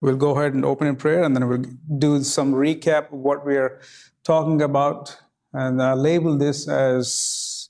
We'll 0.00 0.16
go 0.16 0.38
ahead 0.38 0.54
and 0.54 0.64
open 0.64 0.86
in 0.86 0.96
prayer 0.96 1.22
and 1.24 1.34
then 1.34 1.48
we'll 1.48 1.64
do 1.98 2.22
some 2.22 2.52
recap 2.52 3.12
of 3.12 3.18
what 3.18 3.44
we're 3.44 3.80
talking 4.24 4.62
about 4.62 5.16
and 5.52 5.80
uh, 5.80 5.94
label 5.94 6.36
this 6.38 6.68
as 6.68 7.68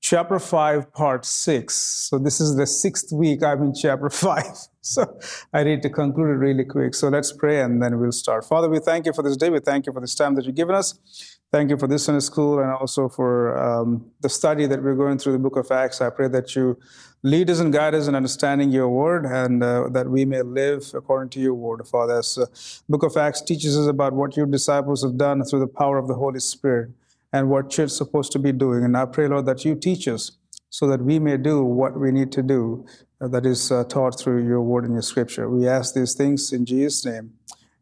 chapter 0.00 0.38
5, 0.38 0.92
part 0.92 1.24
6. 1.24 1.74
So, 1.74 2.18
this 2.18 2.40
is 2.40 2.56
the 2.56 2.66
sixth 2.66 3.12
week 3.12 3.42
I'm 3.42 3.62
in 3.62 3.74
chapter 3.74 4.10
5. 4.28 4.44
So, 4.82 5.18
I 5.52 5.62
need 5.62 5.80
to 5.82 5.90
conclude 5.90 6.30
it 6.30 6.38
really 6.38 6.64
quick. 6.64 6.94
So, 6.94 7.08
let's 7.08 7.32
pray 7.32 7.62
and 7.62 7.82
then 7.82 7.98
we'll 7.98 8.12
start. 8.12 8.44
Father, 8.44 8.68
we 8.68 8.80
thank 8.80 9.06
you 9.06 9.12
for 9.12 9.22
this 9.22 9.36
day. 9.36 9.48
We 9.48 9.60
thank 9.60 9.86
you 9.86 9.92
for 9.92 10.00
this 10.00 10.14
time 10.14 10.34
that 10.34 10.44
you've 10.44 10.56
given 10.56 10.74
us. 10.74 11.31
Thank 11.52 11.68
you 11.68 11.76
for 11.76 11.86
this 11.86 12.06
Sunday 12.06 12.20
school 12.20 12.60
and 12.60 12.70
also 12.72 13.10
for 13.10 13.58
um, 13.58 14.10
the 14.22 14.30
study 14.30 14.64
that 14.64 14.82
we're 14.82 14.94
going 14.94 15.18
through 15.18 15.32
the 15.32 15.38
book 15.38 15.56
of 15.56 15.70
Acts. 15.70 16.00
I 16.00 16.08
pray 16.08 16.26
that 16.28 16.56
you 16.56 16.78
lead 17.22 17.50
us 17.50 17.58
and 17.58 17.70
guide 17.70 17.94
us 17.94 18.08
in 18.08 18.14
understanding 18.14 18.70
your 18.70 18.88
word 18.88 19.26
and 19.26 19.62
uh, 19.62 19.90
that 19.90 20.08
we 20.08 20.24
may 20.24 20.40
live 20.40 20.90
according 20.94 21.28
to 21.28 21.40
your 21.40 21.52
word, 21.52 21.86
Father. 21.86 22.20
As 22.20 22.38
uh, 22.38 22.46
book 22.88 23.02
of 23.02 23.18
Acts 23.18 23.42
teaches 23.42 23.76
us 23.76 23.86
about 23.86 24.14
what 24.14 24.34
your 24.34 24.46
disciples 24.46 25.02
have 25.02 25.18
done 25.18 25.44
through 25.44 25.60
the 25.60 25.66
power 25.66 25.98
of 25.98 26.08
the 26.08 26.14
Holy 26.14 26.40
Spirit 26.40 26.88
and 27.34 27.50
what 27.50 27.68
church 27.68 27.90
is 27.90 27.96
supposed 27.98 28.32
to 28.32 28.38
be 28.38 28.52
doing. 28.52 28.82
And 28.82 28.96
I 28.96 29.04
pray, 29.04 29.28
Lord, 29.28 29.44
that 29.44 29.62
you 29.62 29.74
teach 29.74 30.08
us 30.08 30.32
so 30.70 30.86
that 30.86 31.02
we 31.02 31.18
may 31.18 31.36
do 31.36 31.62
what 31.62 32.00
we 32.00 32.12
need 32.12 32.32
to 32.32 32.42
do 32.42 32.86
uh, 33.20 33.28
that 33.28 33.44
is 33.44 33.70
uh, 33.70 33.84
taught 33.84 34.18
through 34.18 34.46
your 34.46 34.62
word 34.62 34.84
and 34.84 34.94
your 34.94 35.02
scripture. 35.02 35.50
We 35.50 35.68
ask 35.68 35.94
these 35.94 36.14
things 36.14 36.50
in 36.50 36.64
Jesus' 36.64 37.04
name. 37.04 37.34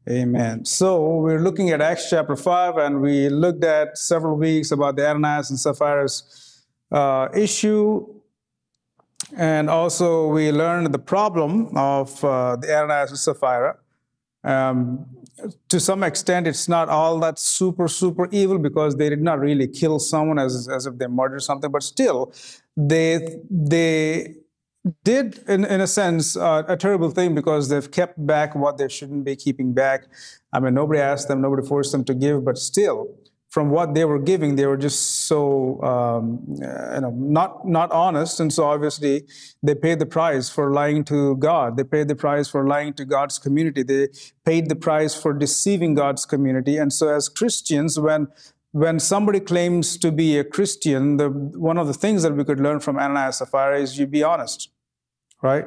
Amen. 0.08 0.64
So 0.64 1.16
we're 1.16 1.40
looking 1.40 1.70
at 1.70 1.82
Acts 1.82 2.08
chapter 2.08 2.34
5, 2.34 2.78
and 2.78 3.00
we 3.02 3.28
looked 3.28 3.62
at 3.64 3.98
several 3.98 4.36
weeks 4.36 4.70
about 4.70 4.96
the 4.96 5.06
Ananias 5.06 5.50
and 5.50 5.58
Sapphira's 5.58 6.64
uh, 6.90 7.28
issue. 7.34 8.06
And 9.36 9.68
also, 9.68 10.28
we 10.28 10.52
learned 10.52 10.92
the 10.94 10.98
problem 10.98 11.76
of 11.76 12.24
uh, 12.24 12.56
the 12.56 12.74
Ananias 12.74 13.10
and 13.10 13.18
Sapphira. 13.18 13.76
Um, 14.42 15.06
to 15.68 15.78
some 15.78 16.02
extent, 16.02 16.46
it's 16.46 16.66
not 16.66 16.88
all 16.88 17.18
that 17.20 17.38
super, 17.38 17.86
super 17.86 18.26
evil 18.30 18.58
because 18.58 18.96
they 18.96 19.10
did 19.10 19.20
not 19.20 19.38
really 19.38 19.68
kill 19.68 19.98
someone 19.98 20.38
as, 20.38 20.66
as 20.66 20.86
if 20.86 20.96
they 20.96 21.08
murdered 21.08 21.42
something, 21.42 21.70
but 21.70 21.82
still, 21.82 22.32
they, 22.74 23.38
they 23.50 24.34
did, 25.04 25.38
in, 25.46 25.64
in 25.64 25.80
a 25.80 25.86
sense, 25.86 26.36
uh, 26.36 26.62
a 26.66 26.76
terrible 26.76 27.10
thing 27.10 27.34
because 27.34 27.68
they've 27.68 27.90
kept 27.90 28.24
back 28.26 28.54
what 28.54 28.78
they 28.78 28.88
shouldn't 28.88 29.24
be 29.24 29.36
keeping 29.36 29.72
back. 29.72 30.06
I 30.52 30.60
mean, 30.60 30.74
nobody 30.74 31.00
asked 31.00 31.28
them, 31.28 31.40
nobody 31.40 31.66
forced 31.66 31.92
them 31.92 32.04
to 32.04 32.14
give, 32.14 32.44
but 32.44 32.56
still, 32.56 33.08
from 33.50 33.70
what 33.70 33.94
they 33.94 34.04
were 34.04 34.20
giving, 34.20 34.54
they 34.54 34.64
were 34.64 34.76
just 34.76 35.26
so 35.26 35.82
um, 35.82 36.40
you 36.48 37.00
know 37.00 37.12
not 37.16 37.66
not 37.66 37.90
honest, 37.90 38.38
and 38.38 38.52
so 38.52 38.64
obviously 38.64 39.24
they 39.60 39.74
paid 39.74 39.98
the 39.98 40.06
price 40.06 40.48
for 40.48 40.72
lying 40.72 41.02
to 41.04 41.36
God. 41.36 41.76
They 41.76 41.82
paid 41.82 42.06
the 42.06 42.14
price 42.14 42.48
for 42.48 42.66
lying 42.66 42.94
to 42.94 43.04
God's 43.04 43.40
community. 43.40 43.82
They 43.82 44.08
paid 44.44 44.68
the 44.68 44.76
price 44.76 45.20
for 45.20 45.32
deceiving 45.32 45.94
God's 45.94 46.24
community. 46.26 46.76
And 46.76 46.92
so, 46.92 47.08
as 47.08 47.28
Christians, 47.28 47.98
when 47.98 48.28
when 48.72 49.00
somebody 49.00 49.40
claims 49.40 49.96
to 49.98 50.12
be 50.12 50.38
a 50.38 50.44
Christian, 50.44 51.16
the, 51.16 51.28
one 51.28 51.76
of 51.76 51.86
the 51.86 51.94
things 51.94 52.22
that 52.22 52.36
we 52.36 52.44
could 52.44 52.60
learn 52.60 52.80
from 52.80 52.98
Ananias 52.98 53.38
Sapphira 53.38 53.80
is 53.80 53.98
you 53.98 54.06
be 54.06 54.22
honest, 54.22 54.70
right? 55.42 55.66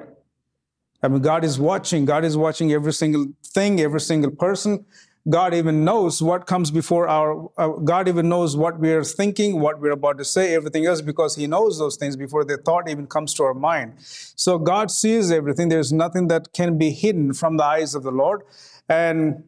I 1.02 1.10
mean, 1.10 1.22
God 1.22 1.44
is 1.44 1.60
watching. 1.60 2.06
God 2.06 2.24
is 2.24 2.38
watching 2.38 2.72
every 2.72 2.94
single 2.94 3.28
thing, 3.46 3.82
every 3.82 4.00
single 4.00 4.32
person. 4.32 4.86
God 5.30 5.54
even 5.54 5.86
knows 5.86 6.22
what 6.22 6.48
comes 6.48 6.70
before 6.70 7.08
our, 7.08 7.50
uh, 7.58 7.70
God 7.70 8.10
even 8.10 8.28
knows 8.28 8.58
what 8.58 8.80
we're 8.80 9.06
thinking, 9.06 9.60
what 9.60 9.80
we're 9.80 9.92
about 9.92 10.18
to 10.18 10.26
say, 10.26 10.54
everything 10.54 10.86
else, 10.86 11.02
because 11.02 11.36
He 11.36 11.48
knows 11.48 11.80
those 11.80 11.96
things 11.96 12.16
before 12.18 12.44
the 12.44 12.58
thought 12.58 12.90
even 12.90 13.08
comes 13.08 13.34
to 13.36 13.44
our 13.44 13.54
mind. 13.54 13.94
So 14.00 14.58
God 14.58 14.92
sees 14.92 15.32
everything. 15.32 15.70
There's 15.70 15.94
nothing 15.94 16.28
that 16.28 16.52
can 16.54 16.78
be 16.78 16.92
hidden 16.92 17.34
from 17.34 17.56
the 17.56 17.64
eyes 17.64 17.96
of 17.96 18.04
the 18.04 18.12
Lord. 18.12 18.42
And 18.90 19.44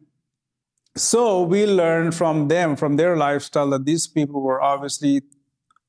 so 0.96 1.42
we 1.42 1.66
learn 1.66 2.10
from 2.10 2.48
them, 2.48 2.74
from 2.74 2.96
their 2.96 3.16
lifestyle, 3.16 3.70
that 3.70 3.84
these 3.84 4.06
people 4.06 4.40
were 4.40 4.60
obviously 4.62 5.22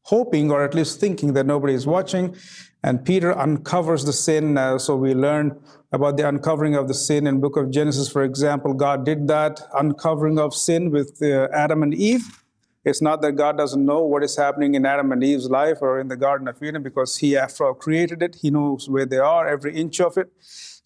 hoping 0.03 0.51
or 0.51 0.63
at 0.63 0.73
least 0.73 0.99
thinking 0.99 1.33
that 1.33 1.45
nobody 1.45 1.73
is 1.73 1.87
watching. 1.87 2.35
And 2.83 3.03
Peter 3.03 3.37
uncovers 3.37 4.05
the 4.05 4.13
sin. 4.13 4.57
Uh, 4.57 4.77
so 4.77 4.95
we 4.95 5.13
learn 5.13 5.59
about 5.91 6.17
the 6.17 6.27
uncovering 6.27 6.75
of 6.75 6.87
the 6.87 6.93
sin 6.93 7.25
in 7.27 7.39
book 7.39 7.57
of 7.57 7.71
Genesis, 7.71 8.09
for 8.09 8.23
example. 8.23 8.73
God 8.73 9.05
did 9.05 9.27
that 9.27 9.61
uncovering 9.73 10.37
of 10.39 10.53
sin 10.53 10.91
with 10.91 11.21
uh, 11.21 11.47
Adam 11.53 11.83
and 11.83 11.93
Eve. 11.93 12.43
It's 12.85 13.01
not 13.01 13.21
that 13.21 13.33
God 13.33 13.57
doesn't 13.57 13.85
know 13.85 14.01
what 14.01 14.23
is 14.23 14.37
happening 14.37 14.75
in 14.75 14.85
Adam 14.85 15.11
and 15.11 15.21
Eve's 15.21 15.49
life 15.49 15.79
or 15.81 15.99
in 15.99 16.07
the 16.07 16.15
Garden 16.15 16.47
of 16.47 16.61
Eden 16.63 16.83
because 16.83 17.17
He, 17.17 17.35
after 17.35 17.65
all, 17.65 17.73
created 17.73 18.23
it. 18.23 18.35
He 18.35 18.49
knows 18.49 18.89
where 18.89 19.05
they 19.05 19.17
are, 19.17 19.45
every 19.45 19.75
inch 19.75 19.99
of 19.99 20.17
it. 20.17 20.31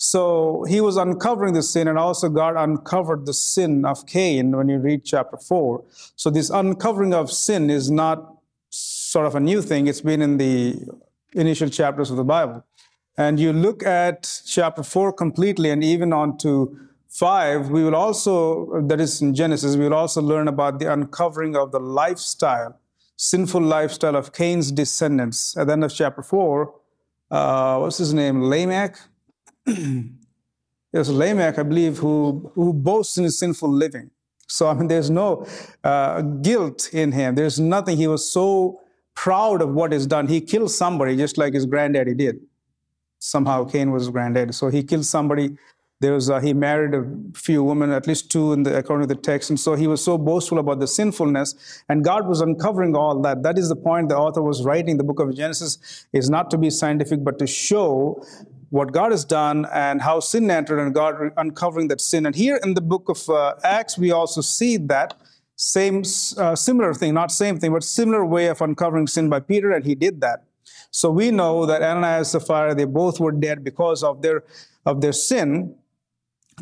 So 0.04 0.66
he 0.68 0.82
was 0.82 0.98
uncovering 0.98 1.54
the 1.54 1.62
sin, 1.62 1.88
and 1.88 1.96
also 1.96 2.28
God 2.28 2.56
uncovered 2.58 3.28
the 3.28 3.36
sin 3.36 3.86
of 3.86 4.08
Cain 4.08 4.52
when 4.58 4.68
you 4.68 4.80
read 4.80 5.06
chapter 5.06 5.38
4. 5.38 5.84
So 6.16 6.32
this 6.32 6.50
uncovering 6.50 7.14
of 7.14 7.32
sin 7.32 7.70
is 7.70 7.92
not 7.92 8.34
sort 8.72 9.28
of 9.28 9.36
a 9.36 9.40
new 9.40 9.62
thing, 9.62 9.86
it's 9.86 10.02
been 10.02 10.24
in 10.24 10.38
the 10.38 10.76
initial 11.34 11.70
chapters 11.70 12.10
of 12.10 12.18
the 12.18 12.24
Bible. 12.24 12.66
And 13.16 13.40
you 13.40 13.54
look 13.54 13.84
at 13.84 14.42
chapter 14.44 14.82
4 14.82 15.14
completely, 15.14 15.70
and 15.70 15.84
even 15.84 16.14
on 16.14 16.40
to 16.40 16.76
5, 17.10 17.70
we 17.70 17.84
will 17.84 17.96
also, 17.96 18.82
that 18.82 19.00
is 19.00 19.22
in 19.22 19.36
Genesis, 19.36 19.76
we 19.76 19.84
will 19.84 19.94
also 19.94 20.20
learn 20.20 20.48
about 20.48 20.80
the 20.80 20.92
uncovering 20.92 21.56
of 21.56 21.72
the 21.72 21.80
lifestyle, 21.80 22.76
sinful 23.18 23.62
lifestyle 23.62 24.16
of 24.16 24.34
Cain's 24.34 24.72
descendants. 24.72 25.56
At 25.56 25.68
the 25.68 25.74
end 25.74 25.84
of 25.84 25.94
chapter 25.94 26.24
4, 26.24 26.74
uh, 27.30 27.78
what's 27.78 28.00
his 28.00 28.16
name? 28.16 28.42
Lamech? 28.42 28.98
There's 30.92 31.10
Lamech, 31.10 31.58
I 31.58 31.64
believe, 31.64 32.00
who, 32.00 32.52
who 32.54 32.74
boasts 32.74 33.18
in 33.18 33.24
his 33.24 33.40
sinful 33.40 33.70
living. 33.70 34.12
So, 34.48 34.68
I 34.68 34.74
mean, 34.74 34.90
there's 34.90 35.10
no 35.10 35.46
uh, 35.82 36.22
guilt 36.22 36.90
in 36.92 37.14
him. 37.14 37.36
There's 37.36 37.58
nothing. 37.58 37.96
He 37.96 38.08
was 38.08 38.30
so 38.30 38.82
proud 39.16 39.62
of 39.62 39.70
what 39.70 39.94
is 39.94 40.06
done. 40.06 40.28
He 40.28 40.42
killed 40.42 40.72
somebody 40.72 41.16
just 41.16 41.38
like 41.38 41.54
his 41.54 41.66
granddaddy 41.66 42.14
did. 42.14 42.42
Somehow 43.20 43.64
Cain 43.64 43.92
was 43.92 44.04
his 44.04 44.10
granddaddy. 44.10 44.52
So 44.52 44.68
he 44.68 44.84
killed 44.84 45.06
somebody. 45.06 45.58
There 46.02 46.14
was, 46.14 46.30
uh, 46.30 46.42
he 46.42 46.54
married 46.54 46.94
a 46.94 47.06
few 47.34 47.64
women, 47.64 47.92
at 47.92 48.08
least 48.08 48.30
two 48.30 48.52
in 48.52 48.64
the, 48.64 48.78
according 48.78 49.08
to 49.08 49.16
the 49.16 49.22
text. 49.22 49.52
And 49.52 49.60
so 49.60 49.76
he 49.76 49.88
was 49.88 50.04
so 50.04 50.18
boastful 50.18 50.60
about 50.60 50.80
the 50.80 50.88
sinfulness. 50.88 51.84
And 51.88 52.04
God 52.04 52.28
was 52.28 52.42
uncovering 52.42 52.94
all 52.94 53.22
that. 53.22 53.44
That 53.44 53.58
is 53.58 53.70
the 53.70 53.76
point 53.78 54.10
the 54.10 54.18
author 54.18 54.42
was 54.42 54.66
writing. 54.66 54.98
The 54.98 55.06
book 55.06 55.20
of 55.20 55.34
Genesis 55.34 56.08
is 56.12 56.30
not 56.30 56.52
to 56.52 56.58
be 56.58 56.70
scientific, 56.72 57.24
but 57.24 57.40
to 57.40 57.48
show 57.48 58.22
what 58.72 58.94
God 58.94 59.12
has 59.12 59.26
done 59.26 59.68
and 59.74 60.02
how 60.02 60.22
sin 60.22 60.50
entered 60.50 60.80
and 60.80 60.96
God 60.96 61.32
uncovering 61.36 61.90
that 61.90 62.00
sin. 62.00 62.26
And 62.26 62.34
here 62.34 62.58
in 62.64 62.74
the 62.74 62.82
book 62.82 63.10
of 63.10 63.30
uh, 63.30 63.56
Acts, 63.64 63.98
we 63.98 64.12
also 64.12 64.40
see 64.40 64.78
that 64.78 65.14
same, 65.58 66.04
uh, 66.38 66.56
similar 66.56 66.94
thing, 66.94 67.14
not 67.14 67.32
same 67.32 67.60
thing, 67.60 67.74
but 67.74 67.84
similar 67.84 68.26
way 68.26 68.48
of 68.48 68.62
uncovering 68.62 69.08
sin 69.08 69.30
by 69.30 69.42
Peter, 69.42 69.72
and 69.72 69.86
he 69.86 69.94
did 69.94 70.22
that. 70.22 70.46
So 70.90 71.12
we 71.12 71.32
know 71.32 71.66
that 71.66 71.84
Ananias 71.84 72.34
and 72.34 72.42
Sapphira, 72.42 72.74
they 72.74 72.86
both 72.86 73.20
were 73.20 73.34
dead 73.34 73.64
because 73.64 74.04
of 74.04 74.22
their, 74.22 74.46
of 74.86 75.02
their 75.02 75.14
sin, 75.14 75.76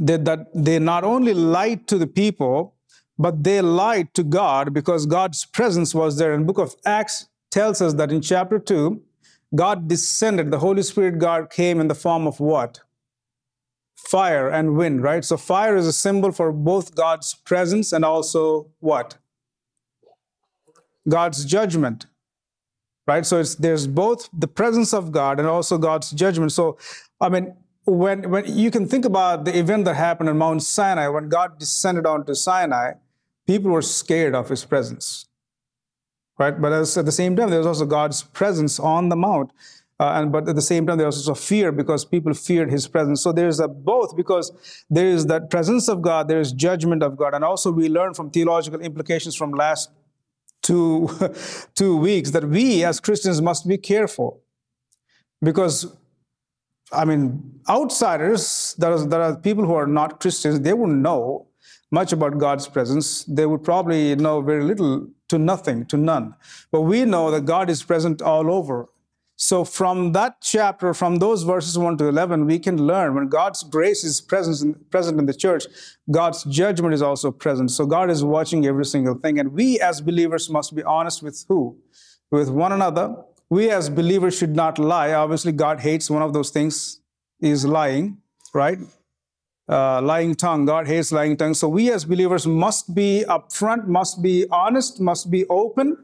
that, 0.01 0.25
that 0.25 0.47
they 0.53 0.79
not 0.79 1.03
only 1.03 1.35
lied 1.35 1.87
to 1.89 1.97
the 1.99 2.07
people, 2.07 2.73
but 3.19 3.43
they 3.43 3.61
lied 3.61 4.13
to 4.15 4.23
God 4.23 4.73
because 4.73 5.05
God's 5.05 5.45
presence 5.45 5.93
was 5.93 6.17
there. 6.17 6.33
And 6.33 6.47
book 6.47 6.57
of 6.57 6.75
Acts 6.85 7.27
tells 7.51 7.81
us 7.81 7.93
that 7.95 8.11
in 8.11 8.21
chapter 8.21 8.57
2, 8.57 8.99
God 9.55 9.87
descended, 9.87 10.51
the 10.51 10.59
Holy 10.59 10.83
Spirit 10.83 11.19
God 11.19 11.49
came 11.49 11.79
in 11.79 11.87
the 11.87 11.95
form 11.95 12.27
of 12.27 12.39
what? 12.39 12.81
Fire 13.95 14.47
and 14.47 14.77
wind, 14.77 15.03
right? 15.03 15.25
So 15.25 15.37
fire 15.37 15.75
is 15.75 15.87
a 15.87 15.93
symbol 15.93 16.31
for 16.31 16.51
both 16.51 16.95
God's 16.95 17.33
presence 17.33 17.91
and 17.91 18.05
also 18.05 18.67
what? 18.79 19.17
God's 21.07 21.45
judgment. 21.45 22.05
Right? 23.07 23.25
So 23.25 23.39
it's 23.39 23.55
there's 23.55 23.87
both 23.87 24.29
the 24.31 24.47
presence 24.47 24.93
of 24.93 25.11
God 25.11 25.39
and 25.39 25.47
also 25.47 25.79
God's 25.79 26.11
judgment. 26.11 26.51
So 26.51 26.77
I 27.19 27.29
mean, 27.29 27.55
when 27.85 28.29
when 28.29 28.45
you 28.45 28.69
can 28.69 28.87
think 28.87 29.03
about 29.03 29.45
the 29.45 29.57
event 29.57 29.85
that 29.85 29.95
happened 29.95 30.29
on 30.29 30.37
Mount 30.37 30.61
Sinai, 30.61 31.07
when 31.07 31.27
God 31.27 31.57
descended 31.57 32.05
onto 32.05 32.35
Sinai, 32.35 32.93
people 33.47 33.71
were 33.71 33.81
scared 33.81 34.35
of 34.35 34.49
his 34.49 34.63
presence 34.63 35.25
right? 36.39 36.59
But 36.59 36.71
as, 36.71 36.97
at 36.97 37.05
the 37.05 37.11
same 37.11 37.35
time, 37.35 37.49
there's 37.49 37.65
also 37.65 37.85
God's 37.85 38.23
presence 38.23 38.79
on 38.79 39.09
the 39.09 39.15
mount. 39.15 39.51
Uh, 39.99 40.13
and 40.15 40.31
but 40.31 40.47
at 40.47 40.55
the 40.55 40.61
same 40.61 40.87
time, 40.87 40.97
there's 40.97 41.17
also 41.27 41.35
fear 41.35 41.73
because 41.73 42.05
people 42.05 42.33
feared 42.33 42.71
His 42.71 42.87
presence. 42.87 43.21
So 43.21 43.33
there's 43.33 43.59
a 43.59 43.67
both 43.67 44.15
because 44.15 44.51
there 44.89 45.07
is 45.07 45.25
that 45.25 45.49
presence 45.49 45.89
of 45.89 46.01
God, 46.01 46.29
there 46.29 46.39
is 46.39 46.53
judgment 46.53 47.03
of 47.03 47.17
God, 47.17 47.33
and 47.33 47.43
also 47.43 47.69
we 47.69 47.89
learn 47.89 48.13
from 48.13 48.31
theological 48.31 48.79
implications 48.79 49.35
from 49.35 49.51
last 49.51 49.91
two 50.61 51.09
two 51.75 51.97
weeks 51.97 52.31
that 52.31 52.45
we 52.45 52.85
as 52.85 53.01
Christians 53.01 53.41
must 53.41 53.67
be 53.67 53.77
careful 53.77 54.41
because. 55.43 55.95
I 56.91 57.05
mean, 57.05 57.61
outsiders, 57.69 58.73
there 58.79 58.91
are, 58.91 59.05
there 59.05 59.21
are 59.21 59.35
people 59.35 59.63
who 59.63 59.75
are 59.75 59.85
not 59.85 60.19
Christians, 60.19 60.61
they 60.61 60.73
wouldn't 60.73 60.97
know 60.97 61.48
much 61.91 62.13
about 62.13 62.37
God's 62.37 62.67
presence. 62.67 63.23
They 63.25 63.45
would 63.45 63.63
probably 63.63 64.15
know 64.15 64.41
very 64.41 64.63
little 64.63 65.07
to 65.29 65.37
nothing, 65.37 65.85
to 65.87 65.97
none. 65.97 66.35
But 66.71 66.81
we 66.81 67.05
know 67.05 67.31
that 67.31 67.45
God 67.45 67.69
is 67.69 67.83
present 67.83 68.21
all 68.21 68.51
over. 68.51 68.87
So, 69.41 69.63
from 69.63 70.11
that 70.11 70.41
chapter, 70.41 70.93
from 70.93 71.19
those 71.19 71.43
verses 71.43 71.77
1 71.77 71.97
to 71.99 72.07
11, 72.07 72.45
we 72.45 72.59
can 72.59 72.85
learn 72.85 73.15
when 73.15 73.29
God's 73.29 73.63
grace 73.63 74.03
is 74.03 74.19
present 74.19 74.61
in, 74.61 74.83
present 74.89 75.17
in 75.17 75.27
the 75.27 75.33
church, 75.33 75.65
God's 76.11 76.43
judgment 76.43 76.93
is 76.93 77.01
also 77.01 77.31
present. 77.31 77.71
So, 77.71 77.85
God 77.85 78.09
is 78.09 78.21
watching 78.21 78.65
every 78.65 78.83
single 78.83 79.15
thing. 79.15 79.39
And 79.39 79.53
we 79.53 79.79
as 79.79 80.01
believers 80.01 80.49
must 80.49 80.75
be 80.75 80.83
honest 80.83 81.23
with 81.23 81.45
who? 81.47 81.77
With 82.29 82.49
one 82.49 82.73
another. 82.73 83.15
We 83.49 83.71
as 83.71 83.89
believers 83.89 84.37
should 84.37 84.57
not 84.57 84.77
lie. 84.77 85.13
Obviously, 85.13 85.53
God 85.53 85.79
hates 85.79 86.09
one 86.09 86.21
of 86.21 86.33
those 86.33 86.49
things 86.49 86.99
is 87.39 87.65
lying, 87.65 88.17
right? 88.53 88.79
Uh, 89.69 90.01
lying 90.01 90.33
tongue. 90.33 90.65
God 90.65 90.87
hates 90.87 91.11
lying 91.11 91.37
tongue. 91.37 91.53
So, 91.53 91.69
we 91.69 91.91
as 91.91 92.03
believers 92.03 92.47
must 92.47 92.95
be 92.95 93.23
upfront, 93.29 93.85
must 93.87 94.23
be 94.23 94.47
honest, 94.49 94.99
must 94.99 95.29
be 95.29 95.45
open 95.45 95.95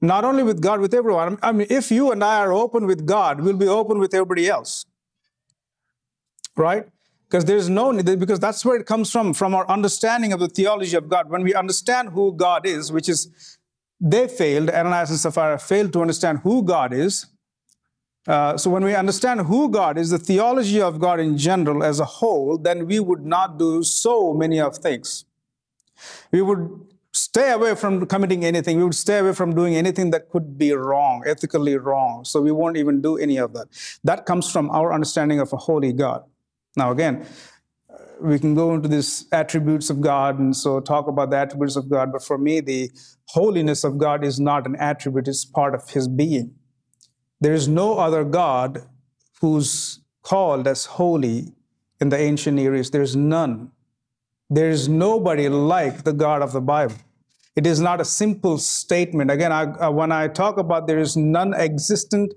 not 0.00 0.24
only 0.24 0.42
with 0.42 0.60
God, 0.60 0.80
with 0.80 0.94
everyone. 0.94 1.38
I 1.42 1.52
mean, 1.52 1.66
if 1.70 1.90
you 1.90 2.10
and 2.10 2.24
I 2.24 2.38
are 2.38 2.52
open 2.52 2.86
with 2.86 3.04
God, 3.04 3.40
we'll 3.40 3.56
be 3.56 3.68
open 3.68 3.98
with 3.98 4.14
everybody 4.14 4.48
else. 4.48 4.86
Right? 6.56 6.86
Because 7.28 7.44
there's 7.44 7.68
no 7.68 7.92
because 8.02 8.40
that's 8.40 8.64
where 8.64 8.76
it 8.76 8.86
comes 8.86 9.10
from, 9.10 9.34
from 9.34 9.54
our 9.54 9.68
understanding 9.68 10.32
of 10.32 10.40
the 10.40 10.48
theology 10.48 10.96
of 10.96 11.08
God. 11.08 11.30
When 11.30 11.42
we 11.42 11.54
understand 11.54 12.10
who 12.10 12.32
God 12.32 12.66
is, 12.66 12.90
which 12.90 13.08
is 13.08 13.58
they 14.00 14.26
failed, 14.26 14.70
Ananias 14.70 15.10
and 15.10 15.18
Sapphira 15.18 15.58
failed 15.58 15.92
to 15.92 16.00
understand 16.00 16.40
who 16.42 16.62
God 16.62 16.92
is. 16.92 17.26
Uh, 18.30 18.56
so 18.56 18.70
when 18.70 18.84
we 18.84 18.94
understand 18.94 19.40
who 19.40 19.68
God 19.68 19.98
is, 19.98 20.10
the 20.10 20.18
theology 20.18 20.80
of 20.80 21.00
God 21.00 21.18
in 21.18 21.36
general 21.36 21.82
as 21.82 21.98
a 21.98 22.04
whole, 22.04 22.56
then 22.56 22.86
we 22.86 23.00
would 23.00 23.26
not 23.26 23.58
do 23.58 23.82
so 23.82 24.32
many 24.32 24.60
of 24.60 24.76
things. 24.76 25.24
We 26.30 26.40
would 26.40 26.62
stay 27.12 27.50
away 27.50 27.74
from 27.74 28.06
committing 28.06 28.44
anything. 28.44 28.76
We 28.76 28.84
would 28.84 28.94
stay 28.94 29.18
away 29.18 29.32
from 29.32 29.52
doing 29.56 29.74
anything 29.74 30.12
that 30.12 30.30
could 30.30 30.56
be 30.56 30.72
wrong, 30.72 31.24
ethically 31.26 31.76
wrong. 31.76 32.24
So 32.24 32.40
we 32.40 32.52
won't 32.52 32.76
even 32.76 33.02
do 33.02 33.18
any 33.18 33.36
of 33.36 33.52
that. 33.54 33.66
That 34.04 34.26
comes 34.26 34.48
from 34.48 34.70
our 34.70 34.92
understanding 34.92 35.40
of 35.40 35.52
a 35.52 35.56
holy 35.56 35.92
God. 35.92 36.22
Now, 36.76 36.92
again, 36.92 37.26
uh, 37.92 37.96
we 38.20 38.38
can 38.38 38.54
go 38.54 38.74
into 38.74 38.88
these 38.88 39.26
attributes 39.32 39.90
of 39.90 40.00
God 40.00 40.38
and 40.38 40.54
so 40.56 40.78
talk 40.78 41.08
about 41.08 41.30
the 41.30 41.36
attributes 41.38 41.74
of 41.74 41.90
God, 41.90 42.12
but 42.12 42.22
for 42.22 42.38
me, 42.38 42.60
the 42.60 42.92
holiness 43.24 43.82
of 43.82 43.98
God 43.98 44.22
is 44.22 44.38
not 44.38 44.68
an 44.68 44.76
attribute, 44.76 45.26
it's 45.26 45.44
part 45.44 45.74
of 45.74 45.90
his 45.90 46.06
being. 46.06 46.54
There 47.40 47.54
is 47.54 47.68
no 47.68 47.98
other 47.98 48.24
God 48.24 48.82
who's 49.40 50.00
called 50.22 50.66
as 50.68 50.84
holy 50.86 51.54
in 52.00 52.08
the 52.10 52.18
ancient 52.18 52.58
areas. 52.58 52.90
There's 52.90 53.16
none. 53.16 53.72
There 54.50 54.68
is 54.68 54.88
nobody 54.88 55.48
like 55.48 56.04
the 56.04 56.12
God 56.12 56.42
of 56.42 56.52
the 56.52 56.60
Bible. 56.60 56.96
It 57.56 57.66
is 57.66 57.80
not 57.80 58.00
a 58.00 58.04
simple 58.04 58.58
statement. 58.58 59.30
Again, 59.30 59.52
I, 59.52 59.62
uh, 59.62 59.90
when 59.90 60.12
I 60.12 60.28
talk 60.28 60.56
about 60.58 60.86
there 60.86 60.98
is 60.98 61.16
none 61.16 61.54
existent, 61.54 62.34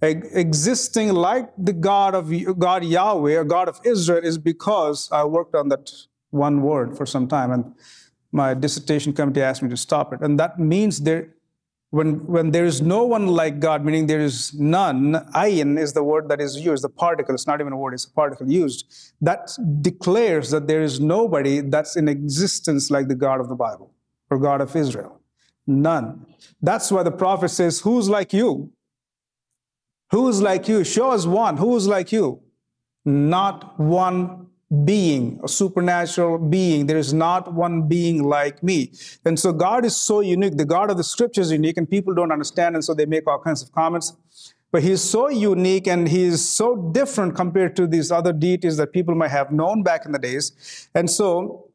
existing 0.00 1.12
like 1.12 1.50
the 1.56 1.72
God 1.72 2.14
of 2.14 2.32
God 2.58 2.84
Yahweh 2.84 3.36
or 3.36 3.44
God 3.44 3.68
of 3.68 3.80
Israel, 3.84 4.24
is 4.24 4.38
because 4.38 5.08
I 5.12 5.24
worked 5.24 5.54
on 5.54 5.68
that 5.68 5.90
one 6.30 6.62
word 6.62 6.96
for 6.96 7.06
some 7.06 7.28
time, 7.28 7.52
and 7.52 7.74
my 8.32 8.54
dissertation 8.54 9.12
committee 9.12 9.42
asked 9.42 9.62
me 9.62 9.68
to 9.68 9.76
stop 9.76 10.12
it. 10.12 10.20
And 10.20 10.38
that 10.38 10.58
means 10.58 11.00
there 11.00 11.34
when, 11.92 12.26
when 12.26 12.52
there 12.52 12.64
is 12.64 12.80
no 12.80 13.04
one 13.04 13.26
like 13.26 13.60
God, 13.60 13.84
meaning 13.84 14.06
there 14.06 14.20
is 14.20 14.54
none, 14.54 15.12
ayin 15.34 15.78
is 15.78 15.92
the 15.92 16.02
word 16.02 16.26
that 16.30 16.40
is 16.40 16.58
used, 16.58 16.82
the 16.82 16.88
particle, 16.88 17.34
it's 17.34 17.46
not 17.46 17.60
even 17.60 17.74
a 17.74 17.76
word, 17.76 17.92
it's 17.92 18.06
a 18.06 18.10
particle 18.10 18.50
used, 18.50 19.12
that 19.20 19.50
declares 19.82 20.48
that 20.52 20.66
there 20.66 20.80
is 20.80 21.00
nobody 21.00 21.60
that's 21.60 21.94
in 21.94 22.08
existence 22.08 22.90
like 22.90 23.08
the 23.08 23.14
God 23.14 23.40
of 23.40 23.50
the 23.50 23.54
Bible 23.54 23.92
or 24.30 24.38
God 24.38 24.62
of 24.62 24.74
Israel. 24.74 25.20
None. 25.66 26.24
That's 26.62 26.90
why 26.90 27.02
the 27.02 27.10
prophet 27.10 27.50
says, 27.50 27.80
Who's 27.80 28.08
like 28.08 28.32
you? 28.32 28.72
Who's 30.12 30.40
like 30.40 30.68
you? 30.68 30.84
Show 30.84 31.10
us 31.10 31.26
one. 31.26 31.58
Who's 31.58 31.86
like 31.86 32.10
you? 32.10 32.40
Not 33.04 33.78
one 33.78 34.46
being, 34.84 35.38
a 35.44 35.48
supernatural 35.48 36.38
being. 36.38 36.86
There 36.86 36.96
is 36.96 37.12
not 37.12 37.52
one 37.52 37.88
being 37.88 38.22
like 38.22 38.62
me. 38.62 38.92
And 39.24 39.38
so 39.38 39.52
God 39.52 39.84
is 39.84 39.94
so 39.94 40.20
unique. 40.20 40.56
The 40.56 40.64
God 40.64 40.90
of 40.90 40.96
the 40.96 41.04
scriptures 41.04 41.46
is 41.46 41.52
unique, 41.52 41.76
and 41.76 41.88
people 41.88 42.14
don't 42.14 42.32
understand, 42.32 42.74
and 42.74 42.84
so 42.84 42.94
they 42.94 43.06
make 43.06 43.26
all 43.26 43.38
kinds 43.38 43.62
of 43.62 43.70
comments. 43.72 44.14
But 44.70 44.82
he's 44.82 45.02
so 45.02 45.28
unique 45.28 45.86
and 45.86 46.08
he's 46.08 46.48
so 46.48 46.90
different 46.92 47.36
compared 47.36 47.76
to 47.76 47.86
these 47.86 48.10
other 48.10 48.32
deities 48.32 48.78
that 48.78 48.94
people 48.94 49.14
might 49.14 49.30
have 49.30 49.52
known 49.52 49.82
back 49.82 50.06
in 50.06 50.12
the 50.12 50.18
days. 50.18 50.88
And 50.94 51.10
so, 51.10 51.68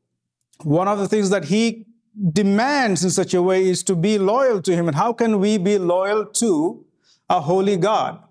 one 0.63 0.87
of 0.87 0.97
the 0.97 1.07
things 1.07 1.29
that 1.29 1.45
he 1.45 1.85
demands 2.31 3.03
in 3.03 3.11
such 3.11 3.35
a 3.35 3.41
way 3.43 3.67
is 3.67 3.83
to 3.83 3.95
be 3.95 4.17
loyal 4.17 4.59
to 4.63 4.73
him. 4.73 4.87
And 4.87 4.97
how 4.97 5.13
can 5.13 5.39
we 5.39 5.59
be 5.59 5.77
loyal 5.77 6.25
to 6.25 6.83
a 7.29 7.39
holy 7.39 7.77
God? 7.77 8.23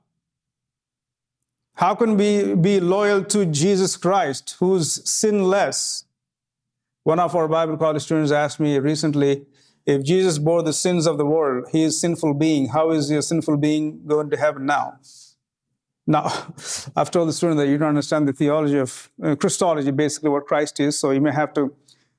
How 1.76 1.94
can 1.94 2.16
we 2.16 2.54
be 2.54 2.80
loyal 2.80 3.22
to 3.24 3.44
Jesus 3.44 3.98
Christ, 3.98 4.56
who's 4.58 5.06
sinless? 5.08 6.04
One 7.04 7.20
of 7.20 7.36
our 7.36 7.46
Bible 7.48 7.76
college 7.76 8.02
students 8.02 8.32
asked 8.32 8.58
me 8.58 8.78
recently 8.78 9.44
if 9.84 10.02
Jesus 10.02 10.38
bore 10.38 10.62
the 10.62 10.72
sins 10.72 11.06
of 11.06 11.18
the 11.18 11.26
world, 11.26 11.66
he 11.70 11.82
is 11.82 12.00
sinful 12.00 12.32
being. 12.34 12.68
How 12.68 12.92
is 12.92 13.10
he 13.10 13.16
a 13.16 13.22
sinful 13.22 13.58
being 13.58 14.06
going 14.06 14.30
to 14.30 14.38
heaven 14.38 14.64
now? 14.64 14.94
Now, 16.06 16.24
I've 16.96 17.10
told 17.10 17.28
the 17.28 17.34
student 17.34 17.58
that 17.58 17.68
you 17.68 17.76
don't 17.76 17.90
understand 17.90 18.26
the 18.26 18.32
theology 18.32 18.78
of 18.78 19.10
uh, 19.22 19.36
Christology, 19.36 19.90
basically 19.90 20.30
what 20.30 20.46
Christ 20.46 20.80
is, 20.80 20.98
so 20.98 21.10
you 21.10 21.20
may 21.20 21.32
have 21.32 21.52
to 21.54 21.74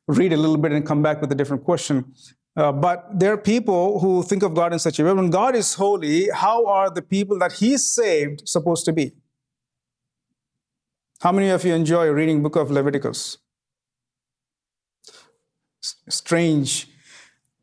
read 0.07 0.33
a 0.33 0.37
little 0.37 0.57
bit 0.57 0.71
and 0.71 0.85
come 0.85 1.01
back 1.01 1.19
with 1.19 1.31
a 1.31 1.35
different 1.35 1.63
question. 1.63 2.13
Uh, 2.55 2.71
but 2.71 3.07
there 3.11 3.33
are 3.33 3.37
people 3.37 3.99
who 4.01 4.21
think 4.21 4.43
of 4.43 4.53
God 4.53 4.71
in 4.71 4.77
such 4.77 4.99
a 4.99 5.03
way. 5.03 5.13
When 5.13 5.31
God 5.31 5.55
is 5.55 5.73
holy, 5.73 6.29
how 6.29 6.67
are 6.67 6.91
the 6.91 7.01
people 7.01 7.39
that 7.39 7.53
He 7.53 7.75
saved 7.77 8.47
supposed 8.47 8.85
to 8.85 8.93
be? 8.93 9.13
How 11.19 11.31
many 11.31 11.49
of 11.49 11.65
you 11.65 11.73
enjoy 11.73 12.09
reading 12.09 12.43
book 12.43 12.55
of 12.55 12.69
Leviticus? 12.69 13.39
Strange, 16.09 16.87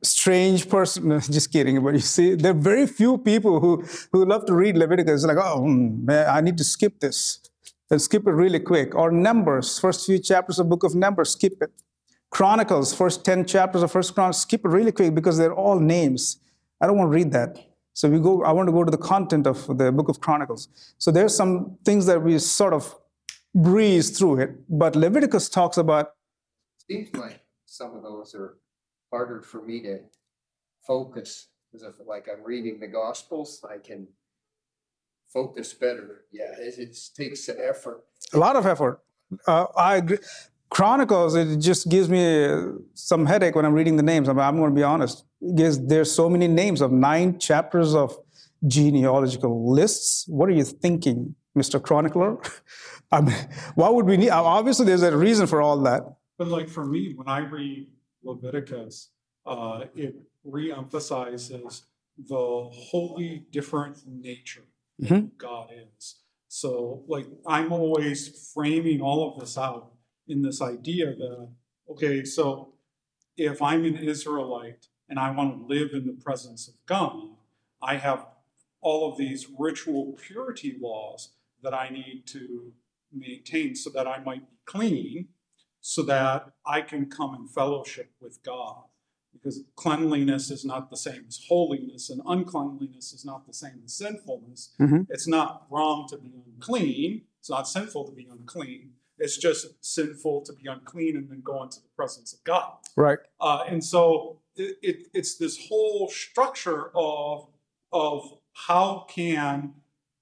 strange 0.02 0.68
person. 0.68 1.20
Just 1.20 1.52
kidding. 1.52 1.82
But 1.84 1.94
you 1.94 2.00
see, 2.00 2.34
there 2.34 2.50
are 2.50 2.54
very 2.72 2.88
few 2.88 3.16
people 3.16 3.60
who, 3.60 3.84
who 4.10 4.24
love 4.24 4.44
to 4.46 4.54
read 4.54 4.76
Leviticus. 4.76 5.24
Like, 5.24 5.36
oh, 5.36 5.64
man, 5.64 6.28
I 6.28 6.40
need 6.40 6.58
to 6.58 6.64
skip 6.64 6.98
this. 6.98 7.40
And 7.90 8.02
skip 8.02 8.26
it 8.26 8.32
really 8.32 8.58
quick. 8.58 8.94
Or 8.96 9.12
Numbers, 9.12 9.78
first 9.78 10.04
few 10.06 10.18
chapters 10.18 10.58
of 10.58 10.68
book 10.68 10.82
of 10.82 10.96
Numbers, 10.96 11.30
skip 11.30 11.52
it. 11.60 11.70
Chronicles, 12.30 12.92
first 12.92 13.24
10 13.24 13.44
chapters 13.44 13.84
of 13.84 13.92
First 13.92 14.12
Chronicles, 14.14 14.42
skip 14.42 14.64
it 14.64 14.68
really 14.68 14.90
quick 14.90 15.14
because 15.14 15.38
they're 15.38 15.54
all 15.54 15.78
names. 15.78 16.38
I 16.80 16.88
don't 16.88 16.98
want 16.98 17.12
to 17.12 17.14
read 17.14 17.30
that. 17.30 17.56
So 17.92 18.08
we 18.08 18.18
go, 18.18 18.42
I 18.42 18.50
want 18.50 18.66
to 18.66 18.72
go 18.72 18.82
to 18.82 18.90
the 18.90 18.98
content 18.98 19.46
of 19.46 19.78
the 19.78 19.92
book 19.92 20.08
of 20.08 20.18
Chronicles. 20.18 20.66
So 20.98 21.12
there's 21.12 21.36
some 21.36 21.78
things 21.84 22.06
that 22.06 22.20
we 22.20 22.36
sort 22.40 22.72
of 22.72 22.92
breeze 23.54 24.16
through 24.16 24.40
it. 24.40 24.50
But 24.68 24.96
Leviticus 24.96 25.48
talks 25.48 25.76
about. 25.76 26.12
Seems 26.90 27.14
like 27.14 27.40
some 27.66 27.96
of 27.96 28.02
those 28.02 28.34
are 28.34 28.58
harder 29.10 29.40
for 29.40 29.62
me 29.62 29.80
to 29.82 30.00
focus 30.86 31.48
because 31.74 31.86
if 31.86 32.06
like 32.06 32.28
I'm 32.30 32.44
reading 32.44 32.78
the 32.78 32.86
Gospels, 32.86 33.64
I 33.68 33.78
can 33.78 34.06
focus 35.32 35.72
better. 35.74 36.24
Yeah, 36.32 36.52
it, 36.58 36.78
it 36.78 36.98
takes 37.16 37.48
effort. 37.48 38.04
A 38.32 38.38
lot 38.38 38.56
of 38.56 38.66
effort. 38.66 39.02
Uh, 39.46 39.66
I 39.76 39.96
agree. 39.96 40.18
Chronicles, 40.70 41.34
it 41.34 41.58
just 41.58 41.88
gives 41.88 42.08
me 42.08 42.48
some 42.94 43.26
headache 43.26 43.54
when 43.54 43.64
I'm 43.64 43.74
reading 43.74 43.96
the 43.96 44.02
names. 44.02 44.28
I'm, 44.28 44.38
I'm 44.38 44.56
going 44.56 44.70
to 44.70 44.74
be 44.74 44.82
honest. 44.82 45.24
Because 45.40 45.84
there's 45.86 46.10
so 46.10 46.28
many 46.28 46.48
names 46.48 46.80
of 46.80 46.90
nine 46.90 47.38
chapters 47.38 47.94
of 47.94 48.16
genealogical 48.66 49.72
lists. 49.72 50.24
What 50.26 50.48
are 50.48 50.52
you 50.52 50.64
thinking, 50.64 51.34
Mr. 51.56 51.80
Chronicler? 51.80 52.38
I 53.14 53.20
mean, 53.20 53.36
why 53.74 53.88
would 53.88 54.06
we 54.06 54.16
need? 54.16 54.30
Obviously, 54.30 54.86
there's 54.86 55.02
a 55.02 55.16
reason 55.16 55.46
for 55.46 55.62
all 55.62 55.78
that. 55.82 56.02
But 56.38 56.48
like 56.48 56.68
for 56.68 56.84
me, 56.84 57.14
when 57.14 57.28
I 57.28 57.38
read 57.38 57.88
Leviticus, 58.22 59.10
uh, 59.46 59.84
it 59.94 60.16
reemphasizes 60.46 61.82
the 62.18 62.70
wholly 62.72 63.46
different 63.50 63.98
nature 64.06 64.64
mm-hmm. 65.00 65.26
God 65.38 65.70
is. 65.96 66.20
So, 66.48 67.02
like, 67.08 67.26
I'm 67.46 67.72
always 67.72 68.52
framing 68.54 69.00
all 69.00 69.32
of 69.32 69.40
this 69.40 69.58
out 69.58 69.92
in 70.28 70.42
this 70.42 70.62
idea 70.62 71.06
that, 71.06 71.48
okay, 71.90 72.24
so 72.24 72.74
if 73.36 73.60
I'm 73.60 73.84
an 73.84 73.96
Israelite 73.96 74.86
and 75.08 75.18
I 75.18 75.30
want 75.30 75.58
to 75.58 75.66
live 75.66 75.90
in 75.92 76.06
the 76.06 76.12
presence 76.12 76.68
of 76.68 76.74
God, 76.86 77.16
I 77.82 77.96
have 77.96 78.26
all 78.80 79.10
of 79.10 79.18
these 79.18 79.48
ritual 79.58 80.16
purity 80.20 80.76
laws 80.80 81.32
that 81.62 81.74
I 81.74 81.88
need 81.88 82.24
to 82.28 82.72
maintain 83.14 83.74
so 83.74 83.90
that 83.90 84.06
I 84.06 84.18
might 84.20 84.48
be 84.48 84.56
clean, 84.66 85.28
so 85.80 86.02
that 86.02 86.52
I 86.66 86.80
can 86.80 87.06
come 87.06 87.34
in 87.34 87.46
fellowship 87.48 88.10
with 88.20 88.42
God. 88.42 88.84
Because 89.32 89.64
cleanliness 89.74 90.50
is 90.50 90.64
not 90.64 90.90
the 90.90 90.96
same 90.96 91.24
as 91.26 91.40
holiness, 91.48 92.08
and 92.08 92.22
uncleanliness 92.24 93.12
is 93.12 93.24
not 93.24 93.46
the 93.46 93.52
same 93.52 93.82
as 93.84 93.94
sinfulness. 93.94 94.74
Mm-hmm. 94.80 95.02
It's 95.08 95.26
not 95.26 95.66
wrong 95.70 96.06
to 96.10 96.16
be 96.18 96.30
unclean, 96.46 97.22
it's 97.40 97.50
not 97.50 97.68
sinful 97.68 98.04
to 98.06 98.12
be 98.12 98.28
unclean. 98.30 98.92
It's 99.18 99.36
just 99.36 99.66
sinful 99.84 100.42
to 100.42 100.52
be 100.52 100.68
unclean 100.68 101.16
and 101.16 101.30
then 101.30 101.40
go 101.44 101.62
into 101.62 101.80
the 101.80 101.88
presence 101.96 102.32
of 102.32 102.42
God. 102.44 102.72
Right. 102.96 103.18
Uh, 103.40 103.64
and 103.68 103.82
so 103.84 104.40
it, 104.56 104.76
it, 104.82 105.06
it's 105.12 105.36
this 105.36 105.68
whole 105.68 106.08
structure 106.08 106.90
of, 106.96 107.46
of 107.92 108.38
how 108.66 109.06
can 109.08 109.74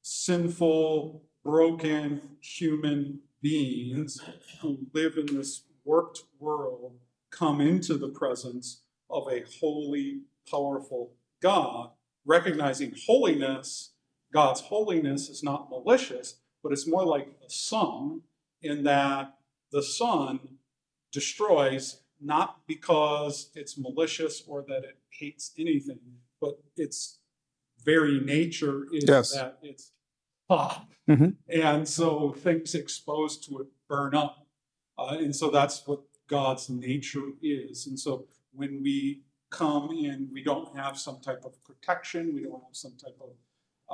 sinful, 0.02 1.22
broken 1.44 2.20
human 2.40 3.20
beings 3.40 4.20
who 4.60 4.86
live 4.92 5.16
in 5.16 5.36
this 5.36 5.62
warped 5.84 6.22
world 6.38 6.92
come 7.30 7.60
into 7.60 7.94
the 7.94 8.08
presence 8.08 8.82
of 9.10 9.26
a 9.30 9.44
holy, 9.60 10.20
powerful 10.50 11.12
God, 11.40 11.90
recognizing 12.24 12.94
holiness, 13.06 13.90
God's 14.32 14.60
holiness 14.60 15.28
is 15.28 15.42
not 15.42 15.68
malicious, 15.70 16.36
but 16.62 16.72
it's 16.72 16.86
more 16.86 17.04
like 17.04 17.40
the 17.40 17.50
sun, 17.50 18.22
in 18.62 18.84
that 18.84 19.34
the 19.72 19.82
sun 19.82 20.38
destroys 21.10 22.02
not 22.20 22.60
because 22.68 23.50
it's 23.54 23.76
malicious 23.76 24.42
or 24.46 24.64
that 24.68 24.84
it 24.84 24.96
hates 25.10 25.52
anything, 25.58 25.98
but 26.40 26.62
its 26.76 27.18
very 27.84 28.20
nature 28.20 28.86
is 28.92 29.04
Yes. 29.08 29.32
that 29.34 29.58
it's 29.62 29.90
hot. 30.56 30.88
Mhm. 31.08 31.36
And 31.48 31.88
so 31.88 32.32
things 32.32 32.74
exposed 32.74 33.44
to 33.44 33.58
it 33.60 33.68
burn 33.88 34.14
up. 34.14 34.46
Uh, 34.98 35.16
and 35.18 35.34
so 35.34 35.50
that's 35.50 35.86
what 35.86 36.00
God's 36.28 36.68
nature 36.70 37.28
is. 37.42 37.86
And 37.86 37.98
so 37.98 38.26
when 38.52 38.82
we 38.82 39.22
come 39.50 39.90
in, 39.90 40.28
we 40.32 40.42
don't 40.42 40.74
have 40.76 40.98
some 40.98 41.20
type 41.20 41.44
of 41.44 41.52
protection, 41.64 42.34
we 42.34 42.42
don't 42.42 42.62
have 42.62 42.76
some 42.76 42.96
type 43.04 43.18
of 43.20 43.32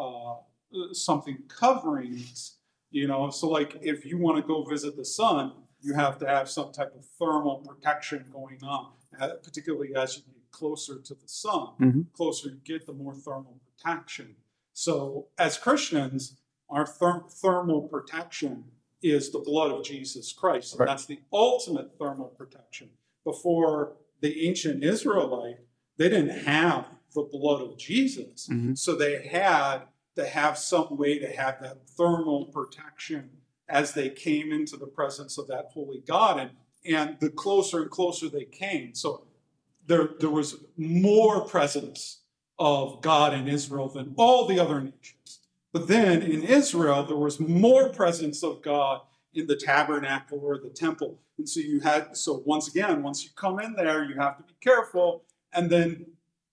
uh, 0.01 0.93
something 0.93 1.39
covering 1.49 2.15
us, 2.33 2.59
you 2.91 3.09
know. 3.09 3.31
So, 3.31 3.49
like 3.49 3.79
if 3.81 4.05
you 4.05 4.17
want 4.19 4.37
to 4.37 4.47
go 4.47 4.63
visit 4.65 4.97
the 4.97 5.05
sun, 5.05 5.53
you 5.81 5.95
have 5.95 6.19
to 6.19 6.27
have 6.27 6.49
some 6.49 6.71
type 6.73 6.95
of 6.95 7.05
thermal 7.19 7.57
protection 7.69 8.25
going 8.33 8.63
on, 8.63 8.93
uh, 9.19 9.31
particularly 9.43 9.97
as 9.97 10.17
you 10.17 10.23
get 10.23 10.51
closer 10.51 11.01
to 11.01 11.15
the 11.15 11.27
sun. 11.27 11.69
Mhm. 11.81 12.13
Closer 12.13 12.51
you 12.51 12.61
get, 12.65 12.87
the 12.87 12.93
more 12.93 13.15
thermal 13.15 13.59
protection. 13.67 14.37
So, 14.73 15.27
as 15.39 15.59
Christians, 15.59 16.37
our 16.71 16.87
ther- 16.87 17.25
thermal 17.29 17.83
protection 17.83 18.65
is 19.03 19.31
the 19.31 19.39
blood 19.39 19.71
of 19.71 19.85
Jesus 19.85 20.33
Christ. 20.33 20.73
And 20.73 20.81
Right. 20.81 20.87
that's 20.89 21.07
the 21.07 21.21
ultimate 21.33 21.97
thermal 21.99 22.29
protection. 22.29 22.91
Before 23.25 23.97
the 24.21 24.47
ancient 24.49 24.83
Israelite, 24.83 25.61
they 25.97 26.09
didn't 26.09 26.45
have 26.45 26.89
the 27.15 27.23
blood 27.23 27.63
of 27.63 27.77
Jesus. 27.79 28.49
Mhm. 28.49 28.77
So 28.77 28.95
they 28.95 29.27
had 29.27 29.83
to 30.17 30.27
have 30.27 30.59
some 30.59 30.97
way 30.97 31.19
to 31.19 31.31
have 31.31 31.61
that 31.63 31.89
thermal 31.89 32.47
protection 32.47 33.31
as 33.69 33.93
they 33.95 34.11
came 34.11 34.53
into 34.53 34.77
the 34.77 34.87
presence 34.87 35.39
of 35.39 35.47
that 35.49 35.67
holy 35.75 36.01
God. 36.01 36.39
And, 36.39 36.51
and 36.85 37.21
the 37.21 37.31
closer 37.31 37.83
and 37.83 37.91
closer 37.91 38.29
they 38.29 38.45
came. 38.45 38.95
So 38.95 39.27
there, 39.87 40.11
there 40.19 40.31
was 40.31 40.57
more 40.77 41.43
presence 41.43 42.23
of 42.59 43.01
God 43.01 43.33
in 43.33 43.47
Israel 43.47 43.89
than 43.89 44.15
all 44.17 44.47
the 44.47 44.59
other 44.59 44.81
nations. 44.81 45.15
But 45.73 45.89
then 45.89 46.23
in 46.23 46.43
Israel, 46.43 47.05
there 47.05 47.17
was 47.17 47.39
more 47.41 47.91
presence 47.91 48.43
of 48.43 48.63
God 48.63 49.03
in 49.35 49.47
the 49.47 49.57
tabernacle 49.57 50.41
or 50.43 50.59
the 50.59 50.71
temple. 50.71 51.19
And 51.37 51.49
so 51.49 51.61
you 51.61 51.81
had, 51.81 52.17
so 52.17 52.43
once 52.47 52.69
again, 52.69 53.03
once 53.03 53.25
you 53.25 53.31
come 53.37 53.61
in 53.61 53.75
there, 53.75 54.05
you 54.05 54.15
have 54.17 54.39
to 54.39 54.43
be 54.43 54.55
careful. 54.61 55.25
And 55.53 55.69
then 55.71 56.07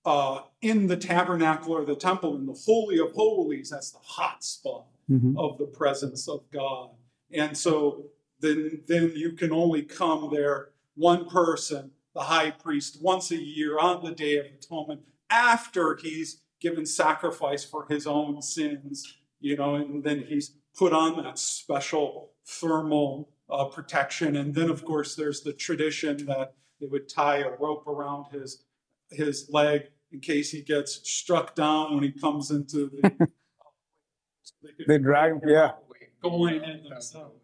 uh, 0.05 0.41
in 0.61 0.87
the 0.87 0.97
tabernacle 0.97 1.73
or 1.73 1.85
the 1.85 1.95
temple, 1.95 2.35
in 2.35 2.45
the 2.45 2.53
Holy 2.53 2.99
of 2.99 3.11
Holies, 3.13 3.69
that's 3.71 3.91
the 3.91 3.99
hot 3.99 4.43
spot 4.43 4.85
Mhm. 5.09 5.37
of 5.37 5.59
the 5.59 5.65
presence 5.67 6.27
of 6.27 6.41
God. 6.51 6.89
And 7.31 7.55
so 7.55 8.05
then, 8.39 8.81
then 8.87 9.13
you 9.15 9.33
can 9.33 9.51
only 9.51 9.83
come 9.83 10.29
there, 10.31 10.69
one 10.95 11.29
person, 11.29 11.91
the 12.15 12.21
high 12.21 12.49
priest, 12.49 13.01
once 13.01 13.29
a 13.31 13.35
year 13.35 13.77
on 13.77 14.03
the 14.03 14.11
Day 14.13 14.37
of 14.37 14.47
Atonement, 14.47 15.01
after 15.29 15.95
he's 15.95 16.41
given 16.65 16.83
sacrifice 16.83 17.63
for 17.63 17.85
his 17.91 18.07
own 18.07 18.41
sins, 18.41 19.17
you 19.39 19.55
know, 19.55 19.75
and 19.75 20.03
then 20.03 20.25
he's 20.27 20.55
put 20.75 20.93
on 20.93 21.15
that 21.21 21.37
special 21.37 22.31
thermal 22.43 23.29
uh, 23.51 23.65
protection. 23.65 24.35
And 24.35 24.55
then, 24.55 24.71
of 24.71 24.83
course, 24.83 25.13
there's 25.13 25.41
the 25.41 25.53
tradition 25.53 26.25
that 26.25 26.55
they 26.81 26.87
would 26.87 27.07
tie 27.07 27.37
a 27.37 27.51
rope 27.51 27.85
around 27.85 28.25
his 28.31 28.63
his 29.11 29.47
leg 29.51 29.81
in 30.11 30.19
case 30.21 30.49
he 30.49 30.63
gets 30.63 31.07
struck 31.07 31.53
down 31.53 31.93
when 31.93 32.03
he 32.03 32.11
comes 32.11 32.49
into 32.49 32.89
the. 32.89 33.29
They 34.87 34.97
drag 34.97 35.33
him, 35.33 35.41
yeah. 35.47 35.71
Going 36.23 36.63
in 36.63 36.83
themselves. 36.89 37.39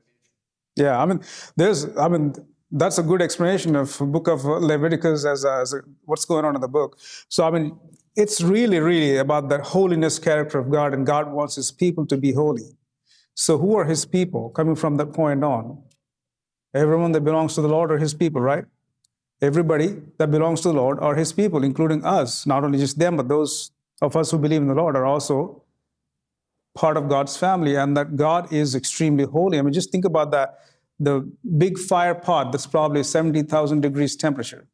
Yeah, 0.76 1.00
I 1.00 1.06
mean, 1.06 1.20
there's, 1.56 1.96
I 1.96 2.08
mean, 2.08 2.34
that's 2.72 2.98
a 2.98 3.04
good 3.04 3.22
explanation 3.22 3.76
of 3.76 3.88
book 4.00 4.28
of 4.28 4.44
Leviticus 4.44 5.24
as, 5.26 5.46
a, 5.46 5.54
as 5.62 5.74
a, 5.74 5.82
what's 6.06 6.26
going 6.26 6.46
on 6.46 6.56
in 6.56 6.62
the 6.62 6.68
book. 6.68 6.98
So, 7.30 7.46
I 7.48 7.52
mean, 7.52 7.78
it's 8.16 8.42
really, 8.42 8.80
really 8.80 9.18
about 9.18 9.50
that 9.50 9.62
holiness 9.62 10.20
character 10.20 10.60
of 10.60 10.70
God, 10.70 10.94
and 10.94 11.06
God 11.06 11.32
wants 11.32 11.56
His 11.56 11.72
people 11.72 12.06
to 12.08 12.18
be 12.18 12.34
holy. 12.34 12.78
So, 13.34 13.58
who 13.58 13.76
are 13.78 13.86
His 13.86 14.06
people 14.06 14.50
coming 14.50 14.76
from 14.76 14.98
that 14.98 15.14
point 15.14 15.44
on? 15.44 15.82
Everyone 16.74 17.12
that 17.14 17.22
belongs 17.22 17.56
to 17.56 17.62
the 17.62 17.70
Lord 17.70 17.92
are 17.92 17.98
His 17.98 18.14
people, 18.14 18.42
right? 18.42 18.66
Everybody 19.42 19.98
that 20.18 20.30
belongs 20.30 20.62
to 20.62 20.70
the 20.70 20.74
Lord 20.74 21.00
are 21.00 21.16
His 21.16 21.34
people, 21.34 21.64
including 21.64 22.04
us. 22.06 22.46
Not 22.46 22.64
only 22.64 22.80
just 22.80 23.00
them, 23.00 23.18
but 23.18 23.28
those 23.28 23.72
of 24.02 24.16
us 24.16 24.32
who 24.32 24.38
believe 24.38 24.62
in 24.62 24.68
the 24.68 24.76
Lord 24.76 24.96
are 24.96 25.06
also 25.06 25.64
part 26.76 26.98
of 26.98 27.10
God's 27.10 27.36
family 27.36 27.76
and 27.76 27.96
that 27.98 28.16
God 28.16 28.52
is 28.52 28.76
extremely 28.76 29.26
holy. 29.26 29.60
I 29.60 29.62
mean, 29.62 29.74
just 29.74 29.92
think 29.92 30.06
about 30.06 30.32
that 30.32 30.60
the 31.00 31.30
big 31.58 31.78
fire 31.80 32.14
pot 32.14 32.52
that's 32.52 32.68
probably 32.68 33.04
70,000 33.04 33.82
degrees 33.82 34.16
temperature. 34.16 34.68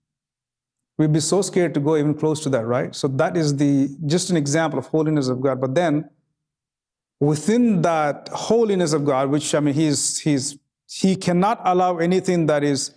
We'd 0.97 1.13
be 1.13 1.19
so 1.19 1.41
scared 1.41 1.73
to 1.75 1.79
go 1.79 1.95
even 1.95 2.13
close 2.15 2.41
to 2.41 2.49
that, 2.49 2.65
right? 2.65 2.95
So 2.95 3.07
that 3.09 3.37
is 3.37 3.55
the 3.55 3.89
just 4.05 4.29
an 4.29 4.37
example 4.37 4.79
of 4.79 4.87
holiness 4.87 5.27
of 5.27 5.41
God. 5.41 5.61
But 5.61 5.75
then 5.75 6.09
within 7.19 7.81
that 7.83 8.29
holiness 8.31 8.93
of 8.93 9.05
God, 9.05 9.29
which 9.29 9.53
I 9.53 9.59
mean, 9.59 9.75
he's 9.75 10.19
he's 10.19 10.57
he 10.89 11.15
cannot 11.15 11.61
allow 11.63 11.97
anything 11.97 12.47
that 12.47 12.63
is 12.63 12.91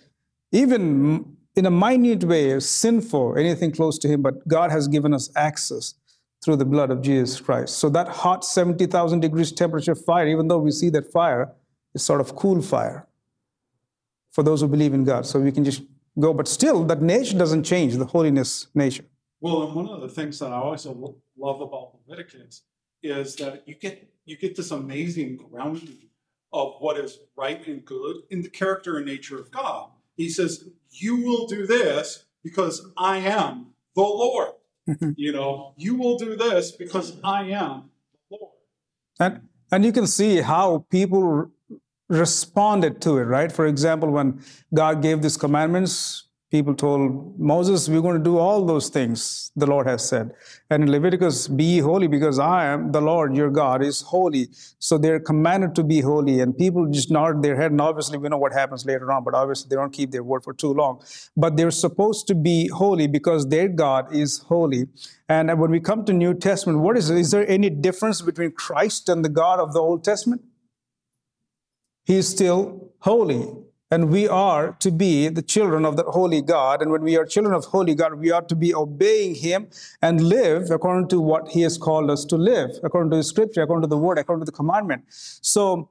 even 0.52 1.36
in 1.56 1.66
a 1.66 1.70
minute 1.70 2.24
way 2.24 2.58
sinful, 2.60 3.36
anything 3.36 3.72
close 3.72 3.98
to 3.98 4.08
him, 4.08 4.22
but 4.22 4.46
God 4.48 4.70
has 4.70 4.88
given 4.88 5.12
us 5.12 5.30
access 5.36 5.94
through 6.42 6.56
the 6.56 6.64
blood 6.64 6.90
of 6.90 7.02
Jesus 7.02 7.40
Christ. 7.40 7.78
So 7.78 7.90
that 7.90 8.08
hot 8.08 8.44
70,000 8.44 9.20
degrees 9.20 9.52
temperature 9.52 9.94
fire, 9.94 10.26
even 10.26 10.48
though 10.48 10.58
we 10.58 10.70
see 10.70 10.88
that 10.90 11.12
fire, 11.12 11.52
is 11.94 12.02
sort 12.02 12.20
of 12.20 12.34
cool 12.34 12.62
fire 12.62 13.06
for 14.32 14.42
those 14.42 14.60
who 14.60 14.68
believe 14.68 14.94
in 14.94 15.04
God. 15.04 15.26
So 15.26 15.40
we 15.40 15.52
can 15.52 15.64
just 15.64 15.82
go, 16.18 16.34
but 16.34 16.48
still, 16.48 16.84
that 16.84 17.02
nature 17.02 17.38
doesn't 17.38 17.64
change, 17.64 17.96
the 17.96 18.06
holiness 18.06 18.68
nature. 18.74 19.04
Well, 19.40 19.62
and 19.62 19.74
one 19.74 19.88
of 19.88 20.00
the 20.00 20.08
things 20.08 20.38
that 20.38 20.52
I 20.52 20.56
always 20.56 20.86
love 20.86 21.60
about 21.60 21.96
Leviticus 22.06 22.62
is 23.02 23.36
that 23.36 23.66
you 23.66 23.74
get 23.74 24.12
you 24.26 24.36
get 24.36 24.54
this 24.54 24.70
amazing 24.70 25.36
grounding 25.36 26.10
of 26.52 26.74
what 26.80 26.98
is 26.98 27.18
right 27.36 27.66
and 27.66 27.84
good 27.84 28.16
in 28.30 28.42
the 28.42 28.50
character 28.50 28.96
and 28.96 29.06
nature 29.06 29.38
of 29.38 29.50
God. 29.50 29.90
He 30.16 30.28
says, 30.28 30.68
"You 30.90 31.16
will 31.24 31.46
do 31.46 31.66
this 31.66 32.26
because 32.44 32.86
I 32.96 33.18
am 33.18 33.72
the 33.94 34.02
Lord." 34.02 34.52
Mm-hmm. 34.88 35.10
you 35.16 35.32
know, 35.32 35.74
you 35.76 35.94
will 35.94 36.18
do 36.18 36.36
this 36.36 36.72
because 36.72 37.16
I 37.22 37.42
am 37.50 37.90
the 38.12 38.38
Lord. 38.40 38.54
And, 39.20 39.48
and 39.70 39.84
you 39.84 39.92
can 39.92 40.06
see 40.06 40.40
how 40.40 40.86
people 40.90 41.50
responded 42.10 43.00
to 43.02 43.18
it, 43.18 43.24
right? 43.24 43.50
For 43.50 43.66
example, 43.66 44.10
when 44.10 44.42
God 44.74 45.00
gave 45.00 45.22
these 45.22 45.36
commandments, 45.36 46.26
people 46.50 46.74
told 46.74 47.38
Moses, 47.38 47.88
We're 47.88 48.00
going 48.00 48.18
to 48.18 48.22
do 48.22 48.36
all 48.36 48.66
those 48.66 48.88
things 48.88 49.52
the 49.54 49.66
Lord 49.66 49.86
has 49.86 50.06
said. 50.06 50.32
And 50.68 50.82
in 50.82 50.90
Leviticus, 50.90 51.46
be 51.46 51.78
holy 51.78 52.08
because 52.08 52.38
I 52.38 52.66
am 52.66 52.90
the 52.90 53.00
Lord 53.00 53.36
your 53.36 53.50
God 53.50 53.82
is 53.82 54.02
holy. 54.02 54.48
So 54.80 54.98
they're 54.98 55.20
commanded 55.20 55.74
to 55.76 55.84
be 55.84 56.00
holy. 56.00 56.40
And 56.40 56.56
people 56.56 56.86
just 56.86 57.10
nod 57.10 57.42
their 57.42 57.54
head. 57.54 57.70
And 57.70 57.80
obviously, 57.80 58.18
we 58.18 58.28
know 58.28 58.38
what 58.38 58.52
happens 58.52 58.84
later 58.84 59.12
on, 59.12 59.22
but 59.22 59.34
obviously, 59.34 59.68
they 59.68 59.76
don't 59.76 59.92
keep 59.92 60.10
their 60.10 60.24
word 60.24 60.42
for 60.42 60.52
too 60.52 60.72
long. 60.72 61.02
But 61.36 61.56
they're 61.56 61.70
supposed 61.70 62.26
to 62.26 62.34
be 62.34 62.66
holy 62.68 63.06
because 63.06 63.46
their 63.46 63.68
God 63.68 64.12
is 64.12 64.38
holy. 64.38 64.88
And 65.28 65.56
when 65.60 65.70
we 65.70 65.78
come 65.78 66.04
to 66.06 66.12
New 66.12 66.34
Testament, 66.34 66.80
what 66.80 66.96
is 66.96 67.08
is 67.10 67.30
there 67.30 67.48
any 67.48 67.70
difference 67.70 68.20
between 68.20 68.50
Christ 68.50 69.08
and 69.08 69.24
the 69.24 69.28
God 69.28 69.60
of 69.60 69.72
the 69.72 69.80
Old 69.80 70.02
Testament? 70.02 70.42
He 72.04 72.16
is 72.16 72.28
still 72.28 72.92
holy. 73.00 73.48
And 73.92 74.08
we 74.08 74.28
are 74.28 74.76
to 74.78 74.92
be 74.92 75.28
the 75.28 75.42
children 75.42 75.84
of 75.84 75.96
the 75.96 76.04
holy 76.04 76.42
God. 76.42 76.80
And 76.80 76.92
when 76.92 77.02
we 77.02 77.16
are 77.16 77.24
children 77.24 77.54
of 77.54 77.64
holy 77.64 77.96
God, 77.96 78.14
we 78.14 78.30
are 78.30 78.42
to 78.42 78.54
be 78.54 78.72
obeying 78.72 79.34
Him 79.34 79.68
and 80.00 80.20
live 80.20 80.70
according 80.70 81.08
to 81.08 81.20
what 81.20 81.48
He 81.48 81.62
has 81.62 81.76
called 81.76 82.08
us 82.08 82.24
to 82.26 82.36
live, 82.36 82.70
according 82.84 83.10
to 83.10 83.16
His 83.16 83.28
scripture, 83.28 83.62
according 83.62 83.82
to 83.82 83.88
the 83.88 83.98
word, 83.98 84.18
according 84.18 84.42
to 84.42 84.50
the 84.50 84.56
commandment. 84.56 85.02
So 85.08 85.90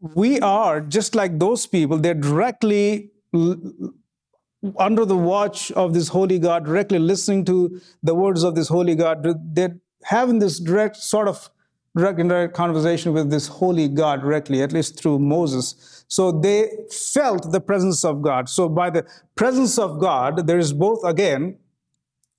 we 0.00 0.40
are 0.40 0.80
just 0.80 1.14
like 1.14 1.38
those 1.38 1.66
people, 1.66 1.98
they're 1.98 2.14
directly 2.14 3.10
under 4.78 5.04
the 5.04 5.16
watch 5.16 5.70
of 5.72 5.92
this 5.92 6.08
holy 6.08 6.38
God, 6.38 6.64
directly 6.64 6.98
listening 6.98 7.44
to 7.44 7.80
the 8.02 8.14
words 8.14 8.44
of 8.44 8.54
this 8.54 8.68
holy 8.68 8.94
God. 8.94 9.26
They're 9.54 9.78
having 10.04 10.38
this 10.38 10.58
direct 10.58 10.96
sort 10.96 11.28
of 11.28 11.50
direct 11.96 12.54
conversation 12.54 13.12
with 13.12 13.30
this 13.30 13.48
holy 13.48 13.88
God 13.88 14.20
directly, 14.20 14.62
at 14.62 14.72
least 14.72 14.98
through 14.98 15.18
Moses. 15.18 16.04
So 16.08 16.30
they 16.30 16.70
felt 16.90 17.50
the 17.50 17.60
presence 17.60 18.04
of 18.04 18.22
God. 18.22 18.48
So 18.48 18.68
by 18.68 18.90
the 18.90 19.04
presence 19.34 19.78
of 19.78 19.98
God, 19.98 20.46
there 20.46 20.58
is 20.58 20.72
both 20.72 21.02
again 21.04 21.58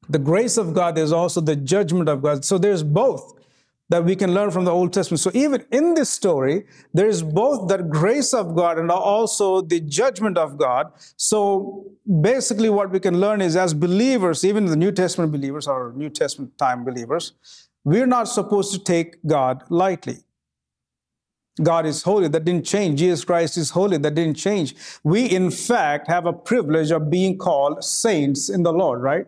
the 0.10 0.20
grace 0.20 0.58
of 0.58 0.74
God, 0.74 0.96
there's 0.96 1.12
also 1.12 1.42
the 1.42 1.56
judgment 1.56 2.08
of 2.08 2.22
God. 2.22 2.46
So 2.46 2.58
there's 2.58 2.84
both. 2.84 3.34
that 3.90 4.04
we 4.04 4.16
can 4.16 4.34
learn 4.34 4.52
from 4.52 4.66
the 4.66 4.72
Old 4.72 4.92
Testament. 4.92 5.20
So 5.22 5.32
even 5.34 5.66
in 5.72 5.94
this 5.94 6.10
story, 6.10 6.66
there 6.94 7.08
is 7.08 7.24
both 7.24 7.70
the 7.70 7.78
grace 7.78 8.34
of 8.34 8.56
God 8.56 8.78
and 8.78 8.92
also 8.92 9.62
the 9.62 9.80
judgment 9.80 10.38
of 10.38 10.58
God. 10.58 10.92
So 11.16 11.86
basically, 12.22 12.70
what 12.70 12.92
we 12.92 13.00
can 13.00 13.20
learn 13.20 13.42
is 13.42 13.56
as 13.56 13.74
believers, 13.74 14.44
even 14.44 14.66
the 14.66 14.76
New 14.76 14.92
Testament 14.92 15.32
believers 15.32 15.68
or 15.68 15.94
New 15.96 16.10
Testament 16.10 16.58
time 16.58 16.84
believers, 16.84 17.34
we're 17.88 18.06
not 18.06 18.28
supposed 18.28 18.74
to 18.74 18.80
take 18.80 19.16
God 19.26 19.64
lightly. 19.70 20.18
God 21.64 21.86
is 21.86 22.04
holy. 22.04 22.28
That 22.28 22.44
didn't 22.44 22.66
change. 22.66 23.00
Jesus 23.00 23.24
Christ 23.24 23.56
is 23.56 23.70
holy. 23.70 23.98
That 23.98 24.14
didn't 24.14 24.36
change. 24.36 24.76
We, 25.06 25.26
in 25.26 25.50
fact, 25.52 26.10
have 26.10 26.26
a 26.26 26.34
privilege 26.34 26.92
of 26.92 27.10
being 27.10 27.38
called 27.38 27.86
saints 27.86 28.50
in 28.50 28.64
the 28.64 28.74
Lord, 28.74 29.02
right? 29.02 29.26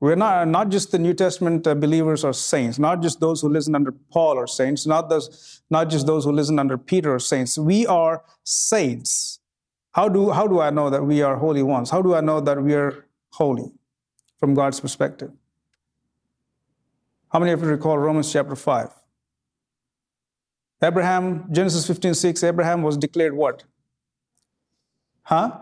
We're 0.00 0.14
not, 0.14 0.48
not 0.48 0.70
just 0.70 0.92
the 0.92 0.98
New 0.98 1.12
Testament 1.12 1.66
uh, 1.66 1.74
believers 1.74 2.24
or 2.24 2.32
saints, 2.32 2.78
not 2.78 3.02
just 3.02 3.20
those 3.20 3.42
who 3.42 3.50
listen 3.50 3.74
under 3.74 3.92
Paul 3.92 4.38
or 4.38 4.46
saints, 4.46 4.86
not, 4.86 5.10
those, 5.10 5.60
not 5.68 5.90
just 5.90 6.06
those 6.06 6.24
who 6.24 6.32
listen 6.32 6.58
under 6.58 6.78
Peter 6.78 7.14
or 7.14 7.18
saints. 7.18 7.58
We 7.58 7.86
are 7.86 8.24
saints. 8.44 9.40
How 9.92 10.08
do, 10.08 10.30
how 10.30 10.46
do 10.46 10.62
I 10.62 10.70
know 10.70 10.88
that 10.88 11.04
we 11.04 11.20
are 11.20 11.36
holy 11.36 11.62
ones? 11.62 11.90
How 11.90 12.00
do 12.00 12.14
I 12.14 12.22
know 12.22 12.40
that 12.40 12.62
we 12.62 12.72
are 12.72 13.04
holy 13.32 13.72
from 14.40 14.54
God's 14.54 14.80
perspective? 14.80 15.32
How 17.32 17.38
many 17.38 17.52
of 17.52 17.60
you 17.62 17.68
recall 17.68 17.98
Romans 17.98 18.32
chapter 18.32 18.54
5? 18.54 18.90
Abraham, 20.82 21.46
Genesis 21.50 21.86
15 21.86 22.14
6, 22.14 22.44
Abraham 22.44 22.82
was 22.82 22.96
declared 22.96 23.34
what? 23.34 23.64
Huh? 25.22 25.58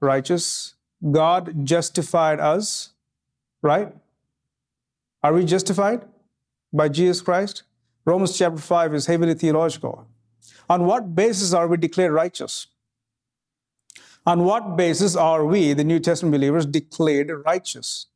Righteous. 0.00 0.74
God 1.10 1.64
justified 1.64 2.40
us, 2.40 2.90
right? 3.62 3.92
Are 5.22 5.32
we 5.32 5.44
justified 5.44 6.02
by 6.72 6.88
Jesus 6.88 7.20
Christ? 7.20 7.64
Romans 8.04 8.36
chapter 8.36 8.58
5 8.60 8.94
is 8.94 9.06
heavily 9.06 9.34
theological. 9.34 10.06
On 10.70 10.86
what 10.86 11.14
basis 11.14 11.52
are 11.52 11.66
we 11.68 11.76
declared 11.76 12.12
righteous? 12.12 12.68
On 14.26 14.44
what 14.44 14.76
basis 14.76 15.16
are 15.16 15.44
we, 15.44 15.72
the 15.72 15.84
New 15.84 15.98
Testament 16.00 16.32
believers, 16.32 16.66
declared 16.66 17.30
righteous? 17.44 18.06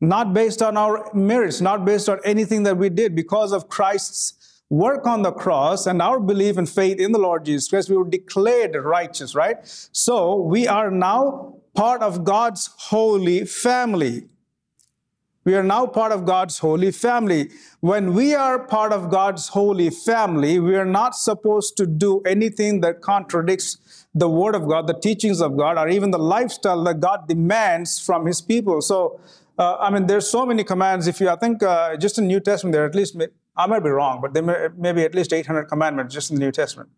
Not 0.00 0.32
based 0.32 0.62
on 0.62 0.76
our 0.76 1.10
merits, 1.12 1.60
not 1.60 1.84
based 1.84 2.08
on 2.08 2.20
anything 2.24 2.62
that 2.64 2.76
we 2.76 2.88
did, 2.88 3.14
because 3.14 3.52
of 3.52 3.68
Christ's 3.68 4.62
work 4.70 5.06
on 5.06 5.22
the 5.22 5.32
cross 5.32 5.86
and 5.86 6.02
our 6.02 6.20
belief 6.20 6.56
and 6.56 6.68
faith 6.68 7.00
in 7.00 7.12
the 7.12 7.18
Lord 7.18 7.44
Jesus 7.44 7.68
Christ, 7.68 7.88
we 7.88 7.96
were 7.96 8.08
declared 8.08 8.74
righteous, 8.74 9.34
right? 9.34 9.56
So 9.92 10.36
we 10.36 10.68
are 10.68 10.90
now 10.90 11.54
part 11.74 12.02
of 12.02 12.24
God's 12.24 12.68
holy 12.76 13.44
family. 13.44 14.28
We 15.44 15.54
are 15.54 15.62
now 15.62 15.86
part 15.86 16.12
of 16.12 16.26
God's 16.26 16.58
holy 16.58 16.92
family. 16.92 17.48
When 17.80 18.12
we 18.12 18.34
are 18.34 18.58
part 18.58 18.92
of 18.92 19.08
God's 19.08 19.48
holy 19.48 19.88
family, 19.88 20.60
we 20.60 20.76
are 20.76 20.84
not 20.84 21.14
supposed 21.14 21.78
to 21.78 21.86
do 21.86 22.20
anything 22.26 22.82
that 22.82 23.00
contradicts 23.00 24.06
the 24.14 24.28
Word 24.28 24.54
of 24.54 24.68
God, 24.68 24.86
the 24.86 25.00
teachings 25.00 25.40
of 25.40 25.56
God, 25.56 25.78
or 25.78 25.88
even 25.88 26.10
the 26.10 26.18
lifestyle 26.18 26.84
that 26.84 27.00
God 27.00 27.28
demands 27.28 27.98
from 27.98 28.26
His 28.26 28.42
people. 28.42 28.82
So, 28.82 29.20
uh, 29.58 29.76
I 29.78 29.90
mean, 29.90 30.06
there's 30.06 30.28
so 30.28 30.46
many 30.46 30.62
commands. 30.64 31.06
If 31.06 31.20
you, 31.20 31.28
I 31.28 31.36
think, 31.36 31.62
uh, 31.62 31.96
just 31.96 32.16
in 32.18 32.24
the 32.24 32.28
New 32.28 32.40
Testament, 32.40 32.72
there 32.72 32.84
are 32.84 32.86
at 32.86 32.94
least 32.94 33.16
I 33.56 33.66
might 33.66 33.82
be 33.82 33.90
wrong, 33.90 34.20
but 34.20 34.32
there 34.32 34.70
may, 34.76 34.92
be 34.92 35.02
at 35.02 35.14
least 35.14 35.32
800 35.32 35.64
commandments 35.64 36.14
just 36.14 36.30
in 36.30 36.36
the 36.36 36.44
New 36.44 36.52
Testament. 36.52 36.90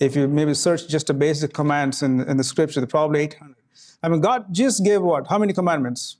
If 0.00 0.14
you 0.14 0.28
maybe 0.28 0.54
search 0.54 0.86
just 0.88 1.08
the 1.08 1.14
basic 1.14 1.52
commands 1.52 2.02
in, 2.02 2.20
in 2.20 2.36
the 2.36 2.44
scripture, 2.44 2.80
there 2.80 2.86
probably 2.86 3.20
800. 3.20 3.56
I 4.02 4.08
mean, 4.08 4.20
God 4.20 4.46
just 4.52 4.84
gave 4.84 5.02
what? 5.02 5.26
How 5.26 5.38
many 5.38 5.52
commandments? 5.52 6.18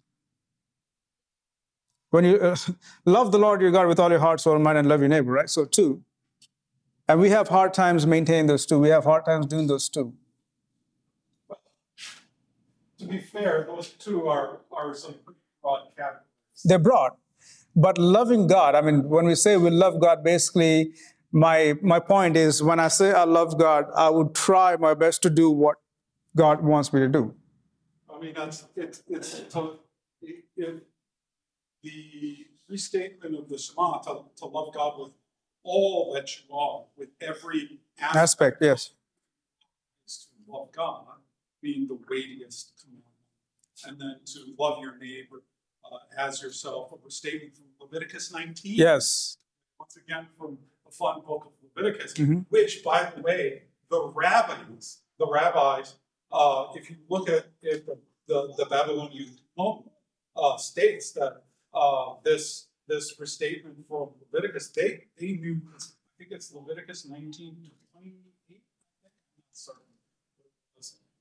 When 2.11 2.25
you 2.25 2.37
uh, 2.37 2.57
love 3.05 3.31
the 3.31 3.39
Lord 3.39 3.61
your 3.61 3.71
God 3.71 3.87
with 3.87 4.01
all 4.01 4.11
your 4.11 4.21
heart, 4.21 4.41
soul, 4.41 4.59
mind, 4.59 4.79
and 4.79 4.89
love 4.89 5.01
your 5.01 5.09
neighbor, 5.09 5.33
right? 5.33 5.49
So, 5.49 5.65
two. 5.65 6.03
And 7.09 7.21
we 7.21 7.31
have 7.31 7.49
hard 7.49 7.73
times 7.73 8.07
maintaining 8.07 8.47
those 8.47 8.67
two. 8.67 8.79
We 8.79 8.89
have 8.89 9.05
hard 9.05 9.25
times 9.25 9.47
doing 9.47 9.67
those 9.67 9.89
two. 9.89 10.15
To 12.99 13.07
be 13.07 13.19
fair, 13.19 13.65
those 13.67 13.91
two 13.91 14.29
are, 14.29 14.61
are 14.71 14.95
some. 14.95 15.15
They're 16.65 16.79
broad. 16.79 17.13
But 17.75 17.99
loving 17.99 18.47
God, 18.47 18.75
I 18.75 18.83
mean, 18.83 19.09
when 19.09 19.27
we 19.27 19.35
say 19.35 19.57
we 19.57 19.71
love 19.71 20.01
God, 20.01 20.23
basically, 20.23 20.93
my 21.33 21.75
my 21.83 21.99
point 21.99 22.37
is 22.37 22.63
when 22.63 22.79
I 22.79 22.89
say 22.89 23.13
I 23.13 23.25
love 23.25 23.59
God, 23.59 23.87
I 23.97 24.11
would 24.11 24.35
try 24.35 24.77
my 24.77 24.95
best 24.95 25.23
to 25.23 25.31
do 25.31 25.51
what 25.51 25.77
God 26.37 26.63
wants 26.63 26.93
me 26.93 27.01
to 27.01 27.09
do. 27.09 27.35
I 28.15 28.21
mean, 28.21 28.35
that's 28.35 28.67
it's 28.77 29.03
it's 29.09 29.41
to, 29.55 29.79
it, 30.21 30.87
the 31.83 32.47
restatement 32.69 33.35
of 33.35 33.49
the 33.49 33.59
Shema 33.59 33.99
to, 34.01 34.25
to 34.37 34.47
love 34.47 34.75
God 34.75 35.01
with 35.01 35.13
all 35.65 36.13
that 36.15 36.29
you 36.37 36.55
are, 36.55 36.85
with 36.97 37.09
every 37.21 37.81
aspect. 37.99 38.17
aspect 38.17 38.57
yes. 38.61 38.91
Is 40.07 40.29
to 40.29 40.53
love 40.53 40.69
God 40.73 41.07
being 41.63 41.87
the 41.89 41.99
weightiest 42.11 42.73
commandment, 42.83 43.07
and 43.87 43.99
then 43.99 44.21
to 44.27 44.55
love 44.59 44.83
your 44.83 44.99
neighbor 44.99 45.43
as 46.17 46.43
yourself. 46.43 46.93
We're 47.03 47.11
stating 47.11 47.51
from 47.51 47.65
Leviticus 47.81 48.33
19. 48.33 48.75
Yes. 48.77 49.37
Once 49.79 49.97
again, 49.97 50.27
from 50.39 50.59
the 50.85 50.93
fun 50.93 51.21
book 51.27 51.47
of 51.47 51.53
Leviticus, 51.77 52.15
Mhm. 52.15 52.47
which, 52.51 52.83
by 52.85 53.11
the 53.11 53.21
way, 53.23 53.65
the 53.91 54.03
rabbis, 54.15 55.03
the 55.19 55.27
rabbis, 55.27 55.97
uh, 56.31 56.69
if 56.75 56.89
you 56.91 56.97
look 57.09 57.29
at, 57.29 57.47
at 57.71 57.87
the, 57.87 57.99
the, 58.27 58.55
the 58.57 58.67
Babylonian 58.67 59.37
Talmud, 59.57 59.91
uh, 60.37 60.57
states 60.57 61.13
that 61.13 61.43
uh, 61.75 62.15
this 62.25 62.69
this 62.89 63.19
restatement 63.21 63.77
from 63.87 64.11
Leviticus, 64.33 64.69
they 64.71 65.05
they 65.17 65.33
knew. 65.33 65.61
I 65.75 65.79
think 66.19 66.33
it's 66.33 66.53
Leviticus 66.53 67.07
19 67.07 67.33
to 67.33 67.71
28. 67.93 68.05
I 68.05 68.49
think. 68.49 68.63
I'm 69.05 69.11
not 69.39 69.45
certain. 69.53 69.83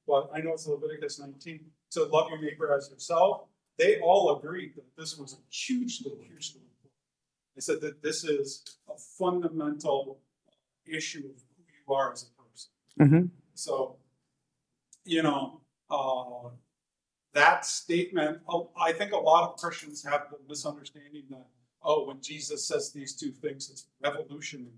But 0.08 0.30
I 0.34 0.42
know 0.42 0.54
it's 0.54 0.68
Leviticus 0.68 1.20
19 1.20 1.72
to 1.92 2.04
love 2.06 2.30
your 2.30 2.42
neighbor 2.42 2.74
as 2.76 2.90
yourself 2.90 3.48
they 3.82 4.00
all 4.00 4.38
agreed 4.38 4.76
that 4.76 4.96
this 4.96 5.18
was 5.18 5.34
a 5.34 5.38
hugely, 5.50 6.12
hugely 6.28 6.62
important. 6.62 6.94
They 7.56 7.62
said 7.62 7.82
that 7.82 8.04
this 8.04 8.24
is 8.24 8.64
a 8.88 8.98
fundamental 9.18 10.20
issue 10.86 11.26
of 11.26 11.42
who 11.42 11.64
you 11.64 11.96
are 11.96 12.12
as 12.12 12.24
a 12.30 12.42
person. 12.42 12.72
Mm-hmm. 13.00 13.26
So, 13.56 13.96
you 15.04 15.24
know, 15.24 15.62
uh, 15.90 16.50
that 17.34 17.66
statement, 17.66 18.40
oh, 18.48 18.70
I 18.80 18.92
think 18.92 19.14
a 19.14 19.18
lot 19.18 19.50
of 19.50 19.58
Christians 19.58 20.04
have 20.04 20.28
the 20.30 20.38
misunderstanding 20.48 21.24
that, 21.32 21.48
oh, 21.82 22.06
when 22.06 22.22
Jesus 22.22 22.68
says 22.68 22.92
these 22.92 23.16
two 23.16 23.32
things, 23.32 23.70
it's 23.72 23.88
revolutionary. 24.04 24.70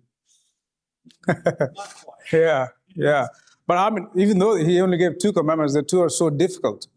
Not 1.28 1.38
quite. 1.76 2.32
Yeah, 2.32 2.68
yeah. 2.96 3.28
But 3.68 3.78
I 3.80 3.90
mean, 3.90 4.08
even 4.16 4.40
though 4.40 4.56
he 4.56 4.80
only 4.80 4.98
gave 4.98 5.18
two 5.18 5.34
commandments, 5.34 5.74
the 5.74 5.84
two 5.84 6.02
are 6.02 6.10
so 6.10 6.30
difficult 6.30 6.88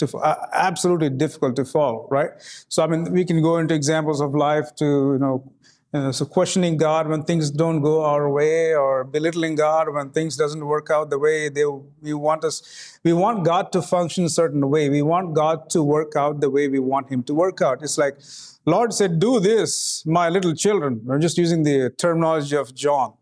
to 0.00 0.18
uh, 0.18 0.46
absolutely 0.52 1.10
difficult 1.10 1.56
to 1.56 1.64
follow, 1.64 2.08
right? 2.10 2.30
So 2.68 2.82
I 2.82 2.86
mean, 2.86 3.12
we 3.12 3.24
can 3.24 3.40
go 3.42 3.58
into 3.58 3.74
examples 3.74 4.20
of 4.20 4.34
life 4.34 4.74
to 4.76 4.84
you 4.84 5.18
know, 5.18 5.52
know, 5.92 6.12
so 6.12 6.24
questioning 6.24 6.76
God 6.76 7.08
when 7.08 7.22
things 7.24 7.50
don't 7.50 7.80
go 7.80 8.04
our 8.04 8.30
way, 8.30 8.74
or 8.74 9.04
belittling 9.04 9.54
God 9.54 9.92
when 9.92 10.10
things 10.10 10.36
doesn't 10.36 10.64
work 10.64 10.90
out 10.90 11.10
the 11.10 11.18
way 11.18 11.48
they 11.48 11.64
we 12.00 12.14
want 12.14 12.44
us. 12.44 12.98
We 13.04 13.12
want 13.12 13.44
God 13.44 13.72
to 13.72 13.82
function 13.82 14.24
a 14.24 14.28
certain 14.28 14.68
way. 14.68 14.88
We 14.88 15.02
want 15.02 15.34
God 15.34 15.70
to 15.70 15.82
work 15.82 16.16
out 16.16 16.40
the 16.40 16.50
way 16.50 16.68
we 16.68 16.78
want 16.78 17.10
Him 17.10 17.22
to 17.24 17.34
work 17.34 17.60
out. 17.62 17.82
It's 17.82 17.98
like 17.98 18.18
Lord 18.66 18.92
said, 18.92 19.18
"Do 19.18 19.40
this, 19.40 20.04
my 20.06 20.28
little 20.28 20.54
children." 20.54 21.06
I'm 21.10 21.20
just 21.20 21.38
using 21.38 21.62
the 21.64 21.90
terminology 21.90 22.56
of 22.56 22.74
John. 22.74 23.14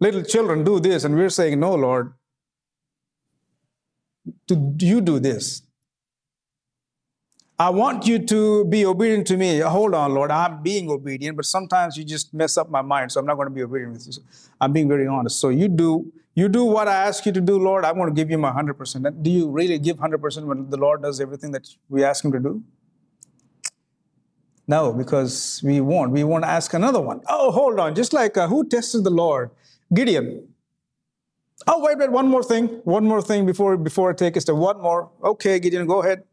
Little 0.00 0.22
children, 0.22 0.64
do 0.64 0.80
this, 0.80 1.04
and 1.04 1.14
we're 1.14 1.30
saying, 1.30 1.60
"No, 1.60 1.74
Lord." 1.74 2.12
Do 4.46 4.74
you 4.78 5.00
do 5.00 5.18
this? 5.18 5.62
I 7.56 7.70
want 7.70 8.06
you 8.06 8.18
to 8.18 8.64
be 8.64 8.84
obedient 8.84 9.28
to 9.28 9.36
me. 9.36 9.60
Hold 9.60 9.94
on, 9.94 10.12
Lord, 10.12 10.32
I'm 10.32 10.60
being 10.62 10.90
obedient, 10.90 11.36
but 11.36 11.44
sometimes 11.44 11.96
you 11.96 12.02
just 12.02 12.34
mess 12.34 12.56
up 12.56 12.68
my 12.68 12.82
mind, 12.82 13.12
so 13.12 13.20
I'm 13.20 13.26
not 13.26 13.36
going 13.36 13.46
to 13.46 13.54
be 13.54 13.62
obedient 13.62 13.92
with 13.92 14.06
you. 14.06 14.22
I'm 14.60 14.72
being 14.72 14.88
very 14.88 15.06
honest. 15.06 15.38
So 15.38 15.50
you 15.50 15.68
do 15.68 16.12
you 16.34 16.48
do 16.48 16.64
what 16.64 16.88
I 16.88 16.94
ask 16.94 17.24
you 17.26 17.32
to 17.32 17.40
do, 17.40 17.58
Lord. 17.58 17.84
I'm 17.84 17.94
going 17.94 18.08
to 18.08 18.14
give 18.14 18.28
you 18.28 18.38
my 18.38 18.50
100%. 18.50 19.22
Do 19.22 19.30
you 19.30 19.48
really 19.48 19.78
give 19.78 19.98
100% 19.98 20.44
when 20.44 20.68
the 20.68 20.76
Lord 20.76 21.02
does 21.02 21.20
everything 21.20 21.52
that 21.52 21.68
we 21.88 22.02
ask 22.02 22.24
him 22.24 22.32
to 22.32 22.40
do? 22.40 22.62
No, 24.66 24.92
because 24.92 25.60
we 25.62 25.80
won't. 25.80 26.10
We 26.10 26.24
won't 26.24 26.44
ask 26.44 26.74
another 26.74 27.00
one. 27.00 27.20
Oh, 27.28 27.52
hold 27.52 27.78
on. 27.78 27.94
Just 27.94 28.12
like 28.12 28.36
uh, 28.36 28.48
who 28.48 28.66
tested 28.66 29.04
the 29.04 29.10
Lord? 29.10 29.50
Gideon. 29.92 30.48
Oh, 31.68 31.80
wait, 31.84 31.98
wait, 31.98 32.10
one 32.10 32.26
more 32.26 32.42
thing. 32.42 32.66
One 32.82 33.04
more 33.04 33.22
thing 33.22 33.46
before 33.46 33.76
before 33.76 34.10
I 34.10 34.14
take 34.14 34.36
us 34.36 34.44
to 34.44 34.54
one 34.54 34.80
more. 34.80 35.10
Okay, 35.22 35.60
Gideon, 35.60 35.86
go 35.86 36.02
ahead. 36.02 36.24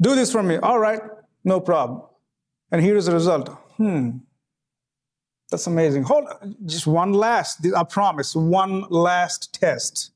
Do 0.00 0.14
this 0.14 0.30
for 0.30 0.42
me. 0.42 0.56
All 0.56 0.78
right, 0.78 1.00
no 1.44 1.60
problem. 1.60 2.02
And 2.70 2.82
here 2.82 2.96
is 2.96 3.06
the 3.06 3.12
result. 3.12 3.48
Hmm. 3.76 4.18
That's 5.50 5.66
amazing. 5.66 6.02
Hold 6.04 6.26
on. 6.26 6.56
Just 6.66 6.86
one 6.86 7.12
last, 7.12 7.64
I 7.74 7.84
promise, 7.84 8.34
one 8.34 8.84
last 8.90 9.54
test. 9.54 10.10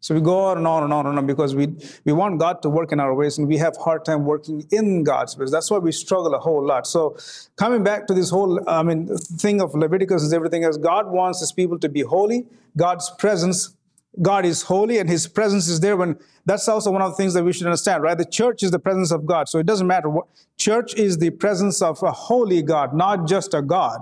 So 0.00 0.14
we 0.14 0.20
go 0.20 0.38
on 0.44 0.58
and 0.58 0.66
on 0.66 0.84
and 0.84 0.92
on 0.92 1.06
and 1.06 1.18
on 1.18 1.26
because 1.26 1.56
we, 1.56 1.74
we 2.04 2.12
want 2.12 2.38
God 2.38 2.62
to 2.62 2.70
work 2.70 2.92
in 2.92 3.00
our 3.00 3.12
ways 3.14 3.36
and 3.36 3.48
we 3.48 3.56
have 3.58 3.76
hard 3.76 4.04
time 4.04 4.24
working 4.24 4.64
in 4.70 5.02
God's 5.02 5.36
ways. 5.36 5.50
That's 5.50 5.70
why 5.70 5.78
we 5.78 5.90
struggle 5.90 6.34
a 6.34 6.38
whole 6.38 6.64
lot. 6.64 6.86
So 6.86 7.16
coming 7.56 7.82
back 7.82 8.06
to 8.06 8.14
this 8.14 8.30
whole, 8.30 8.60
I 8.68 8.82
mean, 8.84 9.08
thing 9.16 9.60
of 9.60 9.74
Leviticus 9.74 10.22
is 10.22 10.32
everything 10.32 10.62
else. 10.62 10.76
God 10.76 11.08
wants 11.08 11.40
his 11.40 11.50
people 11.50 11.78
to 11.80 11.88
be 11.88 12.02
holy. 12.02 12.46
God's 12.76 13.10
presence, 13.18 13.74
God 14.20 14.44
is 14.44 14.62
holy 14.62 14.98
and 14.98 15.08
his 15.08 15.26
presence 15.26 15.68
is 15.68 15.80
there 15.80 15.96
when 15.96 16.18
that's 16.44 16.66
also 16.66 16.90
one 16.90 17.02
of 17.02 17.10
the 17.10 17.16
things 17.16 17.34
that 17.34 17.44
we 17.44 17.52
should 17.52 17.66
understand, 17.66 18.02
right? 18.02 18.16
The 18.16 18.24
church 18.24 18.62
is 18.62 18.70
the 18.70 18.78
presence 18.78 19.12
of 19.12 19.26
God. 19.26 19.48
So 19.48 19.58
it 19.58 19.66
doesn't 19.66 19.86
matter 19.86 20.08
what 20.08 20.26
church 20.56 20.94
is 20.94 21.18
the 21.18 21.30
presence 21.30 21.82
of 21.82 22.02
a 22.02 22.10
holy 22.10 22.62
God, 22.62 22.94
not 22.94 23.28
just 23.28 23.52
a 23.54 23.60
God. 23.60 24.00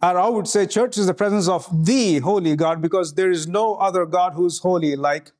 Or 0.00 0.18
I 0.18 0.28
would 0.28 0.48
say 0.48 0.66
church 0.66 0.96
is 0.96 1.06
the 1.06 1.14
presence 1.14 1.48
of 1.48 1.86
the 1.86 2.18
holy 2.20 2.56
God 2.56 2.80
because 2.80 3.14
there 3.14 3.30
is 3.30 3.46
no 3.46 3.74
other 3.74 4.06
God 4.06 4.34
who's 4.34 4.58
holy 4.58 4.96
like 4.96 5.32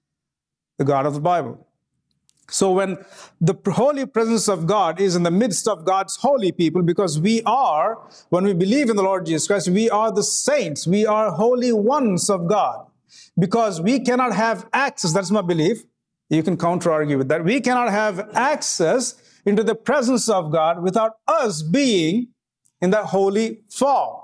the 0.78 0.84
God 0.84 1.06
of 1.06 1.14
the 1.14 1.20
Bible. 1.20 1.66
So 2.48 2.72
when 2.72 2.98
the 3.40 3.54
holy 3.72 4.04
presence 4.04 4.48
of 4.48 4.66
God 4.66 5.00
is 5.00 5.16
in 5.16 5.22
the 5.22 5.30
midst 5.30 5.66
of 5.66 5.84
God's 5.84 6.16
holy 6.16 6.52
people, 6.52 6.82
because 6.82 7.18
we 7.18 7.42
are, 7.44 7.98
when 8.28 8.44
we 8.44 8.52
believe 8.52 8.90
in 8.90 8.96
the 8.96 9.02
Lord 9.02 9.26
Jesus 9.26 9.46
Christ, 9.46 9.68
we 9.68 9.88
are 9.88 10.12
the 10.12 10.22
saints, 10.22 10.86
we 10.86 11.06
are 11.06 11.30
holy 11.30 11.72
ones 11.72 12.28
of 12.28 12.46
God. 12.48 12.86
Because 13.38 13.80
we 13.80 14.00
cannot 14.00 14.34
have 14.34 14.68
access, 14.72 15.12
that's 15.12 15.30
my 15.30 15.42
belief. 15.42 15.84
You 16.28 16.42
can 16.42 16.56
counter 16.56 16.90
argue 16.90 17.18
with 17.18 17.28
that. 17.28 17.44
We 17.44 17.60
cannot 17.60 17.90
have 17.90 18.30
access 18.34 19.20
into 19.44 19.62
the 19.62 19.74
presence 19.74 20.28
of 20.28 20.50
God 20.50 20.82
without 20.82 21.12
us 21.26 21.62
being 21.62 22.28
in 22.80 22.90
that 22.90 23.06
holy 23.06 23.62
form. 23.70 24.22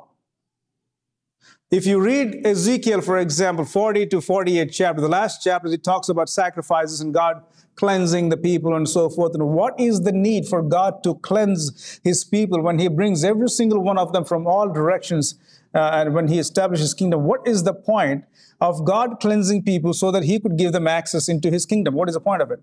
If 1.71 1.87
you 1.87 2.01
read 2.01 2.47
Ezekiel, 2.47 3.03
for 3.03 3.19
example, 3.19 3.67
40 3.67 4.07
to 4.07 4.23
48 4.23 4.73
chapter, 4.73 5.03
the 5.03 5.09
last 5.09 5.43
chapter, 5.43 5.69
it 5.69 5.85
talks 5.85 6.09
about 6.09 6.31
sacrifices 6.31 7.03
and 7.03 7.13
God 7.13 7.43
cleansing 7.75 8.31
the 8.31 8.39
people 8.39 8.75
and 8.75 8.89
so 8.89 9.11
forth. 9.11 9.35
And 9.35 9.49
what 9.51 9.79
is 9.79 10.01
the 10.01 10.13
need 10.13 10.47
for 10.47 10.63
God 10.63 11.03
to 11.05 11.15
cleanse 11.17 12.01
his 12.03 12.25
people 12.25 12.63
when 12.63 12.79
he 12.79 12.89
brings 12.89 13.23
every 13.23 13.51
single 13.51 13.83
one 13.83 13.99
of 13.99 14.15
them 14.15 14.25
from 14.25 14.47
all 14.47 14.69
directions 14.73 15.35
uh, 15.75 15.91
and 15.93 16.15
when 16.15 16.29
he 16.29 16.39
establishes 16.39 16.95
kingdom? 16.95 17.25
What 17.25 17.47
is 17.47 17.65
the 17.65 17.75
point 17.75 18.25
of 18.61 18.85
God 18.85 19.21
cleansing 19.21 19.63
people 19.63 19.93
so 19.93 20.11
that 20.11 20.25
he 20.25 20.41
could 20.41 20.57
give 20.57 20.73
them 20.73 20.87
access 20.87 21.29
into 21.29 21.51
his 21.51 21.67
kingdom? 21.67 21.95
What 21.95 22.09
is 22.09 22.15
the 22.15 22.21
point 22.21 22.43
of 22.43 22.51
it? 22.51 22.61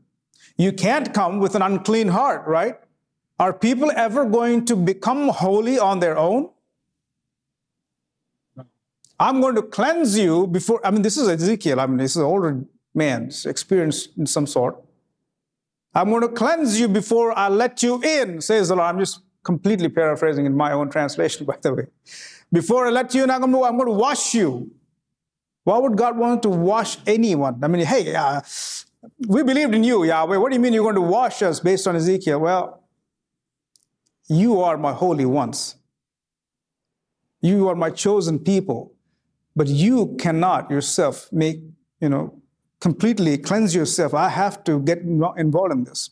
You 0.58 0.71
can't 0.71 1.13
come 1.13 1.39
with 1.39 1.55
an 1.55 1.62
unclean 1.62 2.10
heart, 2.10 2.47
right? 2.47 2.75
Are 3.39 3.53
people 3.53 3.91
ever 3.95 4.25
going 4.25 4.65
to 4.65 4.75
become 4.75 5.29
holy 5.29 5.77
on 5.77 5.99
their 5.99 6.17
own? 6.17 6.49
I'm 9.19 9.39
going 9.41 9.55
to 9.55 9.62
cleanse 9.62 10.17
you 10.17 10.47
before. 10.47 10.86
I 10.86 10.91
mean, 10.91 11.01
this 11.01 11.17
is 11.17 11.27
Ezekiel. 11.27 11.79
I 11.79 11.88
mean, 11.88 11.97
this 11.97 12.12
is 12.12 12.17
an 12.17 12.23
older 12.23 12.65
man's 12.93 13.45
experience 13.45 14.08
in 14.17 14.25
some 14.25 14.47
sort. 14.47 14.81
I'm 15.93 16.10
going 16.10 16.21
to 16.21 16.29
cleanse 16.29 16.79
you 16.79 16.89
before 16.89 17.38
I 17.38 17.47
let 17.47 17.81
you 17.81 18.01
in, 18.03 18.41
says 18.41 18.67
the 18.67 18.75
Lord. 18.75 18.89
I'm 18.89 18.99
just 18.99 19.21
completely 19.43 19.88
paraphrasing 19.88 20.45
in 20.45 20.55
my 20.55 20.73
own 20.73 20.89
translation, 20.89 21.45
by 21.51 21.58
the 21.62 21.73
way. 21.73 21.88
Before 22.51 22.88
I 22.88 22.89
let 22.89 23.13
you 23.13 23.23
in, 23.23 23.31
I'm 23.31 23.41
going 23.41 23.53
to, 23.53 23.63
I'm 23.63 23.77
going 23.77 23.88
to 23.88 23.93
wash 23.93 24.34
you. 24.34 24.71
Why 25.65 25.80
would 25.80 25.97
God 25.97 26.15
want 26.15 26.43
to 26.43 26.49
wash 26.49 26.97
anyone? 27.08 27.60
I 27.63 27.67
mean, 27.67 27.86
hey, 27.86 28.15
uh, 28.15 28.41
we 29.28 29.41
believed 29.41 29.73
in 29.73 29.84
you, 29.84 30.04
Yahweh. 30.04 30.38
What 30.38 30.49
do 30.49 30.56
you 30.56 30.62
mean 30.62 30.73
you're 30.73 30.84
going 30.84 30.95
to 30.95 31.01
wash 31.01 31.41
us 31.41 31.60
based 31.60 31.88
on 31.88 31.95
Ezekiel? 31.95 32.39
Well, 32.39 32.84
you 34.30 34.62
are 34.62 34.78
my 34.78 34.93
holy 34.93 35.25
ones. 35.25 35.75
You 37.41 37.67
are 37.67 37.75
my 37.75 37.89
chosen 37.89 38.38
people. 38.39 38.93
But 39.56 39.67
you 39.67 40.15
cannot 40.19 40.69
yourself 40.69 41.32
make, 41.32 41.62
you 41.99 42.10
know, 42.10 42.41
completely 42.80 43.38
cleanse 43.38 43.73
yourself. 43.73 44.13
I 44.13 44.30
have 44.30 44.63
to 44.65 44.80
get 44.80 44.99
involved 44.99 45.71
in 45.71 45.84
this. 45.86 46.12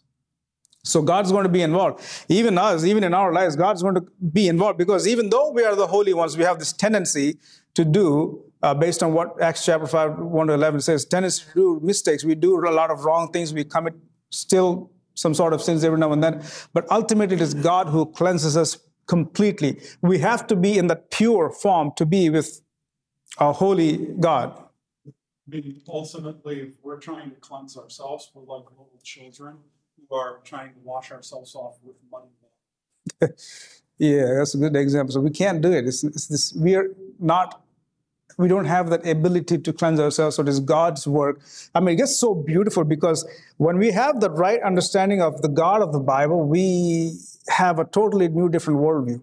So 0.84 1.02
God's 1.02 1.32
going 1.32 1.44
to 1.44 1.50
be 1.50 1.62
involved. 1.62 2.04
Even 2.28 2.58
us, 2.58 2.84
even 2.84 3.04
in 3.04 3.14
our 3.14 3.32
lives, 3.32 3.56
God's 3.56 3.84
going 3.84 3.96
to 3.96 4.06
be 4.32 4.48
involved 4.48 4.78
because 4.78 5.08
even 5.08 5.30
though 5.30 5.52
we 5.52 5.64
are 5.64 5.76
the 5.76 5.88
holy 5.88 6.14
ones, 6.14 6.36
we 6.38 6.44
have 6.44 6.58
this 6.60 6.74
tendency 6.74 7.38
to 7.76 7.86
do, 7.86 8.44
uh, 8.64 8.74
based 8.74 9.04
on 9.04 9.14
what 9.14 9.40
Acts 9.42 9.66
chapter 9.66 9.86
5, 9.86 10.20
1 10.20 10.48
to 10.48 10.54
11 10.54 10.82
says, 10.82 11.06
tendency 11.06 11.44
to 11.54 11.54
do 11.54 11.80
mistakes. 11.86 12.24
We 12.24 12.34
do 12.34 12.58
a 12.66 12.72
lot 12.72 12.90
of 12.90 13.04
wrong 13.04 13.32
things. 13.32 13.54
We 13.54 13.66
commit 13.66 13.94
still 14.30 14.90
some 15.16 15.34
sort 15.34 15.54
of 15.54 15.62
sins 15.62 15.84
every 15.84 16.00
now 16.00 16.14
and 16.14 16.24
then. 16.24 16.42
But 16.74 16.90
ultimately, 16.90 17.36
it 17.36 17.42
is 17.42 17.54
God 17.54 17.88
who 17.90 18.06
cleanses 18.06 18.56
us 18.56 18.78
completely. 19.06 19.82
We 20.02 20.18
have 20.20 20.48
to 20.48 20.56
be 20.56 20.78
in 20.78 20.88
that 20.88 21.12
pure 21.12 21.50
form 21.52 21.92
to 21.98 22.06
be 22.06 22.30
with 22.30 22.62
a 23.38 23.52
holy 23.52 23.98
God. 24.20 24.58
Meaning 25.46 25.82
ultimately, 25.90 26.62
if 26.62 26.76
we're 26.82 27.00
trying 27.00 27.32
to 27.32 27.36
cleanse 27.36 27.78
ourselves, 27.78 28.32
we're 28.34 28.44
like 28.44 28.70
little 28.72 28.90
children 29.04 29.58
who 30.10 30.16
are 30.16 30.40
trying 30.46 30.70
to 30.70 30.80
wash 30.84 31.12
ourselves 31.12 31.54
off 31.54 31.76
with 31.84 31.96
muddy 32.10 32.30
water. 32.42 33.36
yeah, 33.98 34.36
that's 34.38 34.56
a 34.56 34.58
good 34.58 34.76
example. 34.78 35.12
So 35.12 35.20
we 35.20 35.32
can't 35.32 35.62
do 35.62 35.74
it. 35.74 35.86
It's, 35.86 36.06
it's 36.06 36.28
this, 36.28 36.54
we're 36.56 36.96
not, 37.20 37.63
we 38.38 38.48
don't 38.48 38.66
have 38.66 38.90
that 38.90 39.08
ability 39.08 39.58
to 39.60 39.74
cleanse 39.74 40.00
ourselves. 40.00 40.36
So 40.36 40.44
it 40.44 40.50
is 40.50 40.60
God's 40.60 41.08
work. 41.08 41.42
I 41.76 41.80
mean, 41.80 41.96
it 41.96 41.98
gets 41.98 42.16
so 42.18 42.34
beautiful 42.34 42.84
because 42.84 43.28
when 43.58 43.78
we 43.78 43.92
have 43.92 44.22
the 44.22 44.30
right 44.30 44.62
understanding 44.62 45.22
of 45.22 45.42
the 45.42 45.50
God 45.50 45.82
of 45.82 45.94
the 45.94 46.00
Bible, 46.00 46.42
we 46.48 47.14
have 47.48 47.80
a 47.80 47.86
totally 47.86 48.28
new, 48.28 48.50
different 48.50 48.80
worldview 48.80 49.22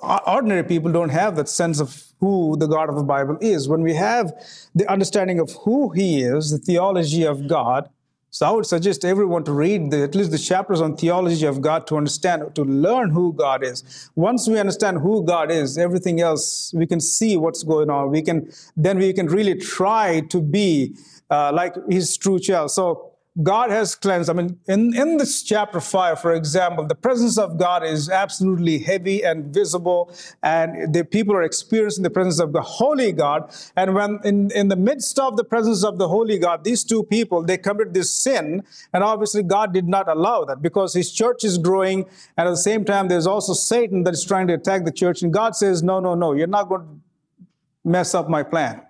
ordinary 0.00 0.62
people 0.62 0.92
don't 0.92 1.08
have 1.08 1.36
that 1.36 1.48
sense 1.48 1.80
of 1.80 2.04
who 2.20 2.56
the 2.56 2.66
God 2.66 2.88
of 2.88 2.96
the 2.96 3.02
Bible 3.02 3.36
is. 3.40 3.68
When 3.68 3.82
we 3.82 3.94
have 3.94 4.32
the 4.74 4.90
understanding 4.90 5.40
of 5.40 5.52
who 5.64 5.90
He 5.90 6.22
is, 6.22 6.50
the 6.50 6.58
theology 6.58 7.24
of 7.24 7.48
God, 7.48 7.88
so 8.30 8.46
I 8.46 8.50
would 8.50 8.66
suggest 8.66 9.04
everyone 9.04 9.44
to 9.44 9.52
read 9.52 9.90
the, 9.90 10.02
at 10.02 10.14
least 10.14 10.30
the 10.30 10.38
chapters 10.38 10.80
on 10.80 10.96
theology 10.96 11.46
of 11.46 11.62
God 11.62 11.86
to 11.86 11.96
understand, 11.96 12.54
to 12.56 12.62
learn 12.62 13.10
who 13.10 13.32
God 13.32 13.64
is. 13.64 14.10
Once 14.16 14.46
we 14.46 14.58
understand 14.58 14.98
who 14.98 15.24
God 15.24 15.50
is, 15.50 15.78
everything 15.78 16.20
else 16.20 16.72
we 16.74 16.86
can 16.86 17.00
see 17.00 17.36
what's 17.36 17.62
going 17.62 17.88
on. 17.88 18.10
We 18.10 18.22
can 18.22 18.50
then 18.76 18.98
we 18.98 19.12
can 19.14 19.26
really 19.26 19.54
try 19.54 20.20
to 20.28 20.42
be 20.42 20.96
uh, 21.30 21.52
like 21.54 21.74
His 21.88 22.16
true 22.16 22.38
child. 22.38 22.70
So 22.70 23.07
God 23.42 23.70
has 23.70 23.94
cleansed. 23.94 24.28
I 24.28 24.32
mean, 24.32 24.58
in, 24.66 24.94
in 24.96 25.16
this 25.16 25.42
chapter 25.42 25.80
5, 25.80 26.20
for 26.20 26.34
example, 26.34 26.84
the 26.84 26.96
presence 26.96 27.38
of 27.38 27.56
God 27.56 27.84
is 27.84 28.10
absolutely 28.10 28.78
heavy 28.78 29.22
and 29.22 29.54
visible, 29.54 30.12
and 30.42 30.92
the 30.92 31.04
people 31.04 31.36
are 31.36 31.42
experiencing 31.42 32.02
the 32.02 32.10
presence 32.10 32.40
of 32.40 32.52
the 32.52 32.62
Holy 32.62 33.12
God. 33.12 33.54
And 33.76 33.94
when 33.94 34.18
in, 34.24 34.50
in 34.52 34.68
the 34.68 34.76
midst 34.76 35.18
of 35.20 35.36
the 35.36 35.44
presence 35.44 35.84
of 35.84 35.98
the 35.98 36.08
Holy 36.08 36.38
God, 36.38 36.64
these 36.64 36.82
two 36.82 37.04
people, 37.04 37.44
they 37.44 37.58
commit 37.58 37.94
this 37.94 38.10
sin, 38.10 38.64
and 38.92 39.04
obviously 39.04 39.44
God 39.44 39.72
did 39.72 39.86
not 39.86 40.08
allow 40.08 40.44
that 40.44 40.60
because 40.60 40.94
his 40.94 41.12
church 41.12 41.44
is 41.44 41.58
growing, 41.58 42.06
and 42.36 42.48
at 42.48 42.50
the 42.50 42.56
same 42.56 42.84
time, 42.84 43.06
there's 43.06 43.26
also 43.26 43.52
Satan 43.52 44.02
that 44.02 44.14
is 44.14 44.24
trying 44.24 44.48
to 44.48 44.54
attack 44.54 44.84
the 44.84 44.92
church. 44.92 45.22
And 45.22 45.32
God 45.32 45.54
says, 45.54 45.82
No, 45.82 46.00
no, 46.00 46.14
no, 46.14 46.32
you're 46.32 46.48
not 46.48 46.68
going 46.68 46.80
to 46.82 47.48
mess 47.84 48.14
up 48.14 48.28
my 48.28 48.42
plan. 48.42 48.82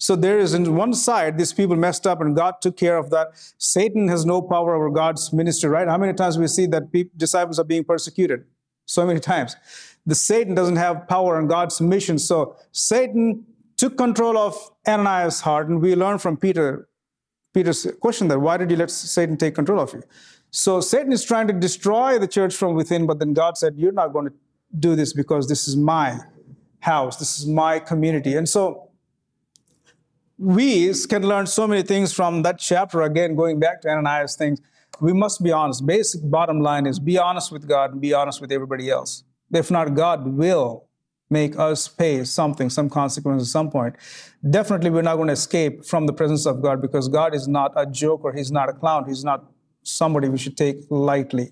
So 0.00 0.16
there 0.16 0.38
is 0.38 0.54
in 0.54 0.76
one 0.76 0.94
side, 0.94 1.36
these 1.36 1.52
people 1.52 1.76
messed 1.76 2.06
up 2.06 2.22
and 2.22 2.34
God 2.34 2.62
took 2.62 2.78
care 2.78 2.96
of 2.96 3.10
that. 3.10 3.32
Satan 3.58 4.08
has 4.08 4.24
no 4.24 4.40
power 4.40 4.74
over 4.74 4.88
God's 4.88 5.30
ministry, 5.30 5.68
right? 5.68 5.86
How 5.86 5.98
many 5.98 6.14
times 6.14 6.38
we 6.38 6.48
see 6.48 6.64
that 6.68 6.90
people, 6.90 7.12
disciples 7.18 7.58
are 7.58 7.64
being 7.64 7.84
persecuted? 7.84 8.46
So 8.86 9.06
many 9.06 9.20
times. 9.20 9.56
The 10.06 10.14
Satan 10.14 10.54
doesn't 10.54 10.76
have 10.76 11.06
power 11.06 11.36
on 11.36 11.48
God's 11.48 11.82
mission. 11.82 12.18
So 12.18 12.56
Satan 12.72 13.44
took 13.76 13.98
control 13.98 14.38
of 14.38 14.56
Ananias' 14.88 15.42
heart, 15.42 15.68
and 15.68 15.82
we 15.82 15.94
learn 15.94 16.16
from 16.16 16.38
Peter, 16.38 16.88
Peter's 17.52 17.86
question 18.00 18.28
that 18.28 18.40
why 18.40 18.56
did 18.56 18.70
you 18.70 18.78
let 18.78 18.90
Satan 18.90 19.36
take 19.36 19.54
control 19.54 19.80
of 19.80 19.92
you? 19.92 20.02
So 20.50 20.80
Satan 20.80 21.12
is 21.12 21.22
trying 21.22 21.46
to 21.48 21.52
destroy 21.52 22.18
the 22.18 22.26
church 22.26 22.56
from 22.56 22.74
within, 22.74 23.06
but 23.06 23.18
then 23.18 23.34
God 23.34 23.58
said, 23.58 23.74
You're 23.76 23.92
not 23.92 24.14
going 24.14 24.28
to 24.28 24.34
do 24.78 24.96
this 24.96 25.12
because 25.12 25.46
this 25.46 25.68
is 25.68 25.76
my 25.76 26.18
house, 26.80 27.18
this 27.18 27.38
is 27.38 27.46
my 27.46 27.78
community. 27.78 28.34
And 28.34 28.48
so 28.48 28.89
we 30.40 30.92
can 31.06 31.22
learn 31.22 31.46
so 31.46 31.66
many 31.66 31.82
things 31.82 32.14
from 32.14 32.42
that 32.42 32.58
chapter. 32.58 33.02
Again, 33.02 33.34
going 33.36 33.60
back 33.60 33.82
to 33.82 33.90
Ananias 33.90 34.36
things, 34.36 34.58
we 34.98 35.12
must 35.12 35.44
be 35.44 35.52
honest. 35.52 35.84
Basic 35.84 36.22
bottom 36.30 36.60
line 36.60 36.86
is 36.86 36.98
be 36.98 37.18
honest 37.18 37.52
with 37.52 37.68
God 37.68 37.92
and 37.92 38.00
be 38.00 38.14
honest 38.14 38.40
with 38.40 38.50
everybody 38.50 38.88
else. 38.88 39.22
If 39.52 39.70
not, 39.70 39.94
God 39.94 40.26
will 40.26 40.86
make 41.28 41.58
us 41.58 41.88
pay 41.88 42.24
something, 42.24 42.70
some 42.70 42.88
consequence 42.88 43.42
at 43.42 43.48
some 43.48 43.70
point. 43.70 43.96
Definitely, 44.48 44.88
we're 44.88 45.02
not 45.02 45.16
going 45.16 45.28
to 45.28 45.34
escape 45.34 45.84
from 45.84 46.06
the 46.06 46.12
presence 46.14 46.46
of 46.46 46.62
God 46.62 46.80
because 46.80 47.06
God 47.08 47.34
is 47.34 47.46
not 47.46 47.72
a 47.76 47.84
joker. 47.84 48.32
He's 48.32 48.50
not 48.50 48.70
a 48.70 48.72
clown. 48.72 49.06
He's 49.06 49.22
not 49.22 49.44
somebody 49.82 50.30
we 50.30 50.38
should 50.38 50.56
take 50.56 50.76
lightly. 50.88 51.50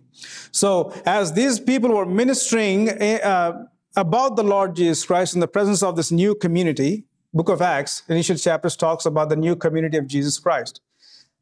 So, 0.51 0.95
as 1.05 1.35
these 1.35 1.61
people 1.61 1.91
were 1.91 2.07
ministering 2.07 2.89
uh, 2.89 3.65
about 3.97 4.37
the 4.37 4.43
Lord 4.43 4.77
Jesus 4.77 5.05
Christ 5.05 5.35
in 5.35 5.41
the 5.41 5.49
presence 5.49 5.83
of 5.83 5.95
this 5.97 6.11
new 6.11 6.35
community, 6.35 7.05
book 7.33 7.49
of 7.49 7.61
Acts, 7.61 8.03
initial 8.09 8.37
chapters 8.37 8.77
talks 8.77 9.07
about 9.07 9.29
the 9.29 9.37
new 9.37 9.55
community 9.55 9.97
of 9.99 10.07
Jesus 10.07 10.39
Christ. 10.39 10.81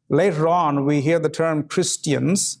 Later 0.09 0.47
on, 0.47 0.85
we 0.85 1.01
hear 1.01 1.19
the 1.19 1.29
term 1.29 1.63
Christians. 1.63 2.59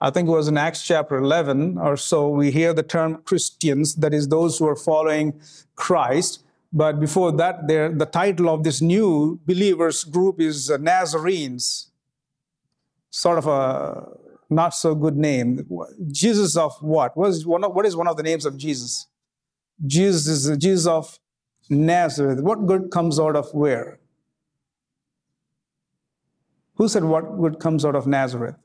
I 0.00 0.10
think 0.10 0.28
it 0.28 0.32
was 0.32 0.48
in 0.48 0.56
Acts 0.56 0.82
chapter 0.82 1.18
11 1.18 1.78
or 1.78 1.96
so, 1.96 2.28
we 2.28 2.50
hear 2.50 2.72
the 2.72 2.82
term 2.82 3.22
Christians, 3.24 3.96
that 3.96 4.14
is, 4.14 4.28
those 4.28 4.58
who 4.58 4.66
are 4.66 4.76
following 4.76 5.40
Christ. 5.76 6.42
but 6.72 7.00
before 7.00 7.32
that, 7.32 7.66
the 7.66 8.08
title 8.10 8.48
of 8.48 8.62
this 8.62 8.80
new 8.80 9.40
believers 9.44 10.04
group 10.04 10.40
is 10.40 10.70
Nazarenes. 10.70 11.90
Sort 13.10 13.38
of 13.38 13.46
a 13.48 14.08
not 14.48 14.74
so 14.74 14.94
good 14.94 15.16
name. 15.16 15.66
Jesus 16.10 16.56
of 16.56 16.76
what? 16.80 17.16
What 17.16 17.30
is 17.30 17.46
one 17.46 17.64
of, 17.64 17.74
what 17.74 17.86
is 17.86 17.96
one 17.96 18.06
of 18.06 18.16
the 18.16 18.22
names 18.22 18.44
of 18.44 18.56
Jesus? 18.56 19.06
Jesus 19.84 20.26
is 20.26 20.56
Jesus 20.58 20.86
of 20.86 21.18
Nazareth. 21.70 22.40
What 22.40 22.66
good 22.66 22.90
comes 22.90 23.18
out 23.18 23.36
of 23.36 23.52
where? 23.54 23.98
Who 26.74 26.88
said 26.88 27.04
what 27.04 27.40
good 27.40 27.60
comes 27.60 27.84
out 27.84 27.94
of 27.94 28.06
Nazareth? 28.06 28.56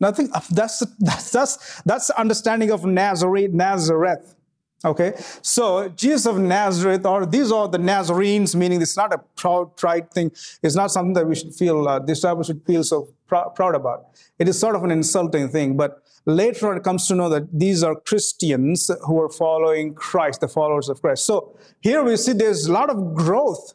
Nothing. 0.00 0.30
That's 0.50 0.84
that's 1.00 1.30
that's 1.32 1.82
that's 1.82 2.06
the 2.06 2.20
understanding 2.20 2.70
of 2.70 2.84
Nazareth. 2.84 3.52
Nazareth. 3.52 4.36
Okay, 4.84 5.14
so 5.42 5.88
Jesus 5.88 6.24
of 6.26 6.38
Nazareth, 6.38 7.04
or 7.04 7.26
these 7.26 7.50
are 7.50 7.66
the 7.66 7.78
Nazarenes, 7.78 8.54
meaning 8.54 8.80
it's 8.80 8.96
not 8.96 9.12
a 9.12 9.18
proud 9.34 9.76
pride 9.76 10.08
thing. 10.12 10.30
It's 10.62 10.76
not 10.76 10.92
something 10.92 11.14
that 11.14 11.26
we 11.26 11.34
should 11.34 11.52
feel, 11.52 11.88
uh, 11.88 11.98
disciples 11.98 12.46
should 12.46 12.64
feel 12.64 12.84
so 12.84 13.08
pr- 13.26 13.50
proud 13.56 13.74
about. 13.74 14.10
It 14.38 14.46
is 14.46 14.56
sort 14.56 14.76
of 14.76 14.84
an 14.84 14.92
insulting 14.92 15.48
thing. 15.48 15.76
But 15.76 16.00
later 16.28 16.70
on, 16.70 16.76
it 16.76 16.84
comes 16.84 17.08
to 17.08 17.14
know 17.14 17.28
that 17.28 17.58
these 17.58 17.82
are 17.82 17.94
Christians 17.94 18.90
who 19.06 19.20
are 19.20 19.30
following 19.30 19.94
Christ, 19.94 20.40
the 20.40 20.48
followers 20.48 20.88
of 20.88 21.00
Christ. 21.00 21.24
So 21.24 21.56
here 21.80 22.04
we 22.04 22.16
see 22.16 22.32
there's 22.32 22.66
a 22.66 22.72
lot 22.72 22.90
of 22.90 23.14
growth 23.14 23.74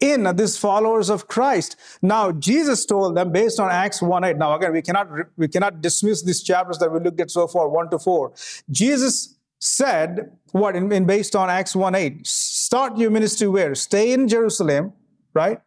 in 0.00 0.36
these 0.36 0.56
followers 0.58 1.08
of 1.08 1.28
Christ. 1.28 1.76
Now, 2.02 2.32
Jesus 2.32 2.84
told 2.84 3.16
them 3.16 3.32
based 3.32 3.58
on 3.58 3.70
Acts 3.70 4.02
1 4.02 4.24
8. 4.24 4.36
Now, 4.36 4.54
again, 4.54 4.72
we 4.72 4.82
cannot, 4.82 5.08
we 5.36 5.48
cannot 5.48 5.80
dismiss 5.80 6.22
these 6.22 6.42
chapters 6.42 6.78
that 6.78 6.92
we 6.92 7.00
looked 7.00 7.20
at 7.20 7.30
so 7.30 7.46
far, 7.46 7.68
1 7.68 7.90
to 7.90 7.98
4. 7.98 8.32
Jesus 8.70 9.36
said, 9.58 10.30
what, 10.52 10.76
in, 10.76 10.92
in 10.92 11.06
based 11.06 11.34
on 11.34 11.48
Acts 11.48 11.74
1 11.74 11.94
8, 11.94 12.26
start 12.26 12.98
your 12.98 13.10
ministry 13.10 13.48
where? 13.48 13.74
Stay 13.74 14.12
in 14.12 14.28
Jerusalem, 14.28 14.92
right? 15.32 15.60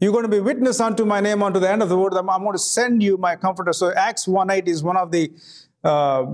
You're 0.00 0.12
going 0.12 0.24
to 0.24 0.28
be 0.28 0.40
witness 0.40 0.80
unto 0.80 1.04
my 1.04 1.20
name 1.20 1.42
unto 1.42 1.60
the 1.60 1.70
end 1.70 1.82
of 1.82 1.88
the 1.88 1.96
world. 1.96 2.16
I'm, 2.16 2.26
going 2.26 2.52
to 2.52 2.58
send 2.58 3.02
you 3.02 3.16
my 3.16 3.36
comforter. 3.36 3.72
So 3.72 3.92
Acts 3.94 4.26
1 4.26 4.50
8 4.50 4.68
is 4.68 4.82
one 4.82 4.96
of 4.96 5.10
the 5.10 5.32
uh, 5.82 6.26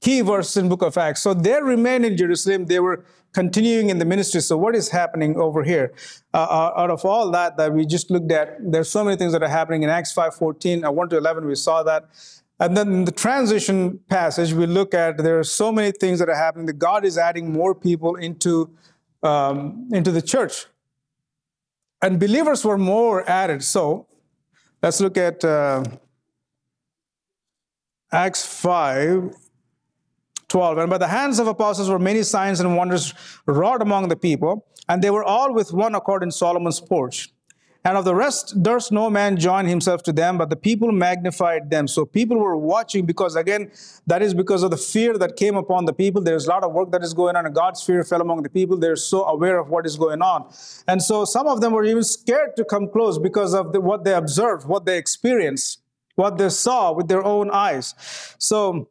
key 0.00 0.20
verses 0.20 0.56
in 0.56 0.68
book 0.68 0.82
of 0.82 0.98
Acts. 0.98 1.22
So 1.22 1.34
they 1.34 1.60
remained 1.62 2.04
in 2.04 2.16
Jerusalem. 2.16 2.66
They 2.66 2.80
were 2.80 3.04
continuing 3.32 3.90
in 3.90 3.98
the 3.98 4.04
ministry. 4.04 4.40
So 4.40 4.56
what 4.56 4.74
is 4.74 4.90
happening 4.90 5.36
over 5.36 5.62
here? 5.62 5.92
Uh, 6.32 6.38
uh 6.38 6.80
out 6.80 6.90
of 6.90 7.04
all 7.04 7.30
that 7.30 7.56
that 7.56 7.72
we 7.72 7.86
just 7.86 8.10
looked 8.10 8.32
at, 8.32 8.58
there's 8.60 8.90
so 8.90 9.04
many 9.04 9.16
things 9.16 9.32
that 9.32 9.42
are 9.42 9.48
happening 9.48 9.82
in 9.82 9.90
Acts 9.90 10.12
5.14, 10.14 10.86
uh, 10.86 10.92
1 10.92 11.08
to 11.10 11.16
11, 11.16 11.46
we 11.46 11.54
saw 11.54 11.82
that. 11.82 12.08
And 12.60 12.76
then 12.76 13.04
the 13.04 13.12
transition 13.12 13.98
passage, 14.08 14.52
we 14.52 14.66
look 14.66 14.94
at 14.94 15.18
there 15.18 15.38
are 15.38 15.44
so 15.44 15.72
many 15.72 15.90
things 15.90 16.18
that 16.20 16.28
are 16.28 16.36
happening 16.36 16.66
that 16.66 16.78
God 16.78 17.04
is 17.04 17.18
adding 17.18 17.52
more 17.52 17.74
people 17.74 18.14
into, 18.16 18.70
um, 19.22 19.88
into 19.92 20.12
the 20.12 20.22
church. 20.22 20.66
And 22.04 22.20
believers 22.20 22.66
were 22.66 22.76
more 22.76 23.26
added. 23.26 23.64
So 23.64 24.06
let's 24.82 25.00
look 25.00 25.16
at 25.16 25.42
uh, 25.42 25.82
Acts 28.12 28.44
5 28.44 29.34
12. 30.48 30.78
And 30.78 30.90
by 30.90 30.98
the 30.98 31.08
hands 31.08 31.38
of 31.38 31.46
apostles 31.46 31.88
were 31.88 31.98
many 31.98 32.22
signs 32.22 32.60
and 32.60 32.76
wonders 32.76 33.14
wrought 33.46 33.80
among 33.80 34.08
the 34.08 34.16
people, 34.16 34.66
and 34.86 35.02
they 35.02 35.08
were 35.08 35.24
all 35.24 35.54
with 35.54 35.72
one 35.72 35.94
accord 35.94 36.22
in 36.22 36.30
Solomon's 36.30 36.78
porch. 36.78 37.33
And 37.86 37.98
of 37.98 38.06
the 38.06 38.14
rest 38.14 38.62
durst 38.62 38.92
no 38.92 39.10
man 39.10 39.36
join 39.36 39.66
himself 39.66 40.02
to 40.04 40.12
them, 40.12 40.38
but 40.38 40.48
the 40.48 40.56
people 40.56 40.90
magnified 40.90 41.68
them. 41.68 41.86
So 41.86 42.06
people 42.06 42.38
were 42.38 42.56
watching 42.56 43.04
because, 43.04 43.36
again, 43.36 43.70
that 44.06 44.22
is 44.22 44.32
because 44.32 44.62
of 44.62 44.70
the 44.70 44.78
fear 44.78 45.18
that 45.18 45.36
came 45.36 45.54
upon 45.54 45.84
the 45.84 45.92
people. 45.92 46.22
There's 46.22 46.46
a 46.46 46.48
lot 46.48 46.64
of 46.64 46.72
work 46.72 46.90
that 46.92 47.02
is 47.02 47.12
going 47.12 47.36
on, 47.36 47.44
and 47.44 47.54
God's 47.54 47.82
fear 47.82 48.02
fell 48.02 48.22
among 48.22 48.42
the 48.42 48.48
people. 48.48 48.78
They're 48.78 48.96
so 48.96 49.26
aware 49.26 49.58
of 49.58 49.68
what 49.68 49.84
is 49.84 49.96
going 49.96 50.22
on. 50.22 50.50
And 50.88 51.02
so 51.02 51.26
some 51.26 51.46
of 51.46 51.60
them 51.60 51.74
were 51.74 51.84
even 51.84 52.04
scared 52.04 52.56
to 52.56 52.64
come 52.64 52.88
close 52.88 53.18
because 53.18 53.52
of 53.52 53.74
the, 53.74 53.82
what 53.82 54.04
they 54.04 54.14
observed, 54.14 54.66
what 54.66 54.86
they 54.86 54.96
experienced, 54.96 55.82
what 56.14 56.38
they 56.38 56.48
saw 56.48 56.90
with 56.92 57.08
their 57.08 57.22
own 57.22 57.50
eyes. 57.50 57.94
So 58.38 58.88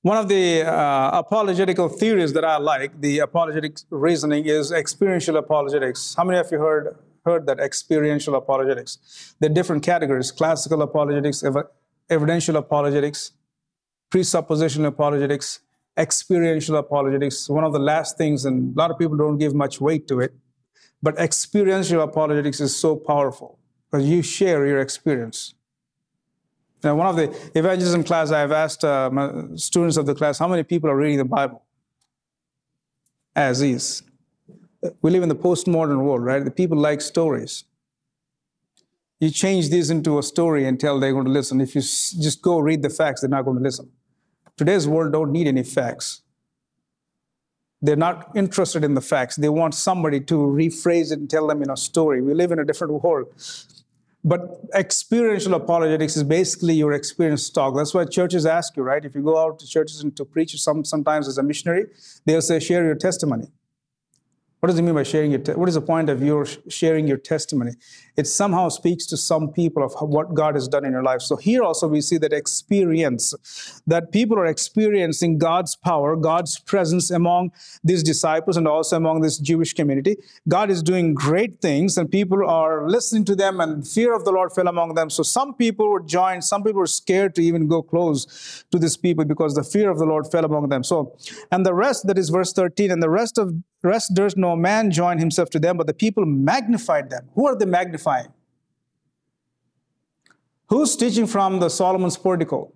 one 0.00 0.16
of 0.16 0.28
the 0.28 0.62
uh, 0.62 1.10
apologetical 1.12 1.90
theories 1.90 2.32
that 2.32 2.46
I 2.46 2.56
like, 2.56 2.98
the 2.98 3.18
apologetic 3.18 3.76
reasoning, 3.90 4.46
is 4.46 4.72
experiential 4.72 5.36
apologetics. 5.36 6.14
How 6.16 6.24
many 6.24 6.38
of 6.38 6.50
you 6.50 6.58
heard 6.58 6.96
heard 7.28 7.42
that 7.48 7.58
experiential 7.68 8.34
apologetics? 8.42 8.92
There 9.38 9.50
are 9.50 9.56
different 9.60 9.82
categories: 9.92 10.28
classical 10.40 10.80
apologetics, 10.88 11.38
ev- 11.48 11.70
evidential 12.16 12.56
apologetics, 12.64 13.20
presuppositional 14.12 14.88
apologetics, 14.94 15.60
experiential 16.06 16.76
apologetics. 16.84 17.36
One 17.58 17.64
of 17.68 17.72
the 17.72 17.84
last 17.92 18.10
things, 18.22 18.44
and 18.48 18.56
a 18.74 18.78
lot 18.82 18.90
of 18.92 18.98
people 19.02 19.16
don't 19.24 19.38
give 19.44 19.54
much 19.64 19.80
weight 19.80 20.04
to 20.08 20.20
it, 20.26 20.32
but 21.06 21.18
experiential 21.18 22.00
apologetics 22.00 22.60
is 22.66 22.72
so 22.84 22.96
powerful 22.96 23.58
because 23.84 24.08
you 24.08 24.22
share 24.22 24.66
your 24.66 24.80
experience. 24.80 25.54
Now, 26.84 26.94
one 26.94 27.08
of 27.08 27.16
the 27.16 27.26
evangelism 27.58 28.04
class, 28.04 28.30
I've 28.30 28.52
asked 28.52 28.84
uh, 28.84 29.10
students 29.56 29.96
of 29.96 30.06
the 30.06 30.14
class, 30.14 30.38
how 30.38 30.46
many 30.46 30.62
people 30.62 30.88
are 30.88 30.96
reading 30.96 31.18
the 31.18 31.24
Bible? 31.24 31.62
As 33.34 33.62
is. 33.62 34.02
We 35.02 35.10
live 35.10 35.22
in 35.22 35.28
the 35.28 35.36
postmodern 35.36 36.02
world, 36.02 36.24
right? 36.24 36.44
The 36.44 36.50
people 36.50 36.78
like 36.78 37.00
stories. 37.00 37.64
You 39.20 39.30
change 39.30 39.70
these 39.70 39.90
into 39.90 40.18
a 40.18 40.22
story 40.22 40.66
and 40.66 40.78
tell 40.78 41.00
they're 41.00 41.12
going 41.12 41.24
to 41.24 41.30
listen. 41.30 41.60
If 41.60 41.74
you 41.74 41.80
just 41.80 42.40
go 42.40 42.58
read 42.60 42.82
the 42.82 42.90
facts, 42.90 43.20
they're 43.20 43.30
not 43.30 43.44
going 43.44 43.56
to 43.56 43.62
listen. 43.62 43.90
Today's 44.56 44.86
world 44.86 45.12
don't 45.12 45.32
need 45.32 45.48
any 45.48 45.64
facts. 45.64 46.22
They're 47.82 47.96
not 47.96 48.30
interested 48.36 48.84
in 48.84 48.94
the 48.94 49.00
facts. 49.00 49.36
They 49.36 49.48
want 49.48 49.74
somebody 49.74 50.20
to 50.20 50.34
rephrase 50.34 51.12
it 51.12 51.18
and 51.18 51.30
tell 51.30 51.46
them 51.46 51.62
in 51.62 51.70
a 51.70 51.76
story. 51.76 52.22
We 52.22 52.34
live 52.34 52.52
in 52.52 52.58
a 52.58 52.64
different 52.64 53.02
world. 53.02 53.26
But 54.24 54.60
experiential 54.74 55.54
apologetics 55.54 56.16
is 56.16 56.24
basically 56.24 56.74
your 56.74 56.92
experience 56.92 57.48
talk. 57.50 57.76
That's 57.76 57.94
why 57.94 58.04
churches 58.04 58.46
ask 58.46 58.76
you, 58.76 58.82
right? 58.82 59.04
If 59.04 59.14
you 59.14 59.22
go 59.22 59.38
out 59.38 59.58
to 59.60 59.66
churches 59.66 60.00
and 60.00 60.16
to 60.16 60.24
preach 60.24 60.60
some, 60.60 60.84
sometimes 60.84 61.28
as 61.28 61.38
a 61.38 61.42
missionary, 61.42 61.86
they'll 62.26 62.42
say, 62.42 62.58
share 62.58 62.84
your 62.84 62.96
testimony. 62.96 63.46
What 64.60 64.70
does 64.70 64.78
it 64.78 64.82
mean 64.82 64.96
by 64.96 65.04
sharing 65.04 65.30
your? 65.30 65.38
Te- 65.38 65.52
what 65.52 65.68
is 65.68 65.76
the 65.76 65.80
point 65.80 66.10
of 66.10 66.20
your 66.20 66.44
sharing 66.68 67.06
your 67.06 67.16
testimony? 67.16 67.72
It 68.16 68.26
somehow 68.26 68.70
speaks 68.70 69.06
to 69.06 69.16
some 69.16 69.52
people 69.52 69.84
of 69.84 69.92
what 70.00 70.34
God 70.34 70.56
has 70.56 70.66
done 70.66 70.84
in 70.84 70.90
your 70.90 71.04
life. 71.04 71.20
So 71.20 71.36
here 71.36 71.62
also 71.62 71.86
we 71.86 72.00
see 72.00 72.18
that 72.18 72.32
experience, 72.32 73.80
that 73.86 74.10
people 74.10 74.36
are 74.36 74.46
experiencing 74.46 75.38
God's 75.38 75.76
power, 75.76 76.16
God's 76.16 76.58
presence 76.58 77.12
among 77.12 77.52
these 77.84 78.02
disciples 78.02 78.56
and 78.56 78.66
also 78.66 78.96
among 78.96 79.20
this 79.20 79.38
Jewish 79.38 79.74
community. 79.74 80.16
God 80.48 80.70
is 80.72 80.82
doing 80.82 81.14
great 81.14 81.60
things, 81.60 81.96
and 81.96 82.10
people 82.10 82.44
are 82.44 82.88
listening 82.88 83.24
to 83.26 83.36
them, 83.36 83.60
and 83.60 83.86
fear 83.86 84.12
of 84.12 84.24
the 84.24 84.32
Lord 84.32 84.52
fell 84.52 84.66
among 84.66 84.94
them. 84.94 85.08
So 85.08 85.22
some 85.22 85.54
people 85.54 85.88
were 85.88 86.00
joined, 86.02 86.42
some 86.42 86.64
people 86.64 86.80
were 86.80 86.88
scared 86.88 87.36
to 87.36 87.42
even 87.42 87.68
go 87.68 87.80
close 87.80 88.64
to 88.72 88.78
these 88.80 88.96
people 88.96 89.24
because 89.24 89.54
the 89.54 89.62
fear 89.62 89.88
of 89.88 90.00
the 90.00 90.06
Lord 90.06 90.26
fell 90.26 90.44
among 90.44 90.68
them. 90.68 90.82
So, 90.82 91.16
and 91.52 91.64
the 91.64 91.74
rest, 91.74 92.08
that 92.08 92.18
is 92.18 92.30
verse 92.30 92.52
13, 92.52 92.90
and 92.90 93.00
the 93.00 93.10
rest 93.10 93.38
of 93.38 93.54
rest 93.82 94.14
durst 94.14 94.36
no 94.36 94.56
man 94.56 94.90
join 94.90 95.18
himself 95.18 95.50
to 95.50 95.58
them, 95.58 95.76
but 95.76 95.86
the 95.86 95.94
people 95.94 96.24
magnified 96.26 97.10
them. 97.10 97.28
Who 97.34 97.46
are 97.46 97.56
they 97.56 97.64
magnifying? 97.64 98.28
Who's 100.68 100.96
teaching 100.96 101.26
from 101.26 101.60
the 101.60 101.68
Solomon's 101.68 102.16
portico? 102.16 102.72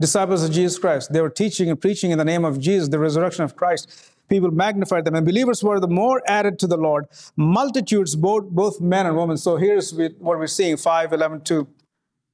Disciples 0.00 0.44
of 0.44 0.52
Jesus 0.52 0.78
Christ. 0.78 1.12
They 1.12 1.20
were 1.20 1.30
teaching 1.30 1.68
and 1.68 1.80
preaching 1.80 2.10
in 2.10 2.18
the 2.18 2.24
name 2.24 2.44
of 2.44 2.58
Jesus, 2.58 2.88
the 2.88 2.98
resurrection 2.98 3.44
of 3.44 3.56
Christ. 3.56 4.12
People 4.28 4.50
magnified 4.50 5.04
them, 5.04 5.16
and 5.16 5.26
believers 5.26 5.62
were 5.62 5.80
the 5.80 5.88
more 5.88 6.22
added 6.26 6.58
to 6.60 6.66
the 6.66 6.76
Lord. 6.76 7.06
Multitudes, 7.36 8.14
both, 8.14 8.44
both 8.44 8.80
men 8.80 9.06
and 9.06 9.16
women. 9.16 9.36
So 9.36 9.56
here's 9.56 9.92
what 9.92 10.38
we're 10.38 10.46
seeing 10.46 10.76
5 10.76 11.12
11 11.12 11.40
to 11.42 11.68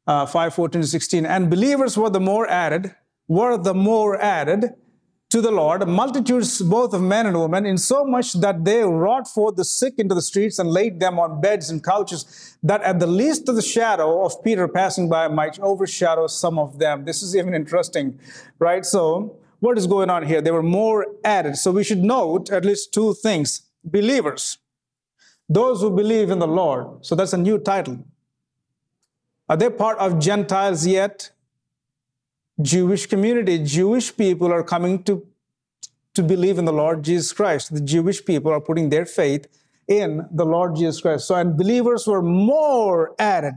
uh, 0.07 0.27
5 0.27 0.55
14 0.55 0.83
to 0.83 0.87
16. 0.87 1.27
And 1.27 1.51
believers 1.51 1.97
were 1.97 2.11
the 2.11 2.21
more 2.21 2.47
added, 2.49 2.95
were 3.27 3.57
the 3.57 3.75
more 3.75 4.21
added 4.21 4.75
to 5.31 5.41
the 5.41 5.51
Lord, 5.51 5.87
multitudes 5.89 6.63
both 6.63 6.95
of 6.95 7.03
men 7.03 7.27
and 7.27 7.39
women, 7.39 7.67
in 7.67 7.79
so 7.79 8.05
much 8.05 8.35
that 8.35 8.65
they 8.65 8.83
wrought 8.85 9.27
forth 9.27 9.57
the 9.57 9.65
sick 9.65 9.95
into 9.99 10.15
the 10.15 10.23
streets 10.23 10.59
and 10.61 10.71
laid 10.71 11.01
them 11.01 11.19
on 11.19 11.41
beds 11.41 11.69
and 11.69 11.83
couches, 11.83 12.57
that 12.63 12.81
at 12.83 13.01
the 13.01 13.09
least 13.09 13.49
of 13.49 13.57
the 13.57 13.63
shadow 13.63 14.25
of 14.25 14.43
Peter 14.45 14.69
passing 14.69 15.09
by 15.09 15.27
might 15.27 15.59
overshadow 15.59 16.29
some 16.29 16.59
of 16.59 16.79
them. 16.79 17.05
This 17.05 17.23
is 17.23 17.35
even 17.35 17.55
interesting, 17.55 18.21
right? 18.61 18.87
So, 18.87 19.37
what 19.59 19.77
is 19.79 19.87
going 19.87 20.11
on 20.11 20.25
here? 20.25 20.41
They 20.41 20.53
were 20.53 20.63
more 20.63 21.07
added. 21.25 21.57
So, 21.57 21.73
we 21.73 21.83
should 21.83 22.05
note 22.05 22.51
at 22.51 22.65
least 22.65 22.95
two 22.95 23.15
things 23.15 23.63
believers, 23.83 24.59
those 25.49 25.81
who 25.81 25.91
believe 25.91 26.31
in 26.31 26.39
the 26.39 26.47
Lord. 26.47 27.05
So, 27.05 27.17
that's 27.17 27.33
a 27.33 27.39
new 27.39 27.59
title. 27.59 28.05
Are 29.49 29.57
they 29.57 29.71
part 29.71 29.99
of 29.99 30.21
Gentiles 30.21 30.87
yet? 30.87 31.31
Jewish 32.61 33.07
community, 33.07 33.59
Jewish 33.59 34.17
people 34.17 34.53
are 34.53 34.63
coming 34.63 35.03
to, 35.05 35.27
to 36.15 36.23
believe 36.23 36.59
in 36.59 36.65
the 36.65 36.73
Lord 36.73 37.03
Jesus 37.03 37.33
Christ. 37.33 37.73
The 37.73 37.81
Jewish 37.81 38.25
people 38.25 38.51
are 38.53 38.61
putting 38.61 38.89
their 38.89 39.05
faith 39.05 39.47
in 39.89 40.27
the 40.33 40.45
Lord 40.45 40.77
Jesus 40.77 41.01
Christ. 41.01 41.27
So, 41.27 41.35
and 41.35 41.57
believers 41.57 42.07
were 42.07 42.23
more 42.23 43.15
added. 43.19 43.55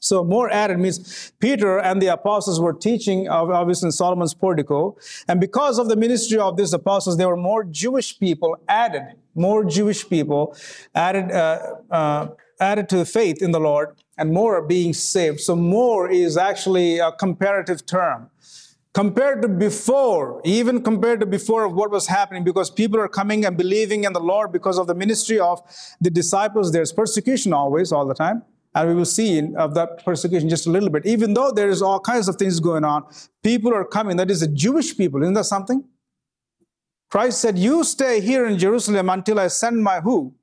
So 0.00 0.22
more 0.22 0.50
added 0.50 0.78
means 0.78 1.32
Peter 1.38 1.78
and 1.78 2.02
the 2.02 2.08
apostles 2.08 2.60
were 2.60 2.74
teaching, 2.74 3.26
obviously 3.26 3.86
in 3.86 3.92
Solomon's 3.92 4.34
portico, 4.34 4.98
and 5.28 5.40
because 5.40 5.78
of 5.78 5.88
the 5.88 5.96
ministry 5.96 6.38
of 6.38 6.58
these 6.58 6.74
apostles, 6.74 7.16
there 7.16 7.28
were 7.28 7.38
more 7.38 7.64
Jewish 7.64 8.18
people 8.18 8.58
added, 8.68 9.14
more 9.34 9.64
Jewish 9.64 10.06
people 10.06 10.54
added 10.94 11.32
uh, 11.32 11.76
uh, 11.90 12.28
added 12.60 12.90
to 12.90 12.98
the 12.98 13.06
faith 13.06 13.42
in 13.42 13.52
the 13.52 13.60
Lord, 13.60 13.96
and 14.16 14.32
more 14.32 14.56
are 14.56 14.62
being 14.62 14.92
saved. 14.92 15.40
So 15.40 15.56
more 15.56 16.10
is 16.10 16.36
actually 16.36 16.98
a 16.98 17.12
comparative 17.12 17.84
term 17.86 18.30
compared 18.94 19.42
to 19.42 19.48
before, 19.48 20.40
even 20.44 20.80
compared 20.80 21.18
to 21.20 21.26
before 21.26 21.64
of 21.64 21.74
what 21.74 21.90
was 21.90 22.06
happening, 22.06 22.44
because 22.44 22.70
people 22.70 22.98
are 23.00 23.08
coming 23.08 23.44
and 23.44 23.56
believing 23.56 24.04
in 24.04 24.12
the 24.12 24.20
Lord 24.20 24.52
because 24.52 24.78
of 24.78 24.86
the 24.86 24.94
ministry 24.94 25.38
of 25.38 25.60
the 26.00 26.10
disciples. 26.10 26.72
There's 26.72 26.92
persecution 26.92 27.52
always, 27.52 27.90
all 27.92 28.06
the 28.06 28.14
time. 28.14 28.42
And 28.76 28.88
we 28.88 28.94
will 28.94 29.04
see 29.04 29.54
of 29.56 29.74
that 29.74 30.04
persecution 30.04 30.48
just 30.48 30.66
a 30.66 30.70
little 30.70 30.90
bit. 30.90 31.06
Even 31.06 31.34
though 31.34 31.52
there 31.52 31.68
is 31.68 31.82
all 31.82 32.00
kinds 32.00 32.28
of 32.28 32.36
things 32.36 32.58
going 32.58 32.84
on, 32.84 33.04
people 33.42 33.72
are 33.74 33.84
coming. 33.84 34.16
That 34.16 34.30
is 34.30 34.40
the 34.40 34.48
Jewish 34.48 34.96
people. 34.96 35.22
Isn't 35.22 35.34
that 35.34 35.44
something? 35.44 35.84
Christ 37.10 37.40
said, 37.40 37.58
You 37.58 37.84
stay 37.84 38.20
here 38.20 38.46
in 38.46 38.58
Jerusalem 38.58 39.08
until 39.10 39.38
I 39.38 39.48
send 39.48 39.82
my 39.82 40.00
who? 40.00 40.34